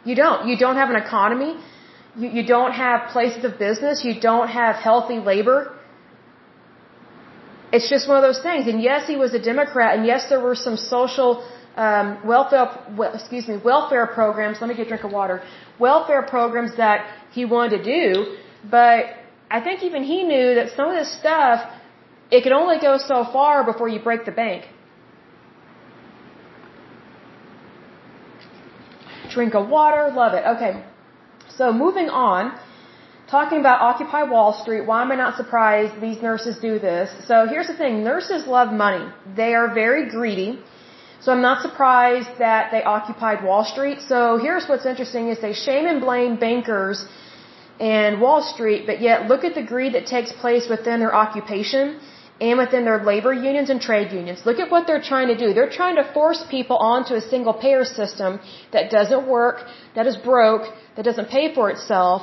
You 0.05 0.15
don't. 0.15 0.49
You 0.49 0.57
don't 0.57 0.77
have 0.77 0.91
an 0.91 0.97
economy. 0.97 1.53
You, 2.17 2.29
you 2.29 2.45
don't 2.47 2.73
have 2.73 3.11
places 3.11 3.45
of 3.45 3.59
business. 3.59 4.05
You 4.05 4.21
don't 4.21 4.49
have 4.49 4.77
healthy 4.77 5.19
labor. 5.19 5.59
It's 7.73 7.89
just 7.89 8.09
one 8.09 8.19
of 8.19 8.23
those 8.23 8.43
things. 8.43 8.67
And 8.67 8.83
yes, 8.83 9.07
he 9.07 9.17
was 9.17 9.33
a 9.33 9.39
Democrat, 9.39 9.97
and 9.97 10.07
yes, 10.07 10.29
there 10.29 10.41
were 10.41 10.55
some 10.55 10.77
social 10.77 11.31
um, 11.77 12.07
welfare, 12.27 12.69
well, 12.99 13.15
excuse 13.15 13.49
me, 13.49 13.57
welfare 13.57 14.07
programs. 14.07 14.61
Let 14.61 14.69
me 14.69 14.75
get 14.75 14.87
a 14.87 14.89
drink 14.89 15.05
of 15.05 15.13
water. 15.13 15.43
Welfare 15.79 16.23
programs 16.23 16.77
that 16.77 17.07
he 17.31 17.45
wanted 17.47 17.79
to 17.79 17.83
do, 17.85 18.37
but 18.71 19.07
I 19.51 19.61
think 19.61 19.83
even 19.83 20.03
he 20.03 20.23
knew 20.23 20.55
that 20.57 20.77
some 20.77 20.89
of 20.89 20.97
this 20.97 21.11
stuff, 21.19 21.61
it 22.31 22.43
could 22.43 22.53
only 22.53 22.79
go 22.79 22.99
so 22.99 23.25
far 23.25 23.65
before 23.65 23.89
you 23.89 24.01
break 24.01 24.27
the 24.27 24.33
bank. 24.33 24.65
Drink 29.35 29.55
of 29.55 29.69
water, 29.69 30.03
love 30.23 30.35
it. 30.39 30.45
Okay, 30.55 30.73
so 31.59 31.73
moving 31.85 32.09
on, 32.09 32.43
talking 33.37 33.59
about 33.65 33.81
Occupy 33.91 34.23
Wall 34.35 34.53
Street. 34.63 34.83
Why 34.91 34.99
am 35.05 35.11
I 35.15 35.17
not 35.25 35.37
surprised 35.43 36.01
these 36.01 36.21
nurses 36.29 36.59
do 36.69 36.79
this? 36.79 37.09
So 37.31 37.47
here's 37.53 37.69
the 37.73 37.79
thing: 37.83 38.05
nurses 38.05 38.47
love 38.59 38.73
money. 38.87 39.05
They 39.41 39.55
are 39.61 39.69
very 39.83 40.05
greedy. 40.17 40.51
So 41.25 41.31
I'm 41.35 41.45
not 41.51 41.63
surprised 41.67 42.33
that 42.39 42.73
they 42.73 42.83
occupied 42.83 43.45
Wall 43.49 43.65
Street. 43.73 43.99
So 44.13 44.19
here's 44.45 44.67
what's 44.71 44.87
interesting 44.93 45.29
is 45.29 45.41
they 45.41 45.57
shame 45.67 45.87
and 45.87 46.01
blame 46.01 46.35
bankers 46.37 47.07
and 47.79 48.21
Wall 48.21 48.43
Street, 48.55 48.83
but 48.89 49.01
yet 49.01 49.29
look 49.29 49.45
at 49.45 49.55
the 49.55 49.63
greed 49.73 49.93
that 49.95 50.07
takes 50.07 50.33
place 50.33 50.69
within 50.69 50.99
their 50.99 51.15
occupation 51.15 52.01
and 52.47 52.59
within 52.63 52.85
their 52.89 53.01
labor 53.11 53.33
unions 53.49 53.69
and 53.73 53.81
trade 53.89 54.11
unions. 54.21 54.39
Look 54.49 54.59
at 54.65 54.69
what 54.75 54.87
they're 54.89 55.07
trying 55.13 55.29
to 55.33 55.39
do. 55.43 55.49
They're 55.57 55.75
trying 55.81 55.97
to 56.01 56.07
force 56.17 56.41
people 56.57 56.79
onto 56.93 57.15
a 57.21 57.23
single 57.33 57.55
payer 57.65 57.85
system 57.85 58.41
that 58.73 58.91
doesn't 58.97 59.25
work, 59.37 59.59
that 59.97 60.07
is 60.11 60.17
broke, 60.31 60.65
that 60.97 61.05
doesn't 61.11 61.29
pay 61.37 61.47
for 61.57 61.71
itself. 61.75 62.19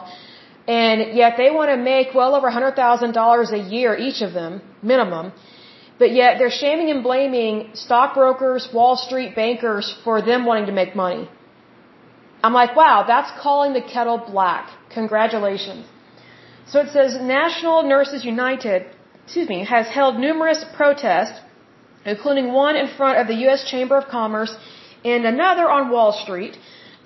And 0.67 0.97
yet 1.21 1.31
they 1.41 1.49
want 1.59 1.69
to 1.73 1.77
make 1.93 2.07
well 2.13 2.35
over 2.37 2.49
$100,000 2.51 3.53
a 3.59 3.61
year, 3.75 3.95
each 4.07 4.21
of 4.27 4.33
them, 4.39 4.61
minimum. 4.91 5.31
But 6.01 6.11
yet 6.11 6.31
they're 6.37 6.57
shaming 6.63 6.89
and 6.95 7.01
blaming 7.09 7.71
stockbrokers, 7.85 8.67
Wall 8.73 8.95
Street 9.07 9.31
bankers 9.41 9.87
for 10.03 10.21
them 10.21 10.45
wanting 10.45 10.67
to 10.71 10.75
make 10.81 10.95
money. 11.05 11.29
I'm 12.43 12.53
like, 12.61 12.75
wow, 12.75 12.97
that's 13.07 13.31
calling 13.41 13.71
the 13.79 13.85
kettle 13.93 14.19
black. 14.33 14.69
Congratulations. 14.99 15.85
So 16.71 16.81
it 16.81 16.89
says 16.97 17.17
National 17.39 17.83
Nurses 17.83 18.23
United, 18.23 18.81
excuse 19.29 19.47
me, 19.47 19.63
has 19.63 19.87
held 19.99 20.13
numerous 20.17 20.61
protests, 20.75 21.39
including 22.03 22.51
one 22.51 22.75
in 22.75 22.87
front 22.99 23.19
of 23.21 23.27
the 23.27 23.35
U.S. 23.45 23.61
Chamber 23.71 23.95
of 24.01 24.05
Commerce 24.09 24.53
and 25.05 25.23
another 25.23 25.69
on 25.69 25.91
Wall 25.91 26.11
Street, 26.23 26.57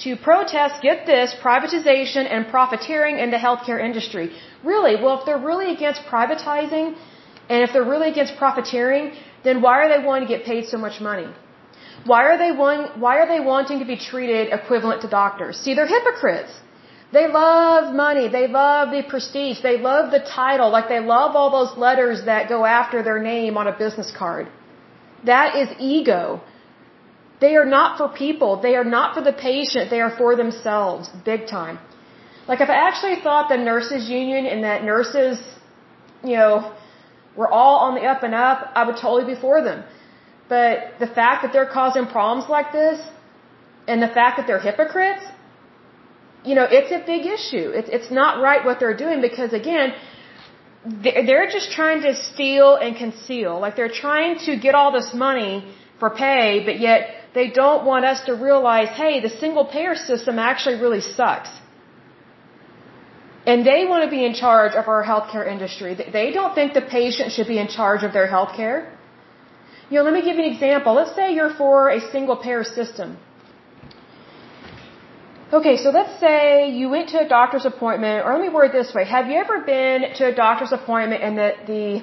to 0.04 0.16
protest, 0.16 0.82
get 0.82 1.06
this, 1.06 1.36
privatization 1.48 2.24
and 2.34 2.48
profiteering 2.48 3.20
in 3.20 3.30
the 3.30 3.42
healthcare 3.46 3.80
industry. 3.90 4.32
Really? 4.64 4.96
Well, 5.02 5.20
if 5.20 5.26
they're 5.26 5.46
really 5.52 5.74
against 5.74 6.04
privatizing, 6.14 6.96
and 7.50 7.60
if 7.66 7.74
they're 7.74 7.92
really 7.94 8.10
against 8.10 8.38
profiteering, 8.38 9.12
then 9.44 9.62
why 9.62 9.76
are 9.82 9.90
they 9.94 10.02
wanting 10.08 10.26
to 10.30 10.34
get 10.38 10.46
paid 10.46 10.64
so 10.74 10.78
much 10.78 11.02
money? 11.02 11.28
Why 12.06 12.22
are 12.30 12.38
they 12.38 12.54
want, 12.54 12.98
why 12.98 13.18
are 13.20 13.28
they 13.28 13.42
wanting 13.42 13.80
to 13.80 13.86
be 13.94 13.98
treated 13.98 14.54
equivalent 14.60 15.02
to 15.02 15.10
doctors? 15.10 15.58
See, 15.58 15.74
they're 15.74 15.94
hypocrites. 15.98 16.54
They 17.16 17.28
love 17.28 17.94
money. 17.94 18.28
They 18.38 18.48
love 18.48 18.92
the 18.96 19.04
prestige. 19.14 19.62
They 19.62 19.78
love 19.78 20.12
the 20.12 20.24
title. 20.42 20.70
Like 20.78 20.88
they 20.94 21.00
love 21.16 21.36
all 21.40 21.52
those 21.60 21.78
letters 21.78 22.26
that 22.26 22.50
go 22.50 22.66
after 22.66 23.04
their 23.08 23.22
name 23.34 23.56
on 23.62 23.68
a 23.74 23.76
business 23.84 24.12
card. 24.22 24.48
That 25.32 25.56
is 25.62 25.70
ego. 25.80 26.42
They 27.40 27.56
are 27.62 27.70
not 27.78 27.98
for 28.00 28.08
people. 28.24 28.52
They 28.68 28.76
are 28.76 28.90
not 28.98 29.14
for 29.16 29.22
the 29.30 29.36
patient. 29.50 29.90
They 29.90 30.02
are 30.06 30.14
for 30.22 30.36
themselves, 30.44 31.10
big 31.32 31.42
time. 31.48 31.78
Like 32.48 32.62
if 32.66 32.70
I 32.70 32.80
actually 32.90 33.18
thought 33.26 33.48
the 33.56 33.58
nurses 33.72 34.10
union 34.10 34.46
and 34.46 34.64
that 34.64 34.84
nurses, 34.84 35.38
you 36.24 36.36
know, 36.42 36.74
we're 37.38 37.54
all 37.60 37.78
on 37.86 37.96
the 37.96 38.06
up 38.14 38.24
and 38.24 38.34
up, 38.34 38.60
I 38.80 38.86
would 38.88 38.98
totally 39.06 39.26
be 39.34 39.40
for 39.40 39.62
them. 39.68 39.84
But 40.50 40.74
the 41.00 41.08
fact 41.20 41.44
that 41.44 41.52
they're 41.54 41.74
causing 41.80 42.06
problems 42.08 42.50
like 42.50 42.72
this, 42.72 43.00
and 43.88 44.02
the 44.02 44.14
fact 44.20 44.38
that 44.38 44.46
they're 44.48 44.66
hypocrites, 44.70 45.26
you 46.46 46.56
know, 46.56 46.66
it's 46.70 46.92
a 46.92 47.02
big 47.06 47.26
issue. 47.26 47.68
It's, 47.80 47.90
it's 47.90 48.12
not 48.12 48.42
right 48.42 48.66
what 48.66 48.80
they're 48.80 48.98
doing 49.06 49.22
because, 49.22 49.54
again, 49.54 49.94
they're 50.86 51.50
just 51.50 51.72
trying 51.72 52.02
to 52.02 52.14
steal 52.16 52.76
and 52.76 52.96
conceal. 52.98 53.60
Like 53.60 53.76
they're 53.76 53.98
trying 54.06 54.40
to 54.48 54.58
get 54.58 54.76
all 54.76 54.92
this 54.92 55.14
money 55.14 55.66
for 56.00 56.10
pay, 56.10 56.64
but 56.66 56.80
yet 56.80 57.02
they 57.34 57.50
don't 57.50 57.86
want 57.86 58.06
us 58.06 58.26
to 58.26 58.34
realize, 58.34 58.90
hey, 58.90 59.22
the 59.22 59.30
single 59.30 59.66
payer 59.66 59.96
system 59.96 60.38
actually 60.38 60.80
really 60.86 61.02
sucks. 61.02 61.50
And 63.46 63.66
they 63.66 63.86
want 63.86 64.04
to 64.06 64.10
be 64.10 64.24
in 64.26 64.34
charge 64.34 64.74
of 64.74 64.88
our 64.88 65.04
healthcare 65.04 65.46
industry. 65.56 65.96
They 65.96 66.32
don't 66.32 66.54
think 66.56 66.74
the 66.74 66.82
patient 66.82 67.32
should 67.34 67.48
be 67.48 67.60
in 67.60 67.68
charge 67.68 68.04
of 68.04 68.14
their 68.14 68.28
healthcare. 68.28 68.90
You 69.90 69.98
know, 69.98 70.04
let 70.04 70.14
me 70.14 70.22
give 70.22 70.38
you 70.38 70.46
an 70.46 70.54
example. 70.54 70.94
Let's 70.94 71.16
say 71.16 71.34
you're 71.34 71.54
for 71.56 71.90
a 71.90 72.00
single 72.12 72.38
payer 72.38 72.64
system. 72.64 73.18
Okay, 75.54 75.78
so 75.78 75.92
let's 75.92 76.20
say 76.20 76.72
you 76.72 76.90
went 76.90 77.10
to 77.10 77.20
a 77.24 77.28
doctor's 77.30 77.66
appointment, 77.66 78.26
or 78.26 78.34
let 78.34 78.42
me 78.42 78.50
word 78.50 78.70
it 78.70 78.74
this 78.74 78.92
way. 78.92 79.06
Have 79.06 79.28
you 79.28 79.38
ever 79.38 79.60
been 79.62 80.02
to 80.16 80.24
a 80.30 80.34
doctor's 80.34 80.72
appointment 80.72 81.22
and 81.22 81.38
that 81.38 81.68
the 81.68 82.02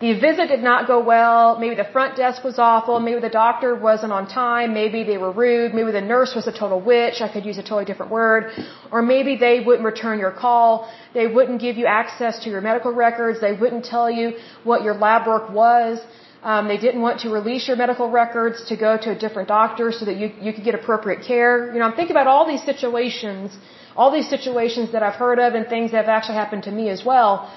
the 0.00 0.14
visit 0.18 0.46
did 0.48 0.62
not 0.68 0.88
go 0.88 0.98
well. 0.98 1.58
Maybe 1.62 1.76
the 1.76 1.90
front 1.96 2.16
desk 2.16 2.42
was 2.42 2.58
awful. 2.58 2.98
Maybe 2.98 3.20
the 3.20 3.34
doctor 3.44 3.76
wasn't 3.76 4.12
on 4.12 4.26
time. 4.26 4.74
Maybe 4.74 5.04
they 5.04 5.18
were 5.24 5.30
rude. 5.30 5.74
Maybe 5.74 5.92
the 5.92 6.06
nurse 6.14 6.32
was 6.34 6.48
a 6.48 6.54
total 6.62 6.80
witch. 6.80 7.20
I 7.20 7.28
could 7.32 7.44
use 7.44 7.58
a 7.58 7.62
totally 7.62 7.84
different 7.84 8.10
word. 8.10 8.50
Or 8.90 9.00
maybe 9.00 9.36
they 9.36 9.60
wouldn't 9.60 9.84
return 9.84 10.18
your 10.18 10.32
call. 10.32 10.90
They 11.14 11.28
wouldn't 11.28 11.60
give 11.60 11.76
you 11.76 11.86
access 11.86 12.40
to 12.42 12.50
your 12.50 12.62
medical 12.62 12.90
records. 12.90 13.40
They 13.40 13.52
wouldn't 13.52 13.84
tell 13.84 14.10
you 14.10 14.26
what 14.64 14.82
your 14.82 14.94
lab 14.94 15.28
work 15.28 15.50
was. 15.50 16.00
Um, 16.42 16.68
they 16.68 16.76
didn't 16.76 17.02
want 17.02 17.20
to 17.20 17.30
release 17.30 17.68
your 17.68 17.76
medical 17.76 18.10
records 18.10 18.64
to 18.70 18.76
go 18.76 18.96
to 18.96 19.10
a 19.12 19.18
different 19.24 19.48
doctor 19.48 19.92
so 19.92 20.04
that 20.04 20.16
you, 20.16 20.32
you 20.40 20.52
could 20.52 20.64
get 20.64 20.74
appropriate 20.74 21.22
care. 21.26 21.72
You 21.72 21.78
know, 21.78 21.84
I'm 21.84 21.94
thinking 21.94 22.16
about 22.16 22.26
all 22.26 22.46
these 22.52 22.64
situations, 22.64 23.56
all 23.96 24.10
these 24.10 24.28
situations 24.28 24.92
that 24.92 25.02
I've 25.04 25.14
heard 25.14 25.38
of 25.38 25.54
and 25.54 25.68
things 25.68 25.92
that 25.92 25.98
have 26.04 26.08
actually 26.08 26.34
happened 26.36 26.64
to 26.64 26.72
me 26.72 26.88
as 26.88 27.04
well. 27.04 27.48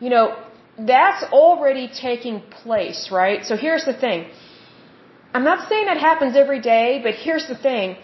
You 0.00 0.10
know, 0.14 0.24
that's 0.78 1.22
already 1.24 1.88
taking 1.88 2.40
place, 2.62 3.10
right? 3.10 3.44
So 3.44 3.56
here's 3.56 3.84
the 3.84 3.92
thing. 3.92 4.26
I'm 5.34 5.44
not 5.44 5.68
saying 5.68 5.86
that 5.86 5.98
happens 5.98 6.34
every 6.36 6.60
day, 6.60 7.00
but 7.04 7.14
here's 7.14 7.46
the 7.46 7.58
thing. 7.68 7.96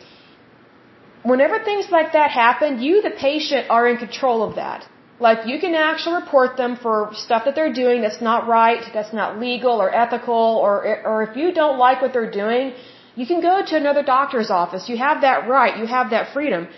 whenever 1.33 1.57
things 1.71 1.91
like 1.91 2.13
that 2.13 2.31
happen, 2.31 2.81
you, 2.83 3.03
the 3.03 3.15
patient, 3.29 3.71
are 3.71 3.87
in 3.89 3.97
control 4.07 4.43
of 4.49 4.57
that. 4.57 4.87
Like 5.19 5.47
you 5.47 5.59
can 5.59 5.75
actually 5.75 6.17
report 6.17 6.59
them 6.59 6.77
for 6.77 7.11
stuff 7.15 7.47
that 7.47 7.55
they're 7.55 7.73
doing 7.73 8.03
that's 8.03 8.21
not 8.21 8.47
right, 8.47 8.83
that's 8.93 9.15
not 9.15 9.39
legal 9.39 9.81
or 9.81 9.89
ethical, 9.95 10.61
or 10.65 10.75
or 11.11 11.23
if 11.23 11.37
you 11.37 11.53
don't 11.53 11.79
like 11.79 12.03
what 12.03 12.13
they're 12.13 12.31
doing, 12.31 12.75
you 13.15 13.27
can 13.27 13.41
go 13.41 13.65
to 13.71 13.77
another 13.77 14.03
doctor's 14.03 14.51
office. 14.51 14.89
You 14.91 14.99
have 14.99 15.23
that 15.23 15.49
right. 15.49 15.79
You 15.79 15.87
have 15.87 16.11
that 16.11 16.35
freedom. 16.35 16.69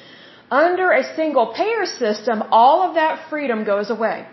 Under 0.51 0.93
a 0.93 1.03
single 1.17 1.47
payer 1.53 1.85
system, 1.85 2.43
all 2.51 2.83
of 2.89 2.95
that 2.95 3.29
freedom 3.29 3.65
goes 3.65 3.91
away. 3.91 4.27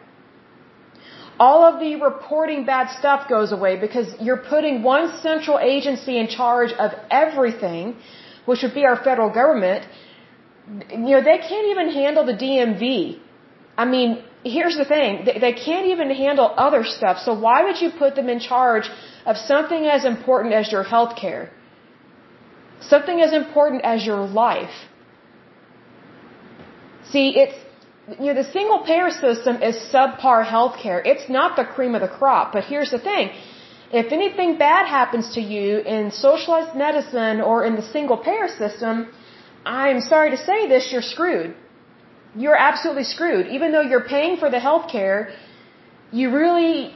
All 1.39 1.66
of 1.66 1.80
the 1.82 1.95
reporting 1.95 2.66
bad 2.66 2.89
stuff 2.99 3.28
goes 3.28 3.51
away 3.51 3.76
because 3.76 4.08
you're 4.22 4.43
putting 4.53 4.84
one 4.84 5.06
central 5.22 5.58
agency 5.60 6.18
in 6.18 6.28
charge 6.28 6.72
of 6.74 6.91
everything, 7.10 7.97
which 8.45 8.62
would 8.64 8.74
be 8.74 8.86
our 8.86 8.95
federal 8.95 9.30
government. 9.30 9.86
You 10.91 11.14
know, 11.16 11.24
they 11.32 11.39
can't 11.49 11.68
even 11.74 11.89
handle 11.89 12.26
the 12.26 12.38
DMV 12.45 13.20
I 13.78 13.86
mean, 13.86 14.23
here's 14.43 14.78
the 14.78 14.86
thing. 14.86 15.26
They, 15.26 15.38
they 15.39 15.53
can't 15.53 15.88
even 15.88 16.09
handle 16.11 16.53
other 16.55 16.84
stuff. 16.84 17.19
So 17.19 17.38
why 17.38 17.63
would 17.65 17.82
you 17.82 17.91
put 17.91 18.15
them 18.15 18.30
in 18.30 18.39
charge 18.39 18.89
of 19.26 19.38
something 19.38 19.86
as 19.86 20.05
important 20.05 20.53
as 20.53 20.71
your 20.71 20.84
health 20.84 21.15
care? 21.15 21.51
Something 22.80 23.21
as 23.21 23.34
important 23.34 23.84
as 23.84 24.05
your 24.05 24.21
life? 24.26 24.76
See, 27.11 27.28
it's, 27.43 27.57
you 28.19 28.28
know, 28.28 28.36
the 28.43 28.49
single 28.51 28.80
payer 28.84 29.09
system 29.09 29.61
is 29.61 29.76
subpar 29.91 30.45
health 30.45 30.78
care. 30.82 31.01
It's 31.05 31.30
not 31.30 31.55
the 31.55 31.65
cream 31.65 31.95
of 31.95 32.01
the 32.01 32.13
crop. 32.19 32.53
But 32.53 32.65
here's 32.65 32.91
the 32.91 32.99
thing. 32.99 33.30
If 33.91 34.11
anything 34.11 34.57
bad 34.57 34.88
happens 34.88 35.34
to 35.36 35.41
you 35.41 35.80
in 35.80 36.11
socialized 36.11 36.76
medicine 36.76 37.39
or 37.41 37.65
in 37.65 37.76
the 37.76 37.82
single 37.82 38.17
payer 38.17 38.47
system, 38.47 39.11
I'm 39.65 40.01
sorry 40.01 40.32
to 40.32 40.38
say 40.38 40.67
this, 40.67 40.91
you're 40.91 41.01
screwed 41.01 41.55
you're 42.36 42.59
absolutely 42.69 43.03
screwed. 43.03 43.47
Even 43.47 43.71
though 43.71 43.81
you're 43.81 44.07
paying 44.15 44.38
for 44.38 44.49
the 44.49 44.59
health 44.59 44.91
care, 44.91 45.33
you 46.11 46.31
really, 46.31 46.93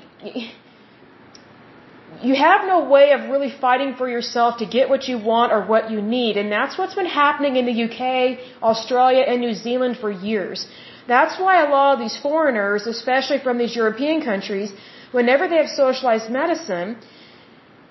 you 2.21 2.35
have 2.35 2.65
no 2.65 2.79
way 2.95 3.11
of 3.11 3.29
really 3.29 3.51
fighting 3.65 3.95
for 3.95 4.09
yourself 4.09 4.57
to 4.57 4.65
get 4.65 4.89
what 4.89 5.07
you 5.07 5.17
want 5.17 5.51
or 5.51 5.61
what 5.65 5.89
you 5.91 6.01
need. 6.01 6.37
And 6.37 6.51
that's 6.51 6.77
what's 6.77 6.95
been 6.95 7.13
happening 7.23 7.55
in 7.55 7.65
the 7.65 7.77
UK, 7.87 8.39
Australia, 8.61 9.23
and 9.27 9.39
New 9.41 9.53
Zealand 9.53 9.97
for 9.97 10.11
years. 10.11 10.67
That's 11.07 11.39
why 11.39 11.63
a 11.65 11.69
lot 11.69 11.93
of 11.93 11.99
these 11.99 12.17
foreigners, 12.17 12.85
especially 12.85 13.39
from 13.39 13.57
these 13.57 13.75
European 13.75 14.21
countries, 14.21 14.73
whenever 15.11 15.47
they 15.47 15.57
have 15.57 15.69
socialized 15.69 16.29
medicine, 16.29 16.97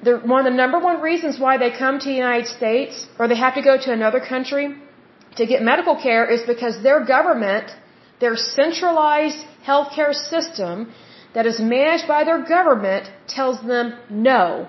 one 0.05 0.47
of 0.47 0.53
the 0.53 0.57
number 0.65 0.79
one 0.79 1.01
reasons 1.01 1.41
why 1.41 1.57
they 1.57 1.71
come 1.71 1.99
to 1.99 2.09
the 2.09 2.15
United 2.15 2.47
States 2.47 3.07
or 3.19 3.27
they 3.27 3.35
have 3.47 3.55
to 3.55 3.63
go 3.63 3.77
to 3.77 3.93
another 3.93 4.21
country 4.21 4.67
to 5.37 5.47
get 5.47 5.63
medical 5.63 5.97
care 5.97 6.25
is 6.31 6.43
because 6.47 6.83
their 6.83 7.05
government, 7.05 7.71
their 8.21 8.37
centralized 8.37 9.45
healthcare 9.67 10.15
system 10.15 10.93
that 11.35 11.47
is 11.47 11.61
managed 11.61 12.09
by 12.09 12.25
their 12.25 12.43
government 12.57 13.11
tells 13.27 13.61
them 13.73 13.95
no. 14.11 14.69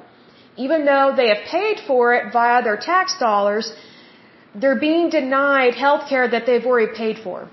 Even 0.58 0.86
though 0.86 1.14
they 1.16 1.30
have 1.30 1.44
paid 1.46 1.78
for 1.88 2.14
it 2.14 2.34
via 2.34 2.62
their 2.64 2.78
tax 2.78 3.18
dollars, 3.20 3.74
they're 4.54 4.80
being 4.80 5.10
denied 5.10 5.74
health 5.76 6.10
care 6.10 6.28
that 6.28 6.46
they've 6.46 6.66
already 6.66 6.94
paid 6.96 7.18
for. 7.24 7.50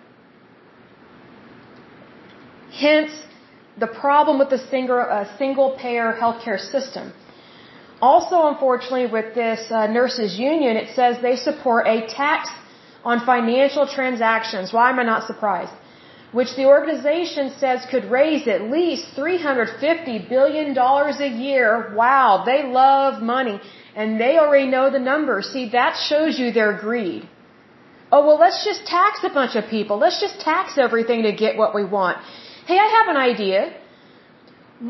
Hence, 2.72 3.12
the 3.78 3.86
problem 3.86 4.38
with 4.38 4.50
the 4.50 4.58
single, 4.58 4.98
uh, 4.98 5.24
single 5.38 5.76
payer 5.80 6.16
healthcare 6.20 6.58
system. 6.58 7.12
Also, 8.00 8.46
unfortunately, 8.48 9.06
with 9.06 9.34
this 9.34 9.60
uh, 9.70 9.86
nurses 9.86 10.38
union, 10.38 10.76
it 10.76 10.94
says 10.94 11.16
they 11.22 11.36
support 11.36 11.86
a 11.86 12.06
tax 12.06 12.50
on 13.10 13.24
financial 13.34 13.84
transactions. 13.98 14.72
Why 14.76 14.86
am 14.92 14.98
I 15.02 15.04
not 15.14 15.26
surprised? 15.30 15.74
Which 16.38 16.52
the 16.58 16.66
organization 16.76 17.46
says 17.60 17.86
could 17.92 18.06
raise 18.18 18.44
at 18.54 18.62
least 18.76 19.04
$350 19.16 20.28
billion 20.34 20.76
a 21.28 21.30
year. 21.46 21.68
Wow, 22.00 22.42
they 22.50 22.60
love 22.82 23.22
money. 23.22 23.56
And 24.00 24.20
they 24.22 24.32
already 24.42 24.68
know 24.74 24.86
the 24.96 25.04
numbers. 25.12 25.44
See, 25.54 25.66
that 25.78 25.94
shows 26.08 26.32
you 26.40 26.48
their 26.58 26.72
greed. 26.84 27.22
Oh, 28.12 28.22
well, 28.26 28.38
let's 28.44 28.60
just 28.70 28.82
tax 28.96 29.24
a 29.30 29.32
bunch 29.38 29.54
of 29.60 29.64
people. 29.76 29.96
Let's 30.04 30.20
just 30.26 30.36
tax 30.50 30.76
everything 30.86 31.22
to 31.28 31.32
get 31.44 31.56
what 31.62 31.74
we 31.78 31.84
want. 31.98 32.18
Hey, 32.70 32.78
I 32.86 32.88
have 32.98 33.08
an 33.14 33.20
idea. 33.30 33.60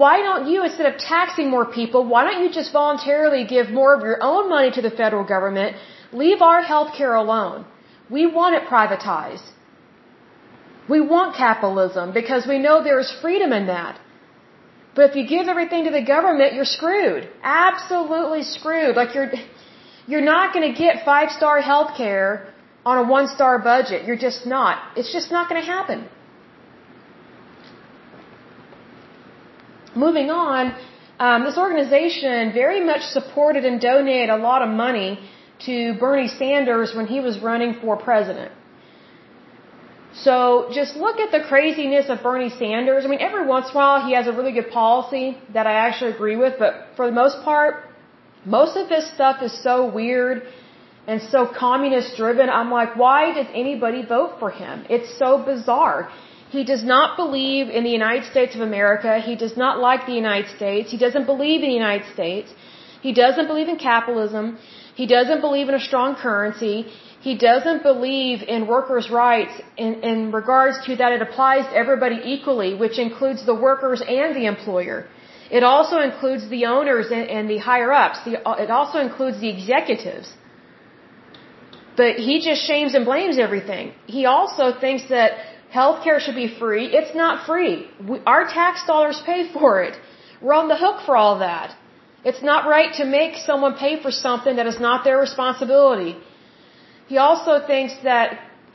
Why 0.03 0.15
don't 0.27 0.45
you, 0.51 0.59
instead 0.65 0.89
of 0.93 0.99
taxing 1.15 1.49
more 1.57 1.67
people, 1.81 2.01
why 2.13 2.25
don't 2.27 2.43
you 2.45 2.51
just 2.61 2.73
voluntarily 2.73 3.45
give 3.55 3.71
more 3.81 3.95
of 3.97 4.03
your 4.11 4.19
own 4.33 4.45
money 4.57 4.71
to 4.79 4.83
the 4.89 4.95
federal 5.03 5.25
government? 5.35 5.77
Leave 6.13 6.43
our 6.51 6.61
health 6.63 6.91
care 6.99 7.15
alone. 7.15 7.65
We 8.11 8.27
want 8.27 8.55
it 8.55 8.69
privatized. 8.69 9.49
We 10.89 11.01
want 11.01 11.37
capitalism 11.37 12.13
because 12.13 12.47
we 12.47 12.59
know 12.59 12.83
there 12.83 13.01
is 13.01 13.13
freedom 13.21 13.53
in 13.53 13.67
that. 13.67 13.99
But 14.95 15.11
if 15.11 15.17
you 15.17 15.27
give 15.27 15.49
everything 15.49 15.85
to 15.85 15.91
the 15.91 16.03
government, 16.03 16.55
you're 16.55 16.73
screwed. 16.79 17.29
Absolutely 17.43 18.43
screwed. 18.43 18.97
Like 18.97 19.15
you're, 19.15 19.31
you're 20.07 20.29
not 20.35 20.55
going 20.55 20.73
to 20.73 20.79
get 20.79 21.05
five 21.05 21.31
star 21.31 21.61
health 21.61 21.97
care 21.97 22.55
on 22.85 22.99
a 22.99 23.09
one 23.17 23.27
star 23.29 23.59
budget. 23.59 24.07
You're 24.07 24.23
just 24.29 24.47
not. 24.47 24.79
It's 24.97 25.13
just 25.13 25.31
not 25.31 25.49
going 25.49 25.61
to 25.61 25.67
happen. 25.67 26.09
Moving 29.95 30.31
on, 30.31 30.75
um, 31.19 31.45
this 31.45 31.59
organization 31.59 32.53
very 32.53 32.85
much 32.85 33.03
supported 33.03 33.65
and 33.65 33.81
donated 33.81 34.29
a 34.29 34.37
lot 34.37 34.63
of 34.63 34.69
money 34.69 35.19
to 35.61 35.95
Bernie 35.95 36.29
Sanders 36.29 36.95
when 36.95 37.07
he 37.07 37.21
was 37.21 37.39
running 37.41 37.75
for 37.81 37.97
president. 37.97 38.53
So 40.15 40.71
just 40.73 40.97
look 40.97 41.19
at 41.19 41.31
the 41.31 41.41
craziness 41.47 42.09
of 42.09 42.23
Bernie 42.23 42.51
Sanders. 42.51 43.05
I 43.05 43.09
mean, 43.09 43.21
every 43.21 43.47
once 43.47 43.67
in 43.67 43.73
a 43.73 43.75
while 43.75 44.07
he 44.07 44.15
has 44.15 44.27
a 44.27 44.33
really 44.33 44.53
good 44.53 44.71
policy 44.71 45.37
that 45.53 45.67
I 45.67 45.75
actually 45.87 46.13
agree 46.13 46.37
with, 46.37 46.55
but 46.59 46.73
for 46.97 47.07
the 47.07 47.13
most 47.13 47.43
part, 47.45 47.85
most 48.45 48.77
of 48.77 48.89
his 48.89 49.05
stuff 49.13 49.43
is 49.43 49.53
so 49.63 49.91
weird 49.91 50.43
and 51.07 51.21
so 51.21 51.47
communist 51.47 52.17
driven. 52.17 52.49
I'm 52.49 52.71
like, 52.71 52.97
why 52.97 53.35
does 53.35 53.47
anybody 53.55 54.05
vote 54.05 54.37
for 54.39 54.51
him? 54.51 54.87
It's 54.89 55.19
so 55.19 55.39
bizarre. 55.39 56.11
He 56.51 56.65
does 56.65 56.85
not 56.85 57.17
believe 57.17 57.69
in 57.69 57.85
the 57.85 57.91
United 57.91 58.25
States 58.31 58.55
of 58.55 58.61
America. 58.61 59.19
He 59.21 59.37
does 59.37 59.57
not 59.57 59.81
like 59.81 60.07
the 60.07 60.15
United 60.25 60.49
States. 60.57 60.91
He 60.91 60.97
doesn't 60.97 61.27
believe 61.27 61.63
in 61.63 61.69
the 61.69 61.81
United 61.85 62.07
States. 62.13 62.55
He 63.03 63.13
doesn't 63.13 63.47
believe 63.47 63.69
in 63.69 63.77
capitalism. 63.77 64.59
He 65.01 65.07
doesn't 65.17 65.41
believe 65.47 65.69
in 65.71 65.75
a 65.83 65.85
strong 65.89 66.11
currency. 66.27 66.77
He 67.29 67.35
doesn't 67.49 67.83
believe 67.91 68.43
in 68.55 68.67
workers' 68.67 69.09
rights 69.11 69.55
in, 69.85 69.93
in 70.11 70.19
regards 70.41 70.77
to 70.87 70.97
that 71.01 71.13
it 71.17 71.23
applies 71.27 71.65
to 71.71 71.75
everybody 71.83 72.19
equally, 72.35 72.71
which 72.83 72.99
includes 73.07 73.45
the 73.51 73.57
workers 73.69 74.01
and 74.21 74.35
the 74.39 74.47
employer. 74.55 74.99
It 75.59 75.63
also 75.63 75.97
includes 76.09 76.49
the 76.55 76.63
owners 76.77 77.07
and, 77.17 77.29
and 77.37 77.51
the 77.55 77.59
higher 77.59 77.93
ups. 77.93 78.19
The, 78.25 78.35
it 78.65 78.71
also 78.79 78.99
includes 78.99 79.39
the 79.45 79.51
executives. 79.57 80.33
But 82.01 82.17
he 82.29 82.35
just 82.49 82.63
shames 82.71 82.95
and 82.95 83.05
blames 83.05 83.39
everything. 83.47 83.93
He 84.07 84.25
also 84.27 84.65
thinks 84.85 85.09
that 85.17 85.31
healthcare 85.73 86.19
should 86.21 86.39
be 86.45 86.49
free. 86.63 86.87
It's 86.99 87.15
not 87.15 87.47
free. 87.47 87.75
We, 88.09 88.17
our 88.35 88.45
tax 88.59 88.87
dollars 88.87 89.23
pay 89.31 89.41
for 89.53 89.83
it. 89.83 89.95
We're 90.43 90.59
on 90.63 90.69
the 90.69 90.77
hook 90.85 90.99
for 91.07 91.17
all 91.17 91.39
that. 91.41 91.69
It's 92.29 92.43
not 92.51 92.61
right 92.77 92.93
to 93.01 93.05
make 93.19 93.33
someone 93.49 93.75
pay 93.85 93.93
for 94.05 94.11
something 94.27 94.55
that 94.59 94.67
is 94.73 94.79
not 94.87 95.05
their 95.07 95.19
responsibility. 95.27 96.13
He 97.13 97.19
also 97.27 97.53
thinks 97.71 97.95
that 98.11 98.27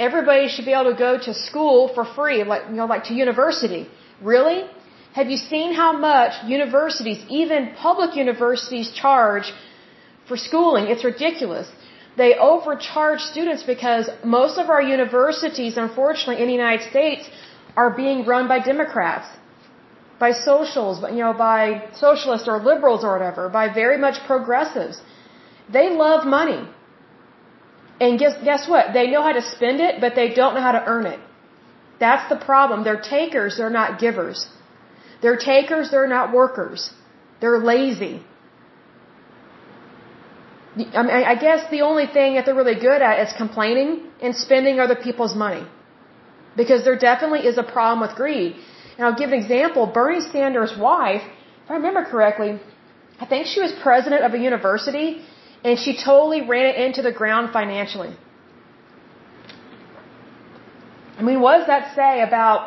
everybody 0.08 0.46
should 0.52 0.68
be 0.70 0.76
able 0.78 0.92
to 0.94 1.00
go 1.08 1.12
to 1.28 1.34
school 1.48 1.80
for 1.96 2.04
free, 2.18 2.38
like 2.52 2.64
you 2.70 2.78
know, 2.80 2.88
like 2.94 3.04
to 3.10 3.16
university. 3.26 3.84
Really? 4.34 4.60
Have 5.20 5.30
you 5.34 5.40
seen 5.52 5.74
how 5.82 5.92
much 6.10 6.34
universities, 6.58 7.20
even 7.42 7.74
public 7.88 8.16
universities, 8.16 8.88
charge 9.04 9.48
for 10.30 10.38
schooling? 10.48 10.86
It's 10.94 11.04
ridiculous. 11.04 11.68
They 12.22 12.32
overcharge 12.52 13.22
students 13.34 13.64
because 13.74 14.06
most 14.40 14.58
of 14.62 14.70
our 14.70 14.84
universities, 14.98 15.76
unfortunately, 15.86 16.40
in 16.42 16.48
the 16.52 16.58
United 16.64 16.90
States, 16.94 17.30
are 17.76 17.92
being 18.04 18.26
run 18.34 18.48
by 18.54 18.60
Democrats 18.74 19.28
by 20.26 20.32
socials, 20.50 21.02
but 21.04 21.10
you 21.16 21.24
know, 21.26 21.34
by 21.50 21.62
socialists 22.06 22.48
or 22.52 22.58
liberals 22.72 23.04
or 23.08 23.12
whatever, 23.16 23.44
by 23.60 23.66
very 23.82 23.98
much 24.06 24.18
progressives. 24.32 25.02
They 25.78 25.88
love 26.06 26.22
money. 26.40 26.62
And 28.04 28.20
guess, 28.22 28.36
guess 28.50 28.64
what? 28.74 28.94
They 28.98 29.06
know 29.14 29.24
how 29.28 29.34
to 29.40 29.44
spend 29.56 29.80
it, 29.88 30.00
but 30.04 30.16
they 30.20 30.30
don't 30.40 30.54
know 30.56 30.66
how 30.70 30.76
to 30.80 30.84
earn 30.94 31.06
it. 31.16 31.20
That's 32.04 32.28
the 32.34 32.40
problem. 32.50 32.84
They're 32.88 33.06
takers, 33.18 33.58
they're 33.58 33.78
not 33.82 34.00
givers. 34.06 34.40
They're 35.22 35.42
takers, 35.54 35.92
they're 35.94 36.12
not 36.18 36.34
workers. 36.42 36.82
They're 37.42 37.62
lazy. 37.74 38.16
I, 41.00 41.04
mean, 41.06 41.16
I 41.34 41.36
guess 41.46 41.70
the 41.78 41.82
only 41.90 42.08
thing 42.18 42.36
that 42.36 42.46
they're 42.46 42.60
really 42.64 42.80
good 42.90 43.02
at 43.10 43.16
is 43.26 43.34
complaining 43.44 43.92
and 44.22 44.36
spending 44.46 44.80
other 44.86 45.00
people's 45.08 45.36
money. 45.46 45.64
Because 46.62 46.84
there 46.88 47.00
definitely 47.10 47.44
is 47.52 47.58
a 47.66 47.68
problem 47.76 48.00
with 48.06 48.16
greed. 48.22 48.56
And 49.02 49.08
I'll 49.08 49.20
give 49.22 49.32
an 49.32 49.40
example. 49.44 49.88
Bernie 49.88 50.22
Sanders' 50.32 50.74
wife, 50.78 51.24
if 51.64 51.72
I 51.72 51.74
remember 51.74 52.04
correctly, 52.06 52.50
I 53.20 53.26
think 53.26 53.48
she 53.48 53.60
was 53.60 53.72
president 53.86 54.22
of 54.28 54.36
a 54.36 54.38
university 54.38 55.08
and 55.64 55.80
she 55.84 55.92
totally 56.10 56.42
ran 56.52 56.68
it 56.72 56.76
into 56.86 57.02
the 57.02 57.12
ground 57.12 57.52
financially. 57.52 58.12
I 61.18 61.24
mean, 61.24 61.42
what 61.42 61.58
does 61.58 61.66
that 61.74 61.96
say 61.96 62.22
about 62.22 62.60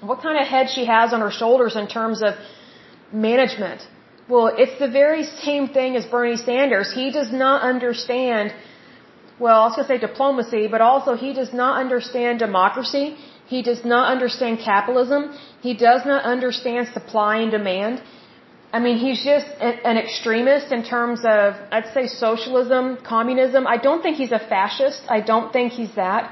what 0.00 0.20
kind 0.20 0.36
of 0.42 0.48
head 0.48 0.68
she 0.68 0.84
has 0.86 1.12
on 1.12 1.20
her 1.20 1.30
shoulders 1.30 1.76
in 1.76 1.86
terms 1.86 2.24
of 2.28 2.34
management? 3.12 3.86
Well, 4.28 4.46
it's 4.62 4.76
the 4.80 4.90
very 4.90 5.22
same 5.22 5.68
thing 5.68 5.94
as 5.94 6.04
Bernie 6.06 6.38
Sanders. 6.38 6.92
He 6.92 7.12
does 7.12 7.30
not 7.32 7.62
understand, 7.62 8.52
well, 9.38 9.62
I 9.62 9.66
was 9.66 9.76
going 9.76 9.86
to 9.86 9.94
say 9.94 10.00
diplomacy, 10.08 10.66
but 10.66 10.80
also 10.80 11.14
he 11.14 11.32
does 11.32 11.52
not 11.52 11.78
understand 11.78 12.40
democracy. 12.40 13.16
He 13.52 13.60
does 13.70 13.82
not 13.92 14.04
understand 14.14 14.54
capitalism. 14.72 15.22
He 15.66 15.72
does 15.88 16.02
not 16.10 16.20
understand 16.34 16.82
supply 16.98 17.34
and 17.42 17.50
demand. 17.58 17.94
I 18.76 18.78
mean, 18.84 18.96
he's 19.04 19.20
just 19.32 19.48
an 19.90 19.96
extremist 20.04 20.68
in 20.76 20.82
terms 20.94 21.20
of, 21.36 21.46
I'd 21.76 21.90
say, 21.96 22.04
socialism, 22.06 22.84
communism. 23.14 23.62
I 23.74 23.76
don't 23.86 24.02
think 24.04 24.16
he's 24.22 24.34
a 24.40 24.42
fascist. 24.54 25.02
I 25.16 25.20
don't 25.30 25.48
think 25.56 25.66
he's 25.80 25.94
that. 26.04 26.22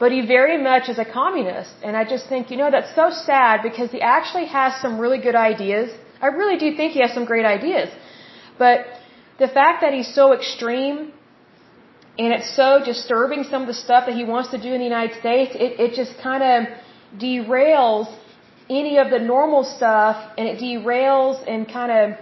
But 0.00 0.10
he 0.16 0.20
very 0.36 0.58
much 0.70 0.84
is 0.92 0.98
a 1.06 1.08
communist. 1.20 1.74
And 1.84 1.92
I 2.00 2.04
just 2.14 2.24
think, 2.32 2.50
you 2.52 2.58
know, 2.62 2.70
that's 2.76 2.92
so 3.02 3.06
sad 3.28 3.62
because 3.68 3.88
he 3.96 4.00
actually 4.16 4.46
has 4.58 4.70
some 4.84 4.94
really 5.04 5.20
good 5.28 5.38
ideas. 5.50 5.88
I 6.26 6.28
really 6.40 6.58
do 6.64 6.68
think 6.78 6.88
he 6.98 7.02
has 7.06 7.12
some 7.18 7.26
great 7.32 7.46
ideas. 7.56 7.88
But 8.64 8.76
the 9.44 9.50
fact 9.58 9.76
that 9.82 9.92
he's 9.98 10.12
so 10.20 10.26
extreme 10.38 10.96
and 12.18 12.32
it's 12.32 12.54
so 12.56 12.82
disturbing 12.84 13.44
some 13.44 13.62
of 13.62 13.68
the 13.68 13.80
stuff 13.86 14.06
that 14.06 14.16
he 14.16 14.24
wants 14.24 14.50
to 14.50 14.58
do 14.58 14.72
in 14.72 14.78
the 14.80 14.90
United 14.96 15.18
States, 15.20 15.52
it, 15.54 15.78
it 15.78 15.94
just 15.94 16.18
kind 16.20 16.42
of 16.42 16.58
derails 17.18 18.06
any 18.68 18.98
of 18.98 19.10
the 19.10 19.18
normal 19.18 19.62
stuff 19.64 20.16
and 20.36 20.48
it 20.48 20.58
derails 20.58 21.36
and 21.46 21.68
kind 21.68 21.92
of 21.92 22.18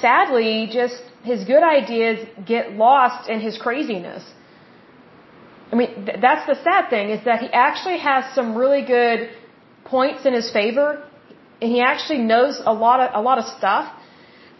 sadly 0.00 0.68
just 0.72 1.02
his 1.24 1.44
good 1.44 1.62
ideas 1.62 2.26
get 2.46 2.72
lost 2.72 3.28
in 3.28 3.40
his 3.40 3.58
craziness. 3.58 4.24
I 5.72 5.74
mean, 5.74 6.06
th- 6.06 6.20
that's 6.20 6.46
the 6.46 6.54
sad 6.62 6.88
thing 6.88 7.10
is 7.10 7.24
that 7.24 7.40
he 7.40 7.48
actually 7.48 7.98
has 7.98 8.32
some 8.34 8.56
really 8.56 8.82
good 8.82 9.30
points 9.84 10.24
in 10.24 10.32
his 10.32 10.48
favor 10.50 11.02
and 11.60 11.70
he 11.70 11.80
actually 11.80 12.18
knows 12.18 12.62
a 12.64 12.72
lot 12.72 13.00
of 13.00 13.10
a 13.20 13.22
lot 13.28 13.38
of 13.38 13.46
stuff. 13.58 13.92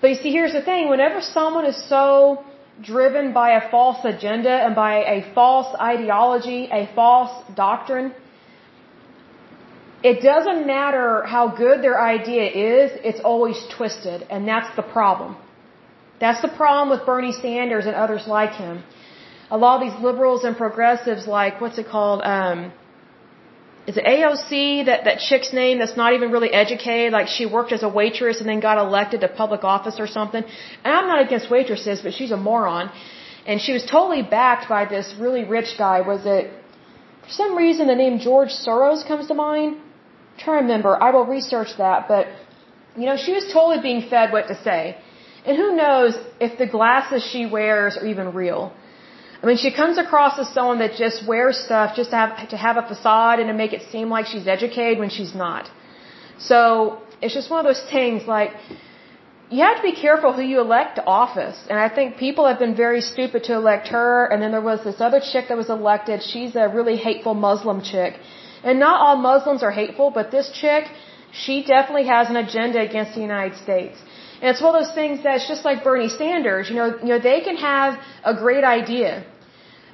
But 0.00 0.10
you 0.10 0.16
see, 0.16 0.32
here's 0.32 0.52
the 0.52 0.62
thing: 0.62 0.88
whenever 0.88 1.20
someone 1.20 1.64
is 1.64 1.78
so 1.88 2.44
driven 2.82 3.32
by 3.32 3.56
a 3.56 3.70
false 3.70 4.04
agenda 4.04 4.50
and 4.50 4.74
by 4.74 5.04
a 5.16 5.32
false 5.34 5.74
ideology, 5.80 6.68
a 6.70 6.86
false 6.94 7.32
doctrine, 7.54 8.12
it 10.02 10.22
doesn't 10.22 10.66
matter 10.66 11.22
how 11.24 11.48
good 11.48 11.82
their 11.82 12.00
idea 12.00 12.44
is, 12.44 12.92
it's 13.02 13.20
always 13.20 13.58
twisted, 13.76 14.26
and 14.30 14.46
that's 14.46 14.74
the 14.76 14.82
problem. 14.82 15.36
That's 16.20 16.42
the 16.42 16.48
problem 16.48 16.90
with 16.90 17.06
Bernie 17.06 17.32
Sanders 17.32 17.86
and 17.86 17.94
others 17.94 18.26
like 18.26 18.52
him. 18.52 18.84
A 19.50 19.56
lot 19.56 19.82
of 19.82 19.82
these 19.86 19.98
liberals 20.02 20.44
and 20.44 20.56
progressives, 20.56 21.26
like, 21.26 21.60
what's 21.60 21.78
it 21.78 21.88
called? 21.88 22.20
Um, 22.24 22.72
is 23.86 23.96
it 23.96 24.04
AOC, 24.04 24.86
that, 24.86 25.04
that 25.04 25.18
chick's 25.20 25.52
name 25.52 25.78
that's 25.78 25.96
not 25.96 26.12
even 26.12 26.32
really 26.32 26.52
educated, 26.62 27.12
like 27.12 27.28
she 27.28 27.46
worked 27.46 27.72
as 27.72 27.82
a 27.84 27.88
waitress 27.88 28.40
and 28.40 28.48
then 28.48 28.58
got 28.58 28.78
elected 28.78 29.20
to 29.20 29.28
public 29.28 29.62
office 29.62 30.00
or 30.00 30.08
something. 30.08 30.42
And 30.84 30.90
I'm 30.96 31.06
not 31.06 31.20
against 31.24 31.50
waitresses, 31.50 32.00
but 32.00 32.12
she's 32.12 32.32
a 32.32 32.36
moron. 32.36 32.90
And 33.46 33.60
she 33.60 33.72
was 33.72 33.84
totally 33.84 34.22
backed 34.22 34.68
by 34.68 34.86
this 34.86 35.14
really 35.24 35.44
rich 35.44 35.78
guy. 35.78 36.00
Was 36.00 36.26
it, 36.26 36.52
for 37.24 37.30
some 37.30 37.56
reason, 37.56 37.86
the 37.86 37.94
name 37.94 38.18
George 38.18 38.50
Soros 38.50 39.06
comes 39.06 39.28
to 39.28 39.34
mind? 39.34 39.76
I'm 39.76 40.38
trying 40.44 40.58
to 40.58 40.62
remember. 40.62 41.00
I 41.00 41.10
will 41.12 41.24
research 41.24 41.68
that. 41.78 42.08
But, 42.08 42.26
you 42.96 43.06
know, 43.06 43.16
she 43.16 43.32
was 43.32 43.44
totally 43.52 43.80
being 43.80 44.02
fed 44.10 44.32
what 44.32 44.48
to 44.48 44.60
say. 44.64 44.96
And 45.46 45.56
who 45.56 45.76
knows 45.76 46.18
if 46.40 46.58
the 46.58 46.66
glasses 46.66 47.22
she 47.22 47.46
wears 47.46 47.96
are 47.96 48.06
even 48.06 48.34
real. 48.34 48.72
I 49.42 49.46
mean, 49.46 49.58
she 49.64 49.72
comes 49.80 49.98
across 49.98 50.38
as 50.38 50.48
someone 50.48 50.78
that 50.78 50.94
just 51.04 51.26
wears 51.26 51.56
stuff 51.68 51.96
just 51.96 52.10
to 52.10 52.16
have 52.16 52.48
to 52.54 52.56
have 52.56 52.76
a 52.82 52.86
facade 52.92 53.38
and 53.40 53.48
to 53.48 53.56
make 53.62 53.72
it 53.78 53.82
seem 53.92 54.08
like 54.16 54.26
she's 54.26 54.46
educated 54.46 54.98
when 54.98 55.10
she's 55.10 55.34
not. 55.34 55.70
So 56.38 56.98
it's 57.22 57.34
just 57.34 57.50
one 57.50 57.60
of 57.60 57.66
those 57.70 57.84
things 57.90 58.26
like 58.26 58.52
you 59.50 59.62
have 59.62 59.76
to 59.76 59.82
be 59.82 59.94
careful 59.94 60.32
who 60.32 60.42
you 60.42 60.60
elect 60.60 60.96
to 60.96 61.04
office. 61.06 61.58
And 61.70 61.78
I 61.78 61.88
think 61.88 62.16
people 62.16 62.46
have 62.46 62.58
been 62.58 62.74
very 62.74 63.00
stupid 63.00 63.44
to 63.44 63.54
elect 63.54 63.88
her. 63.88 64.26
And 64.26 64.42
then 64.42 64.50
there 64.50 64.66
was 64.72 64.82
this 64.82 65.00
other 65.00 65.20
chick 65.20 65.46
that 65.48 65.56
was 65.56 65.70
elected. 65.70 66.22
She's 66.22 66.56
a 66.56 66.68
really 66.68 66.96
hateful 66.96 67.34
Muslim 67.34 67.80
chick. 67.80 68.18
And 68.64 68.80
not 68.80 69.00
all 69.00 69.16
Muslims 69.16 69.62
are 69.62 69.70
hateful, 69.70 70.10
but 70.10 70.32
this 70.32 70.50
chick, 70.60 70.84
she 71.32 71.62
definitely 71.62 72.06
has 72.06 72.28
an 72.28 72.36
agenda 72.36 72.80
against 72.80 73.14
the 73.14 73.20
United 73.20 73.56
States. 73.58 73.96
And 74.40 74.50
it's 74.50 74.60
one 74.60 74.74
of 74.74 74.82
those 74.82 74.94
things 74.94 75.22
that's 75.22 75.46
just 75.48 75.64
like 75.64 75.82
Bernie 75.82 76.08
Sanders. 76.08 76.68
You 76.70 76.76
know, 76.76 76.88
you 77.02 77.10
know, 77.14 77.18
they 77.18 77.40
can 77.40 77.56
have 77.56 77.98
a 78.24 78.34
great 78.34 78.64
idea, 78.64 79.24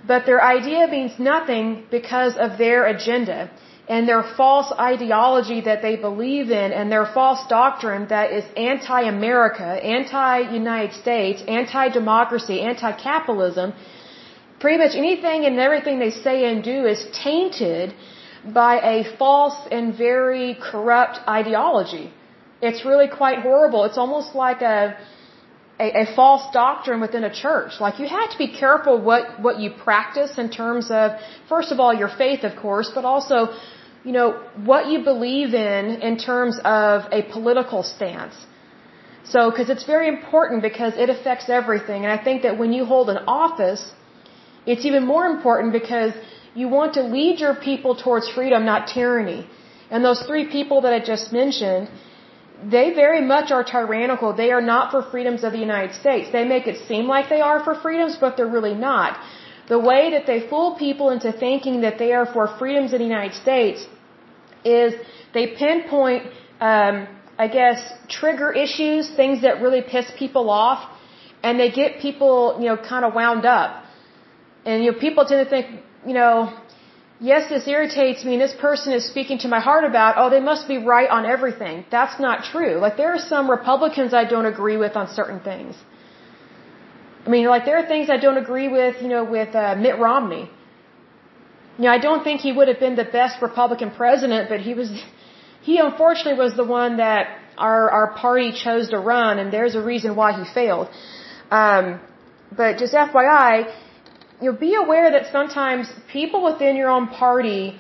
but 0.07 0.27
their 0.27 0.43
idea 0.43 0.89
means 0.89 1.13
nothing 1.19 1.85
because 1.91 2.37
of 2.37 2.59
their 2.59 2.87
agenda 2.87 3.51
and 3.89 4.09
their 4.09 4.23
false 4.37 4.71
ideology 4.79 5.61
that 5.69 5.83
they 5.83 5.97
believe 5.97 6.51
in 6.51 6.73
and 6.73 6.91
their 6.91 7.07
false 7.19 7.41
doctrine 7.49 8.07
that 8.09 8.33
is 8.33 8.45
anti-America, 8.57 9.69
anti-United 9.99 10.93
States, 11.03 11.43
anti-democracy, 11.61 12.61
anti-capitalism. 12.61 13.73
Pretty 14.61 14.79
much 14.79 14.95
anything 14.95 15.45
and 15.45 15.59
everything 15.59 15.99
they 15.99 16.11
say 16.11 16.37
and 16.51 16.63
do 16.63 16.87
is 16.87 17.05
tainted 17.13 17.93
by 18.63 18.75
a 18.95 19.17
false 19.19 19.59
and 19.71 19.95
very 19.95 20.57
corrupt 20.71 21.19
ideology. 21.29 22.13
It's 22.69 22.85
really 22.91 23.09
quite 23.09 23.39
horrible. 23.49 23.81
It's 23.89 23.99
almost 24.05 24.31
like 24.45 24.61
a, 24.63 24.97
a, 25.85 25.89
a 26.03 26.07
false 26.19 26.45
doctrine 26.53 27.01
within 27.07 27.25
a 27.25 27.35
church. 27.45 27.73
Like 27.85 27.99
you 28.03 28.09
have 28.19 28.31
to 28.35 28.39
be 28.39 28.51
careful 28.63 28.95
what, 29.11 29.41
what 29.47 29.59
you 29.63 29.71
practice 29.89 30.33
in 30.39 30.49
terms 30.63 30.91
of, 31.01 31.07
first 31.49 31.73
of 31.73 31.81
all, 31.81 31.93
your 32.03 32.13
faith, 32.25 32.45
of 32.51 32.55
course, 32.65 32.89
but 32.95 33.05
also, 33.05 33.37
you 34.05 34.13
know, 34.19 34.29
what 34.71 34.87
you 34.93 34.99
believe 35.13 35.55
in 35.55 35.85
in 36.09 36.15
terms 36.31 36.55
of 36.65 36.95
a 37.19 37.21
political 37.37 37.83
stance. 37.83 38.37
So, 39.33 39.51
because 39.51 39.69
it's 39.75 39.87
very 39.95 40.09
important 40.09 40.63
because 40.71 40.95
it 41.05 41.09
affects 41.17 41.49
everything. 41.49 42.01
And 42.05 42.13
I 42.19 42.23
think 42.27 42.43
that 42.43 42.59
when 42.59 42.73
you 42.73 42.85
hold 42.85 43.09
an 43.09 43.21
office, 43.27 43.83
it's 44.67 44.85
even 44.85 45.05
more 45.15 45.27
important 45.27 45.73
because 45.73 46.13
you 46.55 46.69
want 46.69 46.95
to 46.95 47.03
lead 47.03 47.41
your 47.41 47.55
people 47.55 47.93
towards 48.05 48.29
freedom, 48.29 48.65
not 48.65 48.89
tyranny. 48.89 49.47
And 49.91 50.05
those 50.05 50.23
three 50.29 50.47
people 50.57 50.81
that 50.83 50.93
I 50.93 51.01
just 51.13 51.33
mentioned, 51.33 51.89
they 52.71 52.93
very 52.95 53.21
much 53.21 53.51
are 53.51 53.65
tyrannical. 53.65 54.33
They 54.33 54.51
are 54.53 54.61
not 54.61 54.91
for 54.91 55.03
freedoms 55.03 55.45
of 55.45 55.53
the 55.53 55.59
United 55.59 55.95
States. 55.95 56.31
They 56.33 56.45
make 56.45 56.67
it 56.67 56.87
seem 56.87 57.07
like 57.07 57.29
they 57.29 57.41
are 57.41 57.63
for 57.65 57.75
freedoms, 57.75 58.17
but 58.21 58.37
they're 58.37 58.55
really 58.59 58.75
not. 58.75 59.19
The 59.69 59.79
way 59.79 60.11
that 60.11 60.27
they 60.27 60.49
fool 60.49 60.77
people 60.77 61.11
into 61.11 61.33
thinking 61.33 61.81
that 61.83 61.99
they 61.99 62.13
are 62.13 62.27
for 62.27 62.47
freedoms 62.59 62.93
of 62.93 62.99
the 62.99 63.05
United 63.05 63.35
States 63.35 63.87
is 64.65 64.95
they 65.35 65.49
pinpoint, 65.49 66.27
um, 66.61 67.09
I 67.39 67.49
guess, 67.49 67.79
trigger 68.09 68.53
issues, 68.53 69.11
things 69.11 69.43
that 69.43 69.61
really 69.61 69.83
piss 69.83 70.11
people 70.17 70.51
off, 70.51 70.89
and 71.43 71.59
they 71.59 71.71
get 71.71 72.01
people, 72.01 72.59
you 72.61 72.67
know, 72.67 72.77
kind 72.77 73.05
of 73.05 73.15
wound 73.15 73.45
up. 73.45 73.85
And, 74.65 74.85
you 74.85 74.93
know, 74.93 74.99
people 74.99 75.25
tend 75.25 75.45
to 75.45 75.51
think, 75.51 75.67
you 76.07 76.15
know, 76.15 76.53
yes, 77.31 77.49
this 77.49 77.67
irritates 77.67 78.25
me 78.25 78.33
and 78.37 78.43
this 78.47 78.55
person 78.69 78.93
is 78.93 79.07
speaking 79.13 79.39
to 79.45 79.49
my 79.49 79.61
heart 79.69 79.85
about, 79.85 80.15
oh, 80.21 80.29
they 80.29 80.41
must 80.41 80.67
be 80.69 80.79
right 80.95 81.09
on 81.09 81.25
everything. 81.25 81.85
That's 81.91 82.19
not 82.27 82.45
true. 82.53 82.75
Like, 82.85 82.97
there 82.97 83.13
are 83.15 83.25
some 83.35 83.51
Republicans 83.51 84.13
I 84.23 84.25
don't 84.25 84.47
agree 84.55 84.77
with 84.77 84.97
on 84.97 85.07
certain 85.21 85.41
things. 85.41 85.77
I 87.27 87.29
mean, 87.35 87.47
like, 87.47 87.65
there 87.65 87.79
are 87.83 87.87
things 87.87 88.11
I 88.11 88.19
don't 88.25 88.39
agree 88.47 88.69
with, 88.69 89.01
you 89.01 89.09
know, 89.09 89.25
with 89.25 89.55
uh, 89.55 89.77
Mitt 89.77 89.99
Romney. 89.99 90.51
You 91.79 91.85
know, 91.85 91.93
I 91.99 91.99
don't 91.99 92.25
think 92.25 92.41
he 92.41 92.53
would 92.53 92.69
have 92.69 92.81
been 92.81 92.97
the 92.97 93.11
best 93.21 93.41
Republican 93.41 93.93
president, 93.93 94.49
but 94.49 94.61
he 94.61 94.75
was, 94.75 94.91
he 95.69 95.79
unfortunately 95.79 96.39
was 96.47 96.55
the 96.57 96.69
one 96.81 96.97
that 96.97 97.39
our, 97.57 97.91
our 97.99 98.09
party 98.15 98.51
chose 98.53 98.91
to 98.91 98.99
run, 98.99 99.39
and 99.39 99.53
there's 99.53 99.75
a 99.75 99.83
reason 99.93 100.17
why 100.17 100.31
he 100.41 100.45
failed. 100.61 100.89
Um, 101.51 102.01
but 102.57 102.79
just 102.79 102.93
FYI, 102.95 103.73
you 104.43 104.51
know, 104.51 104.59
be 104.59 104.75
aware 104.75 105.09
that 105.13 105.31
sometimes 105.31 105.87
people 106.13 106.43
within 106.51 106.75
your 106.77 106.91
own 106.91 107.07
party, 107.07 107.77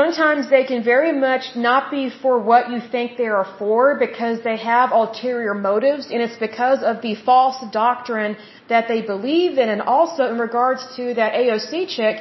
sometimes 0.00 0.48
they 0.48 0.64
can 0.64 0.82
very 0.84 1.12
much 1.12 1.44
not 1.56 1.90
be 1.90 2.04
for 2.22 2.38
what 2.50 2.70
you 2.70 2.80
think 2.92 3.16
they 3.22 3.26
are 3.26 3.48
for 3.58 3.98
because 3.98 4.36
they 4.48 4.56
have 4.56 4.92
ulterior 4.92 5.54
motives, 5.54 6.04
and 6.12 6.22
it's 6.26 6.38
because 6.48 6.80
of 6.90 7.02
the 7.02 7.14
false 7.30 7.58
doctrine 7.72 8.36
that 8.68 8.86
they 8.86 9.00
believe 9.02 9.58
in. 9.58 9.68
And 9.68 9.82
also, 9.82 10.22
in 10.32 10.38
regards 10.38 10.82
to 10.96 11.14
that 11.14 11.32
AOC 11.32 11.88
chick, 11.96 12.16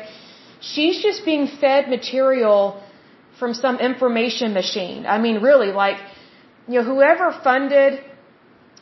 she's 0.59 1.01
just 1.07 1.23
being 1.23 1.45
fed 1.61 1.89
material 1.89 2.81
from 3.39 3.53
some 3.53 3.77
information 3.89 4.53
machine. 4.53 5.05
I 5.05 5.17
mean, 5.19 5.41
really, 5.49 5.71
like, 5.83 5.97
you 6.67 6.75
know, 6.79 6.85
whoever 6.91 7.31
funded 7.43 8.01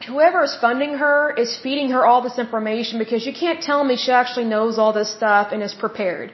whoever 0.04 0.44
is 0.44 0.56
funding 0.60 0.94
her 0.96 1.34
is 1.44 1.58
feeding 1.64 1.90
her 1.92 2.06
all 2.06 2.22
this 2.22 2.38
information 2.38 3.00
because 3.00 3.26
you 3.26 3.34
can't 3.34 3.62
tell 3.62 3.84
me 3.84 3.96
she 3.96 4.12
actually 4.12 4.46
knows 4.46 4.78
all 4.78 4.94
this 4.94 5.12
stuff 5.14 5.52
and 5.52 5.64
is 5.64 5.74
prepared. 5.74 6.32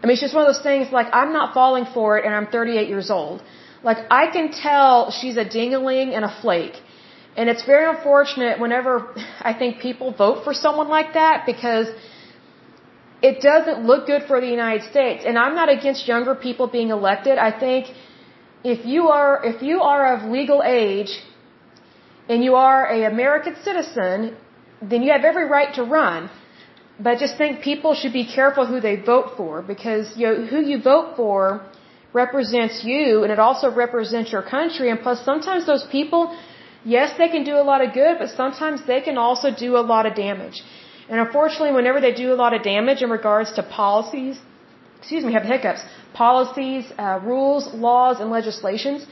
I 0.00 0.06
mean, 0.06 0.12
it's 0.12 0.20
just 0.20 0.34
one 0.34 0.44
of 0.46 0.50
those 0.52 0.62
things 0.62 0.92
like 0.92 1.08
I'm 1.12 1.32
not 1.32 1.54
falling 1.54 1.86
for 1.94 2.18
it 2.18 2.24
and 2.24 2.34
I'm 2.34 2.46
38 2.46 2.88
years 2.88 3.10
old. 3.10 3.42
Like 3.82 3.98
I 4.10 4.30
can 4.30 4.50
tell 4.50 5.10
she's 5.10 5.36
a 5.36 5.44
dingaling 5.44 6.14
and 6.16 6.24
a 6.24 6.32
flake. 6.42 6.76
And 7.36 7.48
it's 7.48 7.64
very 7.64 7.88
unfortunate 7.94 8.58
whenever 8.58 8.92
I 9.40 9.52
think 9.54 9.80
people 9.80 10.12
vote 10.12 10.44
for 10.44 10.52
someone 10.52 10.88
like 10.88 11.12
that 11.14 11.46
because 11.46 11.88
it 13.22 13.40
doesn't 13.40 13.84
look 13.84 14.06
good 14.06 14.24
for 14.28 14.40
the 14.40 14.48
United 14.48 14.88
States. 14.90 15.24
And 15.26 15.38
I'm 15.38 15.54
not 15.54 15.68
against 15.68 16.06
younger 16.06 16.34
people 16.34 16.66
being 16.68 16.90
elected. 16.90 17.38
I 17.38 17.52
think 17.64 17.94
if 18.64 18.84
you 18.84 19.08
are 19.08 19.44
if 19.44 19.62
you 19.62 19.80
are 19.80 20.14
of 20.14 20.30
legal 20.30 20.62
age 20.64 21.12
and 22.28 22.44
you 22.44 22.54
are 22.54 22.80
a 22.96 23.04
American 23.14 23.54
citizen, 23.66 24.36
then 24.90 25.02
you 25.02 25.10
have 25.12 25.24
every 25.24 25.46
right 25.56 25.74
to 25.74 25.82
run. 25.82 26.30
But 27.00 27.08
I 27.14 27.16
just 27.24 27.36
think 27.38 27.60
people 27.62 27.94
should 27.94 28.12
be 28.12 28.26
careful 28.38 28.66
who 28.66 28.80
they 28.80 28.96
vote 28.96 29.28
for 29.36 29.62
because 29.62 30.16
you 30.16 30.26
know, 30.26 30.36
who 30.52 30.60
you 30.70 30.82
vote 30.82 31.16
for 31.16 31.40
represents 32.12 32.84
you 32.84 33.22
and 33.22 33.30
it 33.32 33.38
also 33.38 33.70
represents 33.84 34.32
your 34.32 34.42
country 34.42 34.90
and 34.90 34.98
plus 35.00 35.24
sometimes 35.24 35.66
those 35.66 35.84
people 35.96 36.22
yes 36.84 37.12
they 37.18 37.28
can 37.28 37.44
do 37.44 37.56
a 37.62 37.66
lot 37.70 37.84
of 37.84 37.92
good 37.92 38.14
but 38.18 38.30
sometimes 38.30 38.80
they 38.86 39.00
can 39.08 39.18
also 39.18 39.48
do 39.66 39.76
a 39.76 39.84
lot 39.92 40.06
of 40.06 40.14
damage. 40.14 40.62
And 41.10 41.20
unfortunately, 41.20 41.72
whenever 41.72 42.00
they 42.00 42.12
do 42.12 42.32
a 42.32 42.38
lot 42.44 42.52
of 42.52 42.62
damage 42.62 43.02
in 43.02 43.10
regards 43.10 43.52
to 43.54 43.62
policies, 43.62 44.38
excuse 44.98 45.24
me, 45.24 45.32
have 45.32 45.44
hiccups, 45.44 45.82
policies, 46.12 46.84
uh, 46.98 47.18
rules, 47.22 47.72
laws, 47.72 48.20
and 48.20 48.30
legislations, 48.30 49.06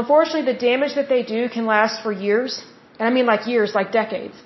unfortunately, 0.00 0.46
the 0.52 0.58
damage 0.58 0.94
that 1.00 1.08
they 1.08 1.22
do 1.22 1.48
can 1.48 1.66
last 1.66 2.02
for 2.02 2.12
years. 2.12 2.52
And 2.98 3.08
I 3.08 3.12
mean 3.16 3.26
like 3.26 3.46
years, 3.46 3.74
like 3.74 3.90
decades. 3.92 4.36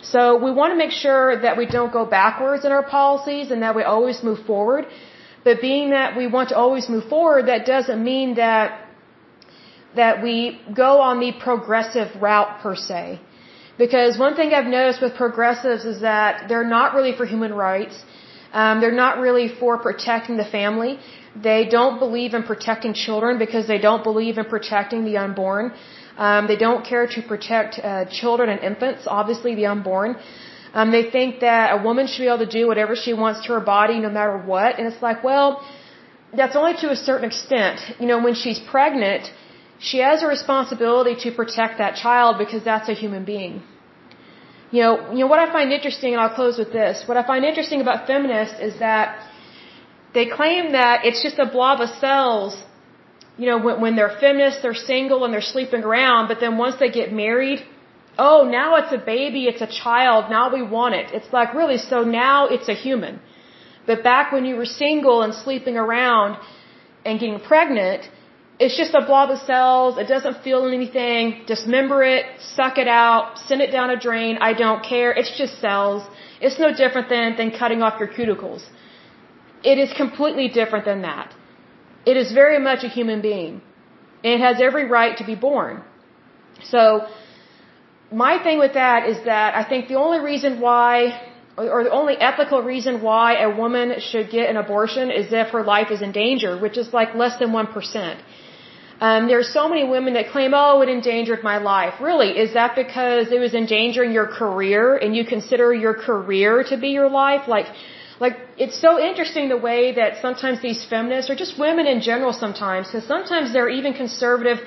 So 0.00 0.20
we 0.44 0.50
want 0.58 0.72
to 0.72 0.78
make 0.84 0.94
sure 1.04 1.40
that 1.44 1.56
we 1.56 1.66
don't 1.66 1.92
go 1.92 2.04
backwards 2.06 2.64
in 2.64 2.72
our 2.72 2.84
policies 2.98 3.50
and 3.50 3.62
that 3.62 3.74
we 3.74 3.82
always 3.82 4.22
move 4.22 4.40
forward. 4.46 4.86
But 5.44 5.60
being 5.60 5.90
that 5.90 6.16
we 6.16 6.26
want 6.26 6.50
to 6.50 6.56
always 6.56 6.88
move 6.88 7.06
forward, 7.08 7.46
that 7.46 7.66
doesn't 7.66 8.02
mean 8.02 8.34
that 8.34 8.84
that 9.96 10.22
we 10.22 10.60
go 10.74 11.00
on 11.00 11.18
the 11.18 11.32
progressive 11.46 12.10
route 12.22 12.60
per 12.62 12.74
se. 12.76 13.20
Because 13.78 14.18
one 14.18 14.34
thing 14.38 14.52
I've 14.52 14.72
noticed 14.78 15.00
with 15.00 15.14
progressives 15.14 15.84
is 15.84 16.00
that 16.00 16.48
they're 16.48 16.70
not 16.78 16.94
really 16.94 17.14
for 17.16 17.24
human 17.24 17.54
rights. 17.54 17.96
Um, 18.52 18.80
they're 18.80 19.00
not 19.06 19.18
really 19.18 19.48
for 19.48 19.78
protecting 19.78 20.36
the 20.36 20.44
family. 20.44 20.98
They 21.36 21.66
don't 21.66 21.98
believe 21.98 22.34
in 22.34 22.42
protecting 22.42 22.94
children 22.94 23.38
because 23.38 23.66
they 23.66 23.78
don't 23.78 24.02
believe 24.02 24.38
in 24.38 24.46
protecting 24.46 25.04
the 25.04 25.18
unborn. 25.18 25.72
Um, 26.16 26.48
they 26.48 26.56
don't 26.56 26.84
care 26.84 27.06
to 27.06 27.22
protect 27.22 27.78
uh, 27.78 28.06
children 28.06 28.48
and 28.48 28.60
infants, 28.60 29.06
obviously 29.06 29.54
the 29.54 29.66
unborn. 29.66 30.16
Um, 30.74 30.90
they 30.90 31.04
think 31.10 31.40
that 31.40 31.78
a 31.78 31.82
woman 31.82 32.06
should 32.06 32.22
be 32.26 32.26
able 32.26 32.44
to 32.46 32.52
do 32.60 32.66
whatever 32.66 32.94
she 32.96 33.12
wants 33.14 33.46
to 33.46 33.52
her 33.54 33.60
body 33.60 34.00
no 34.00 34.10
matter 34.10 34.36
what. 34.36 34.78
And 34.78 34.86
it's 34.86 35.00
like, 35.00 35.22
well, 35.22 35.64
that's 36.36 36.56
only 36.56 36.74
to 36.82 36.90
a 36.90 36.96
certain 36.96 37.26
extent. 37.26 37.80
You 38.00 38.06
know, 38.06 38.22
when 38.22 38.34
she's 38.34 38.58
pregnant, 38.58 39.30
she 39.78 39.98
has 39.98 40.22
a 40.22 40.26
responsibility 40.26 41.14
to 41.24 41.30
protect 41.40 41.78
that 41.78 41.94
child 41.94 42.36
because 42.38 42.64
that's 42.64 42.88
a 42.88 42.94
human 42.94 43.24
being. 43.24 43.62
You 44.70 44.82
know, 44.82 45.12
you 45.12 45.20
know 45.20 45.26
what 45.26 45.38
I 45.38 45.50
find 45.50 45.72
interesting, 45.72 46.12
and 46.12 46.20
I'll 46.20 46.34
close 46.34 46.58
with 46.58 46.72
this. 46.72 47.04
What 47.06 47.16
I 47.16 47.26
find 47.26 47.44
interesting 47.44 47.80
about 47.80 48.06
feminists 48.06 48.56
is 48.60 48.78
that 48.80 49.26
they 50.12 50.26
claim 50.26 50.72
that 50.72 51.04
it's 51.06 51.22
just 51.22 51.38
a 51.38 51.46
blob 51.46 51.80
of 51.80 51.88
cells. 52.06 52.52
You 53.38 53.46
know, 53.50 53.58
when, 53.58 53.80
when 53.80 53.96
they're 53.96 54.16
feminists, 54.20 54.60
they're 54.62 54.82
single 54.92 55.24
and 55.24 55.32
they're 55.32 55.50
sleeping 55.56 55.84
around, 55.84 56.28
but 56.28 56.38
then 56.40 56.58
once 56.58 56.76
they 56.80 56.90
get 56.90 57.12
married, 57.12 57.60
oh, 58.18 58.38
now 58.58 58.76
it's 58.76 58.92
a 58.92 58.98
baby, 58.98 59.44
it's 59.46 59.62
a 59.62 59.72
child, 59.84 60.30
now 60.30 60.52
we 60.52 60.62
want 60.62 60.94
it. 60.94 61.06
It's 61.12 61.32
like, 61.32 61.54
really, 61.54 61.78
so 61.78 62.02
now 62.02 62.48
it's 62.48 62.68
a 62.68 62.74
human. 62.74 63.20
But 63.86 64.02
back 64.02 64.32
when 64.32 64.44
you 64.44 64.56
were 64.56 64.66
single 64.66 65.22
and 65.22 65.32
sleeping 65.32 65.76
around 65.76 66.36
and 67.06 67.18
getting 67.20 67.40
pregnant, 67.40 68.02
it's 68.60 68.76
just 68.76 68.94
a 68.94 69.04
blob 69.08 69.30
of 69.30 69.38
cells. 69.52 69.98
It 69.98 70.08
doesn't 70.08 70.42
feel 70.42 70.66
anything. 70.66 71.44
Dismember 71.46 72.02
it, 72.02 72.24
suck 72.56 72.76
it 72.78 72.88
out, 72.88 73.38
send 73.46 73.60
it 73.60 73.70
down 73.70 73.90
a 73.90 73.98
drain. 74.08 74.38
I 74.40 74.52
don't 74.52 74.82
care. 74.84 75.12
It's 75.12 75.36
just 75.38 75.60
cells. 75.60 76.02
It's 76.40 76.58
no 76.58 76.74
different 76.74 77.08
than, 77.08 77.36
than 77.36 77.50
cutting 77.52 77.82
off 77.82 78.00
your 78.00 78.08
cuticles. 78.08 78.62
It 79.62 79.78
is 79.78 79.92
completely 79.92 80.48
different 80.48 80.84
than 80.84 81.02
that. 81.02 81.34
It 82.04 82.16
is 82.16 82.32
very 82.32 82.58
much 82.58 82.82
a 82.82 82.88
human 82.88 83.20
being. 83.20 83.62
It 84.22 84.38
has 84.40 84.60
every 84.60 84.86
right 84.86 85.16
to 85.18 85.24
be 85.24 85.34
born. 85.34 85.82
So, 86.64 87.06
my 88.10 88.42
thing 88.42 88.58
with 88.58 88.74
that 88.74 89.08
is 89.08 89.18
that 89.24 89.54
I 89.54 89.62
think 89.68 89.88
the 89.88 89.96
only 89.96 90.18
reason 90.18 90.60
why 90.60 90.94
or 91.58 91.82
the 91.84 91.90
only 91.90 92.14
ethical 92.14 92.62
reason 92.62 93.02
why 93.02 93.42
a 93.42 93.50
woman 93.62 93.94
should 93.98 94.30
get 94.30 94.48
an 94.48 94.56
abortion 94.56 95.10
is 95.10 95.32
if 95.32 95.48
her 95.48 95.64
life 95.64 95.90
is 95.90 96.02
in 96.02 96.12
danger, 96.12 96.56
which 96.56 96.78
is 96.78 96.92
like 96.92 97.14
less 97.14 97.38
than 97.40 97.50
1%. 97.50 98.20
Um, 99.00 99.28
there 99.28 99.38
are 99.38 99.50
so 99.58 99.68
many 99.68 99.84
women 99.88 100.14
that 100.14 100.30
claim, 100.30 100.52
oh, 100.54 100.82
it 100.82 100.88
endangered 100.88 101.42
my 101.44 101.58
life. 101.58 101.94
Really, 102.00 102.30
is 102.44 102.54
that 102.54 102.74
because 102.74 103.30
it 103.30 103.38
was 103.38 103.54
endangering 103.54 104.12
your 104.12 104.26
career 104.26 104.96
and 104.96 105.14
you 105.14 105.24
consider 105.24 105.72
your 105.72 105.94
career 105.94 106.64
to 106.70 106.76
be 106.76 106.88
your 106.88 107.08
life? 107.08 107.46
Like, 107.46 107.66
like, 108.18 108.36
it's 108.56 108.78
so 108.80 108.98
interesting 108.98 109.48
the 109.48 109.56
way 109.56 109.94
that 109.94 110.20
sometimes 110.20 110.60
these 110.60 110.84
feminists, 110.84 111.30
or 111.30 111.36
just 111.36 111.56
women 111.58 111.86
in 111.86 112.00
general 112.00 112.32
sometimes, 112.32 112.88
because 112.88 113.06
sometimes 113.06 113.52
there 113.52 113.64
are 113.66 113.74
even 113.80 113.92
conservative 113.94 114.58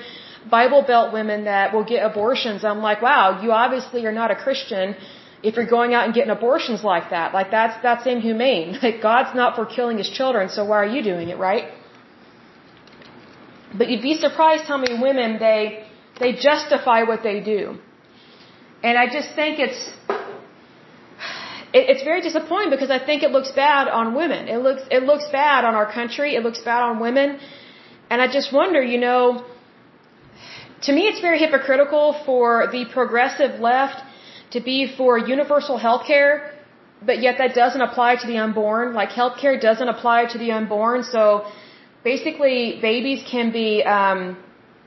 Bible 0.50 0.82
Belt 0.82 1.12
women 1.12 1.44
that 1.44 1.74
will 1.74 1.84
get 1.84 2.00
abortions. 2.02 2.64
I'm 2.64 2.80
like, 2.80 3.02
wow, 3.02 3.42
you 3.42 3.52
obviously 3.52 4.06
are 4.06 4.16
not 4.22 4.30
a 4.30 4.36
Christian 4.36 4.96
if 5.42 5.56
you're 5.56 5.72
going 5.78 5.92
out 5.92 6.06
and 6.06 6.14
getting 6.14 6.30
abortions 6.30 6.82
like 6.82 7.10
that. 7.10 7.34
Like, 7.34 7.50
that's, 7.50 7.76
that's 7.82 8.06
inhumane. 8.06 8.78
Like, 8.82 9.02
God's 9.02 9.34
not 9.34 9.54
for 9.56 9.66
killing 9.66 9.98
his 9.98 10.08
children, 10.08 10.48
so 10.48 10.64
why 10.64 10.78
are 10.78 10.86
you 10.96 11.02
doing 11.02 11.28
it, 11.28 11.36
right? 11.36 11.64
But 13.78 13.88
you'd 13.88 14.02
be 14.02 14.14
surprised 14.26 14.64
how 14.64 14.78
many 14.78 15.00
women 15.00 15.38
they 15.38 15.86
they 16.20 16.32
justify 16.34 17.02
what 17.04 17.22
they 17.22 17.40
do. 17.40 17.78
And 18.82 18.98
I 18.98 19.06
just 19.06 19.34
think 19.34 19.58
it's 19.58 19.82
it, 21.78 21.84
it's 21.92 22.02
very 22.02 22.20
disappointing 22.20 22.70
because 22.70 22.90
I 22.90 23.00
think 23.08 23.22
it 23.22 23.30
looks 23.30 23.52
bad 23.52 23.88
on 23.88 24.14
women. 24.14 24.48
It 24.48 24.60
looks 24.66 24.82
it 24.90 25.02
looks 25.10 25.26
bad 25.30 25.64
on 25.64 25.74
our 25.74 25.90
country. 25.90 26.34
It 26.34 26.42
looks 26.42 26.60
bad 26.70 26.82
on 26.90 27.00
women. 27.00 27.38
And 28.10 28.20
I 28.20 28.26
just 28.38 28.52
wonder, 28.52 28.82
you 28.82 28.98
know, 28.98 29.44
to 30.82 30.92
me 30.92 31.02
it's 31.10 31.20
very 31.20 31.38
hypocritical 31.38 32.06
for 32.26 32.68
the 32.72 32.84
progressive 32.96 33.60
left 33.60 34.02
to 34.50 34.60
be 34.60 34.78
for 34.96 35.16
universal 35.16 35.78
health 35.78 36.06
care, 36.06 36.52
but 37.10 37.22
yet 37.22 37.38
that 37.38 37.54
doesn't 37.54 37.80
apply 37.80 38.16
to 38.16 38.26
the 38.26 38.36
unborn. 38.36 38.92
Like 38.92 39.10
health 39.12 39.38
care 39.40 39.58
doesn't 39.58 39.88
apply 39.88 40.26
to 40.32 40.38
the 40.38 40.50
unborn, 40.52 41.04
so 41.04 41.46
basically 42.04 42.78
babies 42.80 43.22
can 43.30 43.52
be 43.52 43.82
um, 43.82 44.36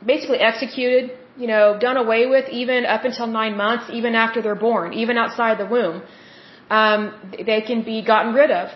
basically 0.05 0.39
executed, 0.39 1.11
you 1.37 1.47
know, 1.47 1.77
done 1.79 1.97
away 1.97 2.25
with 2.27 2.49
even 2.49 2.85
up 2.85 3.03
until 3.05 3.27
nine 3.27 3.55
months, 3.57 3.85
even 3.91 4.15
after 4.15 4.41
they're 4.41 4.63
born, 4.69 4.93
even 4.93 5.17
outside 5.17 5.57
the 5.57 5.65
womb. 5.65 6.01
Um, 6.69 7.13
they 7.45 7.61
can 7.61 7.83
be 7.83 8.01
gotten 8.01 8.33
rid 8.33 8.51
of. 8.51 8.69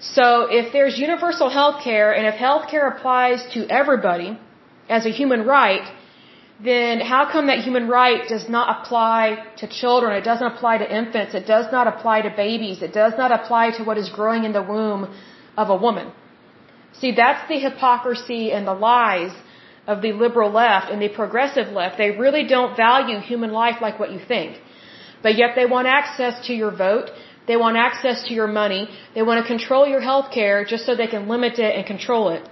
So 0.00 0.46
if 0.50 0.72
there's 0.72 0.98
universal 0.98 1.50
health 1.50 1.82
care 1.84 2.12
and 2.12 2.26
if 2.26 2.34
health 2.34 2.70
care 2.70 2.88
applies 2.88 3.46
to 3.54 3.66
everybody 3.68 4.38
as 4.88 5.04
a 5.04 5.10
human 5.10 5.44
right, 5.44 5.86
then 6.62 7.00
how 7.00 7.30
come 7.30 7.46
that 7.48 7.58
human 7.58 7.86
right 7.88 8.26
does 8.26 8.48
not 8.48 8.66
apply 8.74 9.44
to 9.58 9.66
children? 9.66 10.16
It 10.16 10.24
doesn't 10.24 10.46
apply 10.46 10.78
to 10.78 10.96
infants. 11.00 11.34
It 11.34 11.46
does 11.46 11.66
not 11.70 11.86
apply 11.86 12.22
to 12.22 12.30
babies. 12.30 12.80
It 12.82 12.92
does 12.92 13.14
not 13.16 13.30
apply 13.30 13.72
to 13.72 13.84
what 13.84 13.98
is 13.98 14.08
growing 14.08 14.44
in 14.44 14.52
the 14.52 14.62
womb 14.62 15.14
of 15.56 15.68
a 15.68 15.76
woman. 15.76 16.12
See, 16.98 17.12
that's 17.12 17.48
the 17.48 17.58
hypocrisy 17.58 18.52
and 18.52 18.66
the 18.66 18.74
lies 18.74 19.32
of 19.86 20.02
the 20.02 20.12
liberal 20.12 20.50
left 20.50 20.90
and 20.90 21.00
the 21.00 21.08
progressive 21.08 21.68
left. 21.68 21.98
They 21.98 22.10
really 22.10 22.44
don't 22.46 22.76
value 22.76 23.18
human 23.20 23.52
life 23.52 23.78
like 23.80 23.98
what 23.98 24.12
you 24.12 24.20
think. 24.32 24.60
But 25.22 25.36
yet 25.36 25.50
they 25.56 25.66
want 25.66 25.86
access 25.86 26.46
to 26.46 26.52
your 26.52 26.70
vote. 26.70 27.10
They 27.46 27.56
want 27.56 27.76
access 27.76 28.24
to 28.28 28.34
your 28.34 28.46
money. 28.46 28.88
They 29.14 29.22
want 29.22 29.42
to 29.42 29.46
control 29.46 29.86
your 29.86 30.00
health 30.00 30.30
care 30.32 30.64
just 30.64 30.86
so 30.86 30.94
they 30.94 31.12
can 31.16 31.28
limit 31.28 31.58
it 31.58 31.74
and 31.76 31.86
control 31.86 32.28
it. 32.28 32.48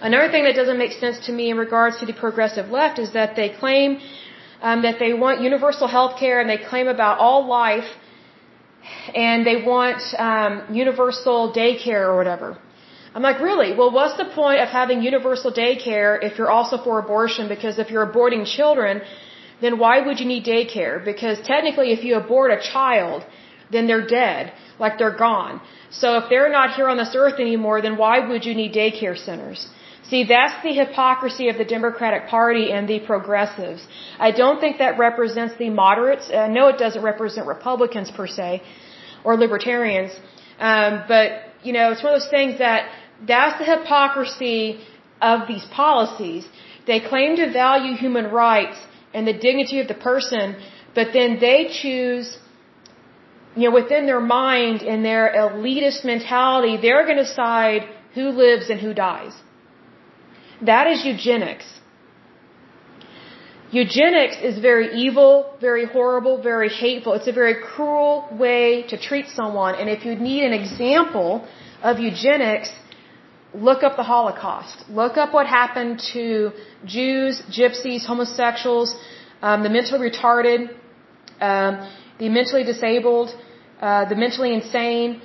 Another 0.00 0.30
thing 0.30 0.44
that 0.44 0.54
doesn't 0.54 0.78
make 0.78 0.92
sense 0.92 1.18
to 1.26 1.32
me 1.32 1.50
in 1.50 1.56
regards 1.56 1.98
to 2.00 2.06
the 2.06 2.12
progressive 2.12 2.68
left 2.68 2.98
is 2.98 3.12
that 3.12 3.34
they 3.34 3.48
claim 3.48 3.98
um, 4.60 4.82
that 4.82 4.98
they 4.98 5.12
want 5.14 5.40
universal 5.40 5.88
health 5.88 6.18
care 6.18 6.40
and 6.40 6.50
they 6.50 6.58
claim 6.58 6.86
about 6.88 7.18
all 7.18 7.46
life 7.46 7.88
and 9.14 9.46
they 9.46 9.62
want 9.62 10.02
um, 10.18 10.74
universal 10.74 11.52
daycare 11.52 12.06
or 12.10 12.16
whatever. 12.16 12.58
I'm 13.16 13.24
like, 13.28 13.40
really? 13.50 13.70
Well, 13.78 13.92
what's 13.98 14.16
the 14.22 14.26
point 14.40 14.58
of 14.64 14.68
having 14.68 14.98
universal 15.02 15.50
daycare 15.50 16.10
if 16.28 16.32
you're 16.38 16.50
also 16.56 16.76
for 16.86 16.94
abortion? 17.04 17.48
Because 17.54 17.78
if 17.84 17.90
you're 17.92 18.06
aborting 18.06 18.42
children, 18.58 19.00
then 19.62 19.78
why 19.82 19.94
would 20.06 20.18
you 20.20 20.26
need 20.32 20.44
daycare? 20.44 20.96
Because 21.12 21.38
technically, 21.52 21.92
if 21.96 22.04
you 22.04 22.16
abort 22.16 22.50
a 22.58 22.60
child, 22.74 23.24
then 23.74 23.86
they're 23.86 24.06
dead, 24.06 24.52
like 24.78 24.98
they're 24.98 25.18
gone. 25.28 25.62
So 26.00 26.18
if 26.18 26.24
they're 26.28 26.52
not 26.58 26.74
here 26.74 26.88
on 26.92 26.98
this 26.98 27.14
earth 27.22 27.40
anymore, 27.46 27.80
then 27.86 27.96
why 27.96 28.16
would 28.28 28.44
you 28.48 28.54
need 28.60 28.74
daycare 28.74 29.16
centers? 29.28 29.66
See, 30.10 30.22
that's 30.34 30.62
the 30.62 30.74
hypocrisy 30.82 31.48
of 31.48 31.56
the 31.62 31.68
Democratic 31.76 32.28
Party 32.28 32.70
and 32.70 32.86
the 32.86 33.00
progressives. 33.00 33.82
I 34.18 34.30
don't 34.42 34.60
think 34.60 34.76
that 34.84 34.98
represents 34.98 35.54
the 35.56 35.70
moderates. 35.70 36.30
I 36.30 36.48
know 36.48 36.68
it 36.68 36.78
doesn't 36.84 37.02
represent 37.12 37.46
Republicans 37.46 38.10
per 38.10 38.26
se, 38.26 38.62
or 39.24 39.38
libertarians. 39.46 40.12
Um, 40.60 41.02
but, 41.08 41.28
you 41.62 41.72
know, 41.72 41.90
it's 41.92 42.02
one 42.02 42.12
of 42.12 42.20
those 42.20 42.30
things 42.38 42.58
that 42.58 42.88
that's 43.26 43.58
the 43.58 43.64
hypocrisy 43.64 44.80
of 45.20 45.48
these 45.48 45.64
policies. 45.66 46.46
They 46.86 47.00
claim 47.00 47.36
to 47.36 47.52
value 47.52 47.94
human 47.96 48.26
rights 48.30 48.78
and 49.14 49.26
the 49.26 49.32
dignity 49.32 49.80
of 49.80 49.88
the 49.88 49.94
person, 49.94 50.56
but 50.94 51.12
then 51.12 51.38
they 51.40 51.68
choose 51.82 52.38
you 53.56 53.70
know, 53.70 53.74
within 53.74 54.04
their 54.06 54.20
mind 54.20 54.82
and 54.82 55.04
their 55.04 55.32
elitist 55.34 56.04
mentality, 56.04 56.76
they're 56.76 57.04
going 57.06 57.16
to 57.16 57.24
decide 57.24 57.88
who 58.14 58.28
lives 58.28 58.68
and 58.68 58.78
who 58.78 58.92
dies. 58.92 59.32
That 60.60 60.86
is 60.86 61.04
eugenics. 61.04 61.66
Eugenics 63.70 64.36
is 64.42 64.58
very 64.58 64.88
evil, 64.94 65.56
very 65.60 65.86
horrible, 65.86 66.40
very 66.40 66.68
hateful. 66.68 67.14
It's 67.14 67.26
a 67.26 67.32
very 67.32 67.56
cruel 67.62 68.28
way 68.30 68.84
to 68.90 68.96
treat 68.98 69.28
someone. 69.28 69.74
And 69.74 69.88
if 69.88 70.04
you 70.04 70.14
need 70.14 70.44
an 70.44 70.52
example 70.52 71.46
of 71.82 71.98
eugenics, 71.98 72.70
look 73.54 73.82
up 73.82 73.96
the 73.96 74.02
Holocaust. 74.02 74.84
Look 74.88 75.16
up 75.16 75.32
what 75.32 75.46
happened 75.46 76.00
to 76.12 76.52
Jews, 76.84 77.42
gypsies, 77.50 78.04
homosexuals, 78.04 78.96
um, 79.42 79.62
the 79.62 79.68
mentally 79.68 80.10
retarded, 80.10 80.74
um, 81.40 81.88
the 82.18 82.28
mentally 82.28 82.64
disabled, 82.64 83.34
uh, 83.80 84.04
the 84.06 84.16
mentally 84.16 84.52
insane, 84.54 85.20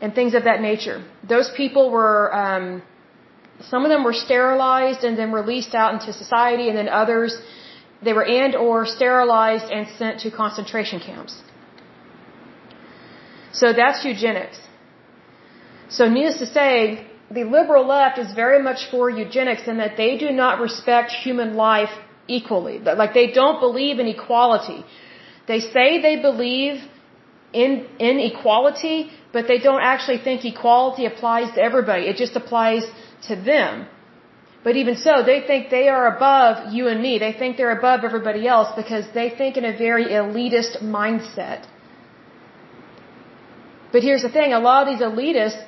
and 0.00 0.14
things 0.14 0.34
of 0.34 0.44
that 0.44 0.60
nature. 0.60 1.02
Those 1.28 1.50
people 1.56 1.90
were, 1.90 2.34
um, 2.34 2.82
some 3.60 3.84
of 3.84 3.88
them 3.88 4.04
were 4.04 4.12
sterilized 4.12 5.04
and 5.04 5.16
then 5.18 5.32
released 5.32 5.74
out 5.74 5.94
into 5.94 6.12
society, 6.12 6.68
and 6.68 6.76
then 6.76 6.88
others, 6.88 7.40
they 8.02 8.12
were 8.12 8.24
and 8.24 8.54
or 8.54 8.84
sterilized 8.86 9.70
and 9.70 9.88
sent 9.98 10.20
to 10.20 10.30
concentration 10.30 11.00
camps. 11.00 11.40
So 13.52 13.72
that's 13.72 14.04
eugenics. 14.04 14.58
So 15.88 16.08
needless 16.08 16.38
to 16.38 16.46
say, 16.46 17.06
the 17.36 17.44
liberal 17.44 17.84
left 17.86 18.18
is 18.24 18.32
very 18.44 18.60
much 18.68 18.80
for 18.90 19.10
eugenics 19.10 19.64
in 19.66 19.76
that 19.82 19.96
they 19.96 20.12
do 20.24 20.30
not 20.42 20.60
respect 20.60 21.10
human 21.26 21.54
life 21.54 21.94
equally. 22.38 22.78
Like 22.78 23.14
they 23.20 23.28
don't 23.40 23.60
believe 23.66 23.98
in 23.98 24.06
equality. 24.16 24.84
They 25.46 25.60
say 25.60 25.86
they 26.08 26.16
believe 26.28 26.82
in, 27.52 27.70
in 27.98 28.20
equality, 28.30 29.10
but 29.32 29.46
they 29.48 29.58
don't 29.58 29.82
actually 29.82 30.18
think 30.26 30.44
equality 30.44 31.04
applies 31.06 31.48
to 31.54 31.60
everybody. 31.68 32.04
It 32.12 32.16
just 32.16 32.36
applies 32.36 32.84
to 33.28 33.36
them. 33.36 33.86
But 34.64 34.76
even 34.76 34.96
so, 34.96 35.22
they 35.30 35.40
think 35.48 35.68
they 35.70 35.88
are 35.88 36.06
above 36.16 36.72
you 36.72 36.88
and 36.88 37.02
me. 37.02 37.18
They 37.18 37.32
think 37.40 37.58
they're 37.58 37.78
above 37.78 38.00
everybody 38.02 38.48
else 38.48 38.68
because 38.74 39.04
they 39.12 39.28
think 39.40 39.58
in 39.58 39.64
a 39.66 39.76
very 39.76 40.06
elitist 40.06 40.82
mindset. 40.82 41.66
But 43.92 44.02
here's 44.02 44.22
the 44.22 44.32
thing, 44.38 44.52
a 44.52 44.58
lot 44.58 44.78
of 44.82 44.88
these 44.92 45.04
elitists, 45.10 45.62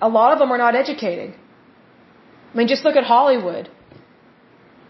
a 0.00 0.08
lot 0.08 0.32
of 0.32 0.38
them 0.38 0.50
are 0.52 0.58
not 0.58 0.74
educated. 0.74 1.34
I 2.52 2.56
mean, 2.56 2.68
just 2.68 2.84
look 2.84 2.96
at 2.96 3.04
Hollywood. 3.04 3.68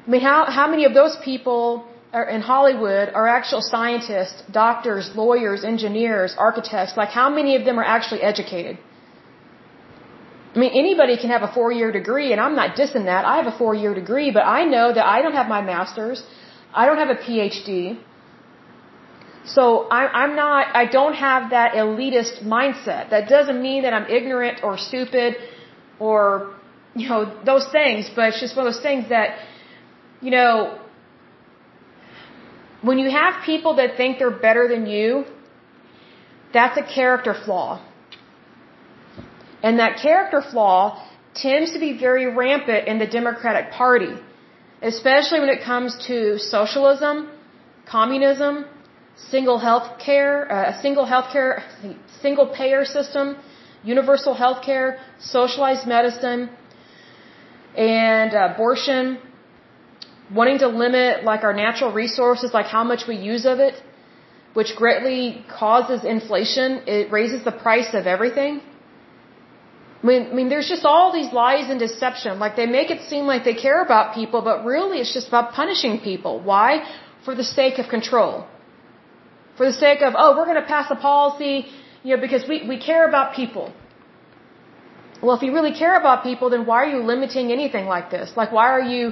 I 0.06 0.10
mean, 0.10 0.20
how, 0.20 0.44
how 0.50 0.70
many 0.70 0.84
of 0.84 0.94
those 0.94 1.16
people 1.24 1.86
are 2.12 2.28
in 2.28 2.40
Hollywood 2.40 3.08
are 3.14 3.26
actual 3.26 3.62
scientists, 3.62 4.42
doctors, 4.50 5.10
lawyers, 5.14 5.64
engineers, 5.64 6.34
architects? 6.38 6.96
Like, 6.96 7.08
how 7.08 7.30
many 7.30 7.56
of 7.56 7.64
them 7.64 7.78
are 7.78 7.84
actually 7.84 8.22
educated? 8.22 8.78
I 10.54 10.58
mean, 10.58 10.72
anybody 10.72 11.16
can 11.16 11.30
have 11.30 11.42
a 11.42 11.52
four 11.52 11.72
year 11.72 11.90
degree, 11.90 12.32
and 12.32 12.40
I'm 12.40 12.54
not 12.54 12.76
dissing 12.76 13.06
that. 13.06 13.24
I 13.24 13.36
have 13.38 13.46
a 13.46 13.56
four 13.58 13.74
year 13.74 13.94
degree, 13.94 14.30
but 14.30 14.42
I 14.42 14.64
know 14.64 14.92
that 14.92 15.04
I 15.04 15.22
don't 15.22 15.34
have 15.34 15.48
my 15.48 15.62
master's. 15.62 16.22
I 16.72 16.86
don't 16.86 16.98
have 16.98 17.10
a 17.10 17.20
PhD. 17.26 17.98
So 19.46 19.88
I, 19.88 20.06
I'm 20.22 20.36
not, 20.36 20.74
I 20.74 20.86
don't 20.86 21.14
have 21.14 21.50
that 21.50 21.72
elitist 21.74 22.42
mindset. 22.42 23.10
That 23.10 23.28
doesn't 23.28 23.60
mean 23.60 23.82
that 23.82 23.92
I'm 23.92 24.06
ignorant 24.10 24.64
or 24.64 24.78
stupid 24.78 25.36
or, 25.98 26.54
you 26.94 27.08
know, 27.08 27.20
those 27.44 27.66
things, 27.68 28.10
but 28.14 28.30
it's 28.30 28.40
just 28.40 28.56
one 28.56 28.66
of 28.66 28.72
those 28.72 28.82
things 28.82 29.08
that 29.10 29.38
you 30.24 30.30
know, 30.30 30.78
when 32.80 32.98
you 32.98 33.10
have 33.10 33.44
people 33.44 33.76
that 33.76 33.96
think 33.98 34.18
they're 34.18 34.38
better 34.48 34.68
than 34.68 34.86
you, 34.86 35.24
that's 36.52 36.78
a 36.78 36.82
character 36.82 37.34
flaw. 37.44 37.84
And 39.62 39.78
that 39.80 39.98
character 39.98 40.40
flaw 40.40 40.78
tends 41.34 41.72
to 41.72 41.78
be 41.78 41.92
very 41.98 42.26
rampant 42.42 42.88
in 42.88 42.98
the 42.98 43.06
Democratic 43.06 43.70
Party, 43.72 44.14
especially 44.82 45.40
when 45.40 45.50
it 45.50 45.62
comes 45.62 45.96
to 46.06 46.38
socialism, 46.38 47.30
communism, 47.86 48.64
single 49.16 49.58
health 49.58 49.98
care, 49.98 50.50
uh, 50.50 50.80
single 50.80 51.04
health 51.04 51.30
care, 51.32 51.62
single 52.20 52.46
payer 52.46 52.84
system, 52.84 53.36
universal 53.82 54.34
health 54.34 54.62
care, 54.62 54.98
socialized 55.18 55.86
medicine, 55.86 56.50
and 57.76 58.32
abortion, 58.34 59.18
wanting 60.32 60.58
to 60.58 60.68
limit 60.68 61.24
like 61.24 61.44
our 61.44 61.52
natural 61.52 61.92
resources, 61.92 62.52
like 62.52 62.66
how 62.66 62.84
much 62.84 63.06
we 63.06 63.16
use 63.16 63.44
of 63.44 63.58
it, 63.60 63.74
which 64.54 64.74
greatly 64.76 65.44
causes 65.48 66.04
inflation. 66.04 66.82
It 66.86 67.10
raises 67.10 67.44
the 67.44 67.52
price 67.52 67.94
of 67.94 68.06
everything. 68.06 68.60
I 70.02 70.06
mean, 70.06 70.22
I 70.30 70.34
mean, 70.34 70.48
there's 70.48 70.68
just 70.68 70.84
all 70.84 71.12
these 71.12 71.32
lies 71.32 71.70
and 71.70 71.78
deception. 71.78 72.38
Like 72.38 72.56
they 72.56 72.66
make 72.66 72.90
it 72.90 73.00
seem 73.08 73.26
like 73.26 73.44
they 73.44 73.54
care 73.54 73.80
about 73.82 74.14
people, 74.14 74.42
but 74.42 74.64
really 74.64 74.98
it's 75.00 75.14
just 75.14 75.28
about 75.28 75.52
punishing 75.52 76.00
people. 76.00 76.40
Why? 76.40 76.84
For 77.24 77.34
the 77.34 77.44
sake 77.44 77.78
of 77.78 77.88
control. 77.88 78.46
For 79.56 79.66
the 79.66 79.72
sake 79.72 80.02
of, 80.02 80.14
oh, 80.16 80.36
we're 80.36 80.46
going 80.52 80.62
to 80.64 80.68
pass 80.76 80.90
a 80.90 80.96
policy, 80.96 81.66
you 82.02 82.16
know, 82.16 82.20
because 82.20 82.48
we, 82.48 82.68
we 82.68 82.78
care 82.78 83.08
about 83.08 83.34
people. 83.34 83.72
Well, 85.22 85.36
if 85.36 85.42
you 85.42 85.52
really 85.54 85.72
care 85.72 85.96
about 85.98 86.22
people, 86.22 86.50
then 86.50 86.66
why 86.66 86.78
are 86.84 86.92
you 86.96 87.02
limiting 87.02 87.52
anything 87.52 87.86
like 87.86 88.10
this? 88.10 88.32
Like, 88.36 88.50
why 88.52 88.68
are 88.70 88.86
you, 88.94 89.02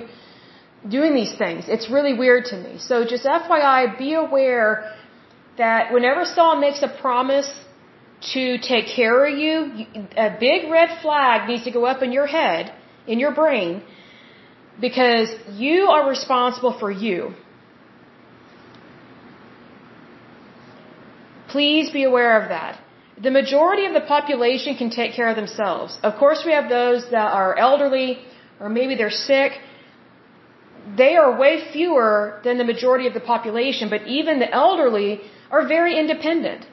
doing 0.88 1.14
these 1.14 1.34
things. 1.36 1.64
It's 1.68 1.90
really 1.90 2.14
weird 2.14 2.47
to 2.47 2.57
me. 2.57 2.78
So 2.78 3.05
just 3.05 3.24
FYI, 3.24 3.99
be 3.99 4.14
aware 4.14 4.95
that 5.59 5.93
whenever 5.93 6.24
someone 6.24 6.61
makes 6.61 6.82
a 6.82 6.88
promise 6.88 7.51
to 8.32 8.59
take 8.59 8.86
care 8.86 9.26
of 9.26 9.36
you, 9.36 9.86
a 10.16 10.36
big 10.38 10.70
red 10.70 11.01
flag 11.03 11.49
needs 11.49 11.64
to 11.64 11.70
go 11.70 11.84
up 11.84 12.03
in 12.03 12.12
your 12.12 12.26
head, 12.26 12.72
in 13.07 13.18
your 13.18 13.32
brain, 13.32 13.82
because 14.80 15.28
you 15.51 15.86
are 15.86 16.09
responsible 16.09 16.76
for 16.78 16.90
you. 16.90 17.34
Please 21.53 21.91
be 21.99 22.05
aware 22.05 22.35
of 22.41 22.49
that. 22.57 22.81
The 23.27 23.31
majority 23.41 23.85
of 23.91 23.95
the 23.99 24.07
population 24.15 24.77
can 24.81 24.91
take 24.91 25.13
care 25.19 25.29
of 25.33 25.37
themselves. 25.37 25.99
Of 26.03 26.13
course, 26.23 26.41
we 26.47 26.53
have 26.59 26.69
those 26.69 27.03
that 27.17 27.29
are 27.41 27.53
elderly 27.69 28.09
or 28.61 28.69
maybe 28.69 28.95
they're 28.95 29.19
sick 29.33 29.53
they 30.97 31.17
are 31.17 31.39
way 31.39 31.73
fewer 31.73 32.41
than 32.45 32.59
the 32.59 32.65
majority 32.65 33.07
of 33.07 33.15
the 33.15 33.21
population, 33.21 33.89
but 33.89 34.07
even 34.07 34.39
the 34.39 34.51
elderly 34.51 35.21
are 35.51 35.67
very 35.67 35.99
independent. 35.99 36.67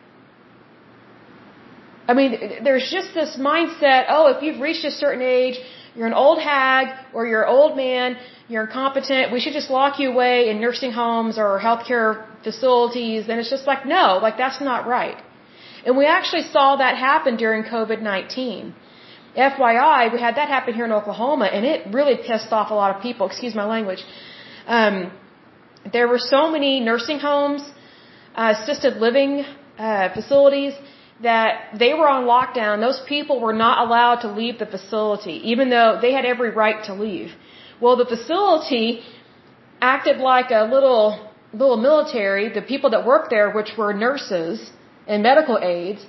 I 2.07 2.13
mean, 2.13 2.63
there's 2.63 2.89
just 2.89 3.13
this 3.13 3.37
mindset, 3.37 4.05
oh, 4.09 4.33
if 4.35 4.41
you've 4.41 4.61
reached 4.61 4.83
a 4.83 4.91
certain 4.91 5.21
age, 5.21 5.59
you're 5.99 6.07
an 6.07 6.19
old 6.25 6.39
hag 6.41 6.85
or 7.13 7.27
you're 7.27 7.43
an 7.43 7.53
old 7.57 7.75
man, 7.75 8.17
you're 8.47 8.65
incompetent, 8.67 9.33
we 9.33 9.39
should 9.41 9.55
just 9.59 9.69
lock 9.69 9.99
you 9.99 10.07
away 10.13 10.49
in 10.49 10.61
nursing 10.61 10.93
homes 10.93 11.37
or 11.37 11.59
healthcare 11.59 12.09
facilities. 12.41 13.27
And 13.27 13.37
it's 13.41 13.49
just 13.49 13.67
like, 13.67 13.85
no, 13.85 14.05
like 14.25 14.37
that's 14.37 14.61
not 14.61 14.87
right. 14.87 15.17
And 15.85 15.97
we 15.97 16.05
actually 16.05 16.45
saw 16.55 16.77
that 16.77 16.95
happen 17.09 17.35
during 17.35 17.63
COVID-19. 17.63 18.73
FYI, 19.35 20.13
we 20.13 20.19
had 20.27 20.35
that 20.39 20.47
happen 20.47 20.73
here 20.73 20.85
in 20.85 20.93
Oklahoma, 20.93 21.47
and 21.55 21.65
it 21.65 21.93
really 21.93 22.15
pissed 22.29 22.51
off 22.51 22.71
a 22.71 22.77
lot 22.81 22.95
of 22.95 23.01
people. 23.01 23.27
Excuse 23.27 23.53
my 23.53 23.65
language. 23.65 24.03
Um, 24.67 25.11
there 25.91 26.07
were 26.07 26.17
so 26.35 26.49
many 26.49 26.79
nursing 26.79 27.19
homes, 27.19 27.61
uh, 28.35 28.53
assisted 28.55 28.93
living 29.07 29.45
uh, 29.77 30.13
facilities 30.13 30.73
that 31.21 31.77
they 31.77 31.93
were 31.93 32.07
on 32.07 32.25
lockdown. 32.25 32.79
Those 32.79 33.01
people 33.07 33.39
were 33.39 33.53
not 33.53 33.85
allowed 33.85 34.21
to 34.21 34.31
leave 34.31 34.59
the 34.59 34.65
facility, 34.65 35.41
even 35.51 35.69
though 35.69 35.99
they 36.01 36.13
had 36.13 36.25
every 36.25 36.51
right 36.51 36.83
to 36.85 36.93
leave. 36.93 37.31
Well, 37.81 37.95
the 37.95 38.05
facility 38.05 39.01
acted 39.81 40.17
like 40.17 40.51
a 40.51 40.63
little 40.75 41.29
little 41.53 41.77
military. 41.77 42.49
The 42.49 42.61
people 42.61 42.89
that 42.91 43.05
worked 43.05 43.29
there, 43.29 43.51
which 43.51 43.71
were 43.77 43.93
nurses 43.93 44.71
and 45.07 45.23
medical 45.23 45.57
aides, 45.61 46.05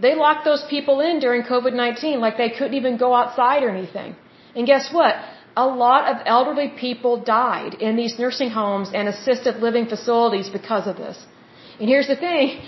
they 0.00 0.14
locked 0.14 0.44
those 0.44 0.64
people 0.68 1.00
in 1.00 1.18
during 1.20 1.42
COVID-19 1.42 2.18
like 2.18 2.36
they 2.36 2.50
couldn't 2.50 2.74
even 2.74 2.96
go 2.96 3.14
outside 3.14 3.62
or 3.62 3.70
anything. 3.70 4.16
And 4.56 4.66
guess 4.66 4.92
what? 4.92 5.14
A 5.56 5.66
lot 5.66 6.02
of 6.12 6.16
elderly 6.26 6.68
people 6.68 7.20
died 7.20 7.74
in 7.74 7.96
these 7.96 8.18
nursing 8.18 8.50
homes 8.50 8.90
and 8.92 9.08
assisted 9.08 9.56
living 9.56 9.86
facilities 9.86 10.48
because 10.48 10.86
of 10.86 10.96
this. 10.96 11.16
And 11.78 11.88
here's 11.88 12.08
the 12.08 12.16
thing. 12.16 12.60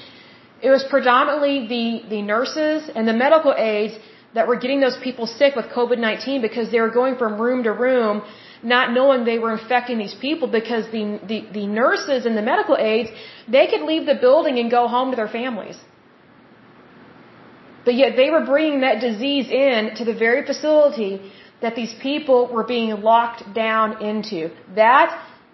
It 0.62 0.70
was 0.70 0.84
predominantly 0.84 1.66
the, 1.68 2.08
the 2.08 2.22
nurses 2.22 2.90
and 2.94 3.06
the 3.06 3.12
medical 3.12 3.54
aides 3.56 3.94
that 4.34 4.46
were 4.46 4.56
getting 4.56 4.80
those 4.80 4.98
people 5.02 5.26
sick 5.26 5.54
with 5.56 5.66
COVID-19 5.66 6.42
because 6.42 6.70
they 6.70 6.80
were 6.80 6.90
going 6.90 7.16
from 7.16 7.40
room 7.40 7.62
to 7.64 7.72
room 7.72 8.22
not 8.62 8.92
knowing 8.92 9.24
they 9.24 9.38
were 9.38 9.52
infecting 9.52 9.98
these 9.98 10.14
people 10.14 10.48
because 10.48 10.84
the, 10.90 11.20
the, 11.30 11.46
the 11.52 11.66
nurses 11.66 12.26
and 12.26 12.36
the 12.36 12.42
medical 12.42 12.76
aides, 12.76 13.10
they 13.48 13.66
could 13.66 13.82
leave 13.82 14.06
the 14.06 14.14
building 14.14 14.58
and 14.58 14.70
go 14.70 14.88
home 14.88 15.10
to 15.10 15.16
their 15.16 15.28
families. 15.28 15.78
But 17.84 17.94
yet 17.94 18.16
they 18.16 18.30
were 18.30 18.44
bringing 18.44 18.80
that 18.80 19.00
disease 19.00 19.48
in 19.48 19.94
to 19.96 20.04
the 20.04 20.14
very 20.14 20.44
facility 20.44 21.32
that 21.62 21.76
these 21.76 21.94
people 22.02 22.48
were 22.52 22.64
being 22.64 23.00
locked 23.00 23.54
down 23.54 24.02
into. 24.02 24.50
That 24.74 25.08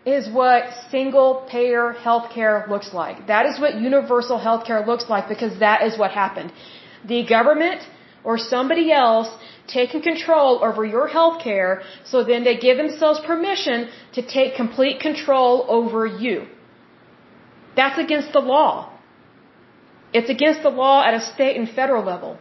is 0.04 0.28
what 0.28 0.64
single 0.90 1.46
payer 1.48 1.94
healthcare 1.94 2.68
looks 2.68 2.92
like. 2.92 3.26
That 3.28 3.46
is 3.46 3.60
what 3.60 3.80
universal 3.80 4.38
healthcare 4.38 4.84
looks 4.86 5.08
like 5.08 5.28
because 5.28 5.58
that 5.60 5.82
is 5.82 5.96
what 5.96 6.10
happened. 6.10 6.52
The 7.06 7.24
government 7.24 7.82
or 8.24 8.38
somebody 8.38 8.92
else 8.92 9.28
taking 9.68 10.02
control 10.02 10.64
over 10.64 10.84
your 10.84 11.08
healthcare 11.08 11.82
so 12.04 12.24
then 12.24 12.42
they 12.44 12.56
give 12.56 12.76
themselves 12.76 13.20
permission 13.24 13.88
to 14.14 14.22
take 14.22 14.56
complete 14.56 15.00
control 15.00 15.66
over 15.68 16.04
you. 16.06 16.46
That's 17.76 17.98
against 17.98 18.32
the 18.32 18.40
law. 18.40 18.92
It's 20.12 20.28
against 20.28 20.62
the 20.62 20.68
law 20.68 21.04
at 21.04 21.14
a 21.14 21.20
state 21.20 21.56
and 21.56 21.68
federal 21.68 22.04
level. 22.04 22.38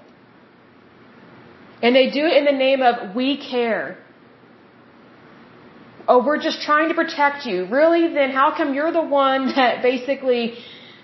And 1.81 1.95
they 1.95 2.09
do 2.09 2.25
it 2.25 2.37
in 2.37 2.45
the 2.45 2.51
name 2.51 2.81
of 2.81 3.15
we 3.15 3.37
care. 3.37 3.97
Oh, 6.07 6.23
we're 6.25 6.41
just 6.41 6.61
trying 6.61 6.89
to 6.89 6.95
protect 6.95 7.45
you. 7.45 7.65
Really? 7.65 8.13
Then 8.13 8.31
how 8.31 8.55
come 8.55 8.73
you're 8.73 8.91
the 8.91 9.03
one 9.03 9.47
that 9.55 9.81
basically 9.81 10.57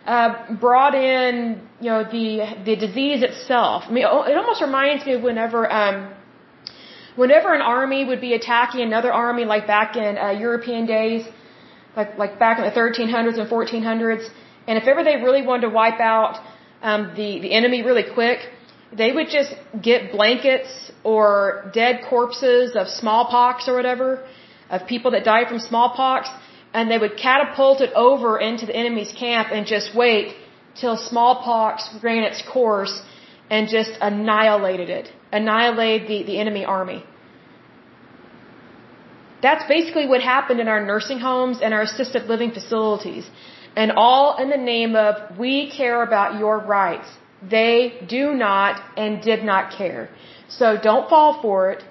uh, 0.05 0.53
brought 0.55 0.95
in, 0.95 1.61
you 1.81 1.89
know, 1.91 2.03
the 2.03 2.27
the 2.65 2.75
disease 2.75 3.23
itself? 3.23 3.83
I 3.87 3.91
mean, 3.91 4.05
oh, 4.09 4.23
it 4.23 4.35
almost 4.37 4.61
reminds 4.61 5.05
me 5.05 5.13
of 5.13 5.21
whenever, 5.21 5.71
um, 5.71 6.13
whenever 7.15 7.53
an 7.53 7.61
army 7.61 8.05
would 8.05 8.21
be 8.21 8.33
attacking 8.33 8.81
another 8.81 9.11
army, 9.13 9.45
like 9.45 9.67
back 9.67 9.95
in 9.95 10.17
uh, 10.17 10.31
European 10.31 10.85
days, 10.85 11.27
like 11.95 12.17
like 12.17 12.39
back 12.39 12.57
in 12.59 12.65
the 12.65 12.75
1300s 12.81 13.37
and 13.39 13.49
1400s, 13.49 14.29
and 14.67 14.77
if 14.77 14.87
ever 14.87 15.03
they 15.03 15.17
really 15.17 15.43
wanted 15.45 15.61
to 15.67 15.69
wipe 15.69 15.99
out 15.99 16.35
um, 16.81 17.11
the 17.15 17.39
the 17.39 17.51
enemy 17.51 17.81
really 17.83 18.05
quick, 18.19 18.39
they 18.93 19.11
would 19.11 19.29
just 19.29 19.53
get 19.81 20.11
blankets 20.11 20.91
or 21.03 21.69
dead 21.73 22.01
corpses 22.09 22.75
of 22.75 22.87
smallpox 22.87 23.67
or 23.67 23.75
whatever, 23.75 24.25
of 24.70 24.88
people 24.88 25.11
that 25.11 25.24
died 25.24 25.47
from 25.47 25.59
smallpox, 25.59 26.30
and 26.74 26.91
they 26.91 26.97
would 26.97 27.15
catapult 27.18 27.82
it 27.82 27.91
over 27.95 28.39
into 28.39 28.65
the 28.65 28.76
enemy's 28.76 29.11
camp 29.11 29.49
and 29.51 29.65
just 29.65 29.95
wait 29.95 30.36
till 30.80 30.95
smallpox 30.97 31.89
ran 32.03 32.24
its 32.24 32.41
course 32.53 33.01
and 33.49 33.70
just 33.70 33.91
annihilated 34.01 34.89
it, 34.89 35.11
annihilated 35.32 36.07
the, 36.07 36.24
the 36.24 36.39
enemy 36.39 36.65
army. 36.65 37.03
That's 39.41 39.65
basically 39.68 40.07
what 40.07 40.22
happened 40.22 40.59
in 40.59 40.68
our 40.68 40.84
nursing 40.84 41.20
homes 41.20 41.59
and 41.61 41.74
our 41.74 41.84
assisted 41.84 42.24
living 42.24 42.51
facilities. 42.51 43.30
And 43.76 43.91
all 43.91 44.38
in 44.43 44.49
the 44.49 44.57
name 44.57 44.95
of, 44.95 45.38
we 45.38 45.70
care 45.70 46.01
about 46.01 46.39
your 46.39 46.57
rights. 46.57 47.07
They 47.57 47.99
do 48.07 48.34
not 48.34 48.82
and 48.97 49.22
did 49.22 49.43
not 49.43 49.72
care. 49.78 50.09
So 50.49 50.78
don't 50.89 51.07
fall 51.09 51.41
for 51.41 51.72
it. 51.72 51.84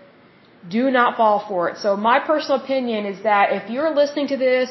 Do 0.69 0.91
not 0.91 1.17
fall 1.17 1.45
for 1.49 1.69
it. 1.69 1.79
So 1.79 1.97
my 1.97 2.19
personal 2.21 2.63
opinion 2.65 3.07
is 3.07 3.23
that 3.23 3.53
if 3.53 3.71
you're 3.71 3.95
listening 3.95 4.29
to 4.29 4.37
this 4.37 4.69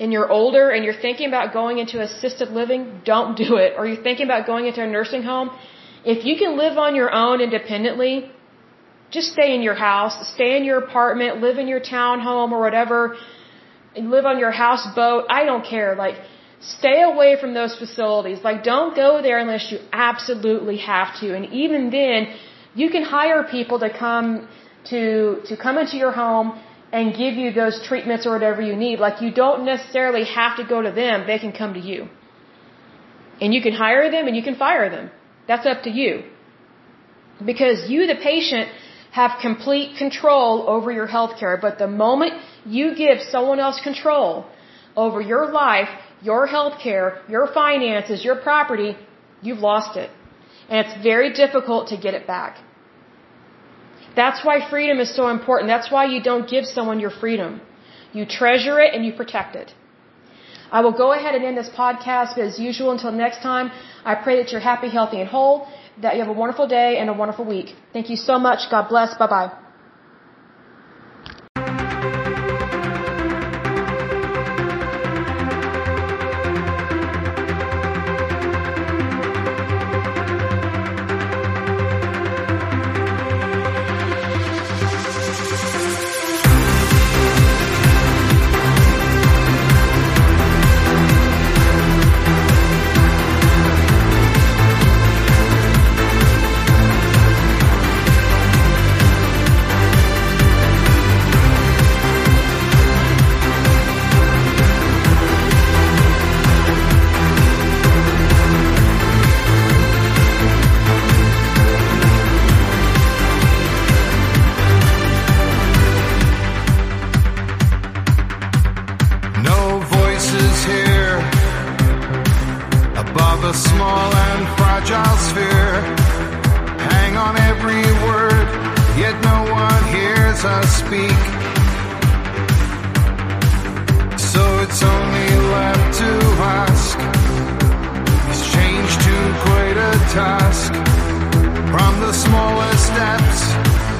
and 0.00 0.12
you're 0.12 0.30
older 0.30 0.70
and 0.70 0.84
you're 0.84 1.00
thinking 1.06 1.28
about 1.28 1.52
going 1.52 1.78
into 1.78 2.00
assisted 2.00 2.50
living, 2.50 3.00
don't 3.04 3.36
do 3.36 3.56
it. 3.56 3.74
Or 3.76 3.86
you're 3.86 4.02
thinking 4.02 4.26
about 4.26 4.46
going 4.46 4.66
into 4.66 4.82
a 4.82 4.86
nursing 4.86 5.22
home, 5.22 5.50
if 6.04 6.24
you 6.24 6.36
can 6.36 6.56
live 6.56 6.76
on 6.78 6.94
your 6.94 7.12
own 7.12 7.40
independently, 7.40 8.30
just 9.10 9.32
stay 9.32 9.54
in 9.54 9.62
your 9.62 9.74
house, 9.74 10.14
stay 10.34 10.56
in 10.56 10.64
your 10.64 10.78
apartment, 10.78 11.40
live 11.40 11.58
in 11.58 11.68
your 11.68 11.80
townhome 11.80 12.50
or 12.52 12.60
whatever, 12.60 13.16
and 13.96 14.10
live 14.10 14.24
on 14.26 14.38
your 14.38 14.50
houseboat. 14.50 15.26
I 15.28 15.44
don't 15.44 15.64
care. 15.64 15.94
Like, 15.94 16.16
Stay 16.64 17.02
away 17.02 17.36
from 17.40 17.52
those 17.52 17.76
facilities. 17.76 18.42
Like, 18.42 18.64
don't 18.64 18.96
go 18.96 19.20
there 19.20 19.38
unless 19.38 19.70
you 19.70 19.78
absolutely 19.92 20.78
have 20.78 21.08
to. 21.20 21.34
And 21.36 21.52
even 21.52 21.90
then, 21.90 22.34
you 22.74 22.88
can 22.90 23.02
hire 23.02 23.42
people 23.44 23.80
to 23.80 23.90
come 23.90 24.48
to, 24.90 25.40
to 25.48 25.56
come 25.56 25.78
into 25.78 25.96
your 25.96 26.12
home 26.12 26.60
and 26.92 27.12
give 27.22 27.34
you 27.42 27.52
those 27.52 27.76
treatments 27.88 28.26
or 28.26 28.32
whatever 28.32 28.62
you 28.62 28.76
need. 28.76 28.98
Like, 29.00 29.20
you 29.20 29.30
don't 29.32 29.64
necessarily 29.64 30.24
have 30.24 30.56
to 30.58 30.64
go 30.64 30.80
to 30.82 30.92
them. 30.92 31.26
They 31.26 31.38
can 31.38 31.52
come 31.52 31.74
to 31.74 31.80
you. 31.80 32.08
And 33.40 33.52
you 33.54 33.60
can 33.66 33.72
hire 33.72 34.10
them 34.10 34.28
and 34.28 34.36
you 34.36 34.42
can 34.42 34.56
fire 34.56 34.88
them. 34.90 35.10
That's 35.48 35.66
up 35.66 35.82
to 35.82 35.90
you. 35.90 36.22
Because 37.44 37.90
you, 37.90 38.06
the 38.06 38.14
patient, 38.14 38.68
have 39.10 39.32
complete 39.40 39.96
control 39.96 40.68
over 40.68 40.90
your 40.92 41.06
health 41.06 41.38
care. 41.40 41.56
But 41.56 41.78
the 41.78 41.86
moment 41.86 42.32
you 42.64 42.94
give 42.94 43.18
someone 43.34 43.60
else 43.60 43.80
control 43.82 44.46
over 44.96 45.20
your 45.20 45.50
life, 45.50 45.88
your 46.22 46.46
health 46.46 46.76
care, 46.82 47.22
your 47.28 47.46
finances, 47.52 48.24
your 48.24 48.36
property, 48.36 48.96
you've 49.42 49.58
lost 49.58 49.96
it. 49.96 50.10
And 50.68 50.86
it's 50.86 51.02
very 51.02 51.32
difficult 51.32 51.88
to 51.88 51.96
get 51.96 52.14
it 52.14 52.26
back. 52.26 52.58
That's 54.16 54.44
why 54.44 54.56
freedom 54.70 54.98
is 55.00 55.14
so 55.14 55.28
important. 55.28 55.68
That's 55.68 55.90
why 55.90 56.04
you 56.06 56.20
don't 56.22 56.48
give 56.48 56.64
someone 56.66 57.00
your 57.00 57.10
freedom. 57.10 57.60
You 58.12 58.24
treasure 58.26 58.78
it 58.80 58.94
and 58.94 59.04
you 59.04 59.12
protect 59.12 59.56
it. 59.56 59.72
I 60.70 60.80
will 60.80 60.96
go 61.04 61.12
ahead 61.12 61.34
and 61.34 61.44
end 61.44 61.56
this 61.56 61.68
podcast, 61.68 62.36
but 62.36 62.44
as 62.44 62.58
usual, 62.58 62.90
until 62.92 63.12
next 63.12 63.42
time, 63.42 63.70
I 64.04 64.14
pray 64.14 64.36
that 64.42 64.50
you're 64.52 64.66
happy, 64.72 64.88
healthy, 64.88 65.20
and 65.20 65.28
whole, 65.28 65.68
that 66.02 66.14
you 66.14 66.20
have 66.20 66.28
a 66.36 66.38
wonderful 66.44 66.66
day 66.66 66.98
and 66.98 67.08
a 67.10 67.12
wonderful 67.12 67.44
week. 67.44 67.74
Thank 67.92 68.10
you 68.10 68.16
so 68.16 68.38
much. 68.38 68.70
God 68.70 68.88
bless. 68.88 69.14
Bye 69.16 69.26
bye. 69.28 69.63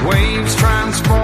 That 0.05 0.13
we 0.13 1.24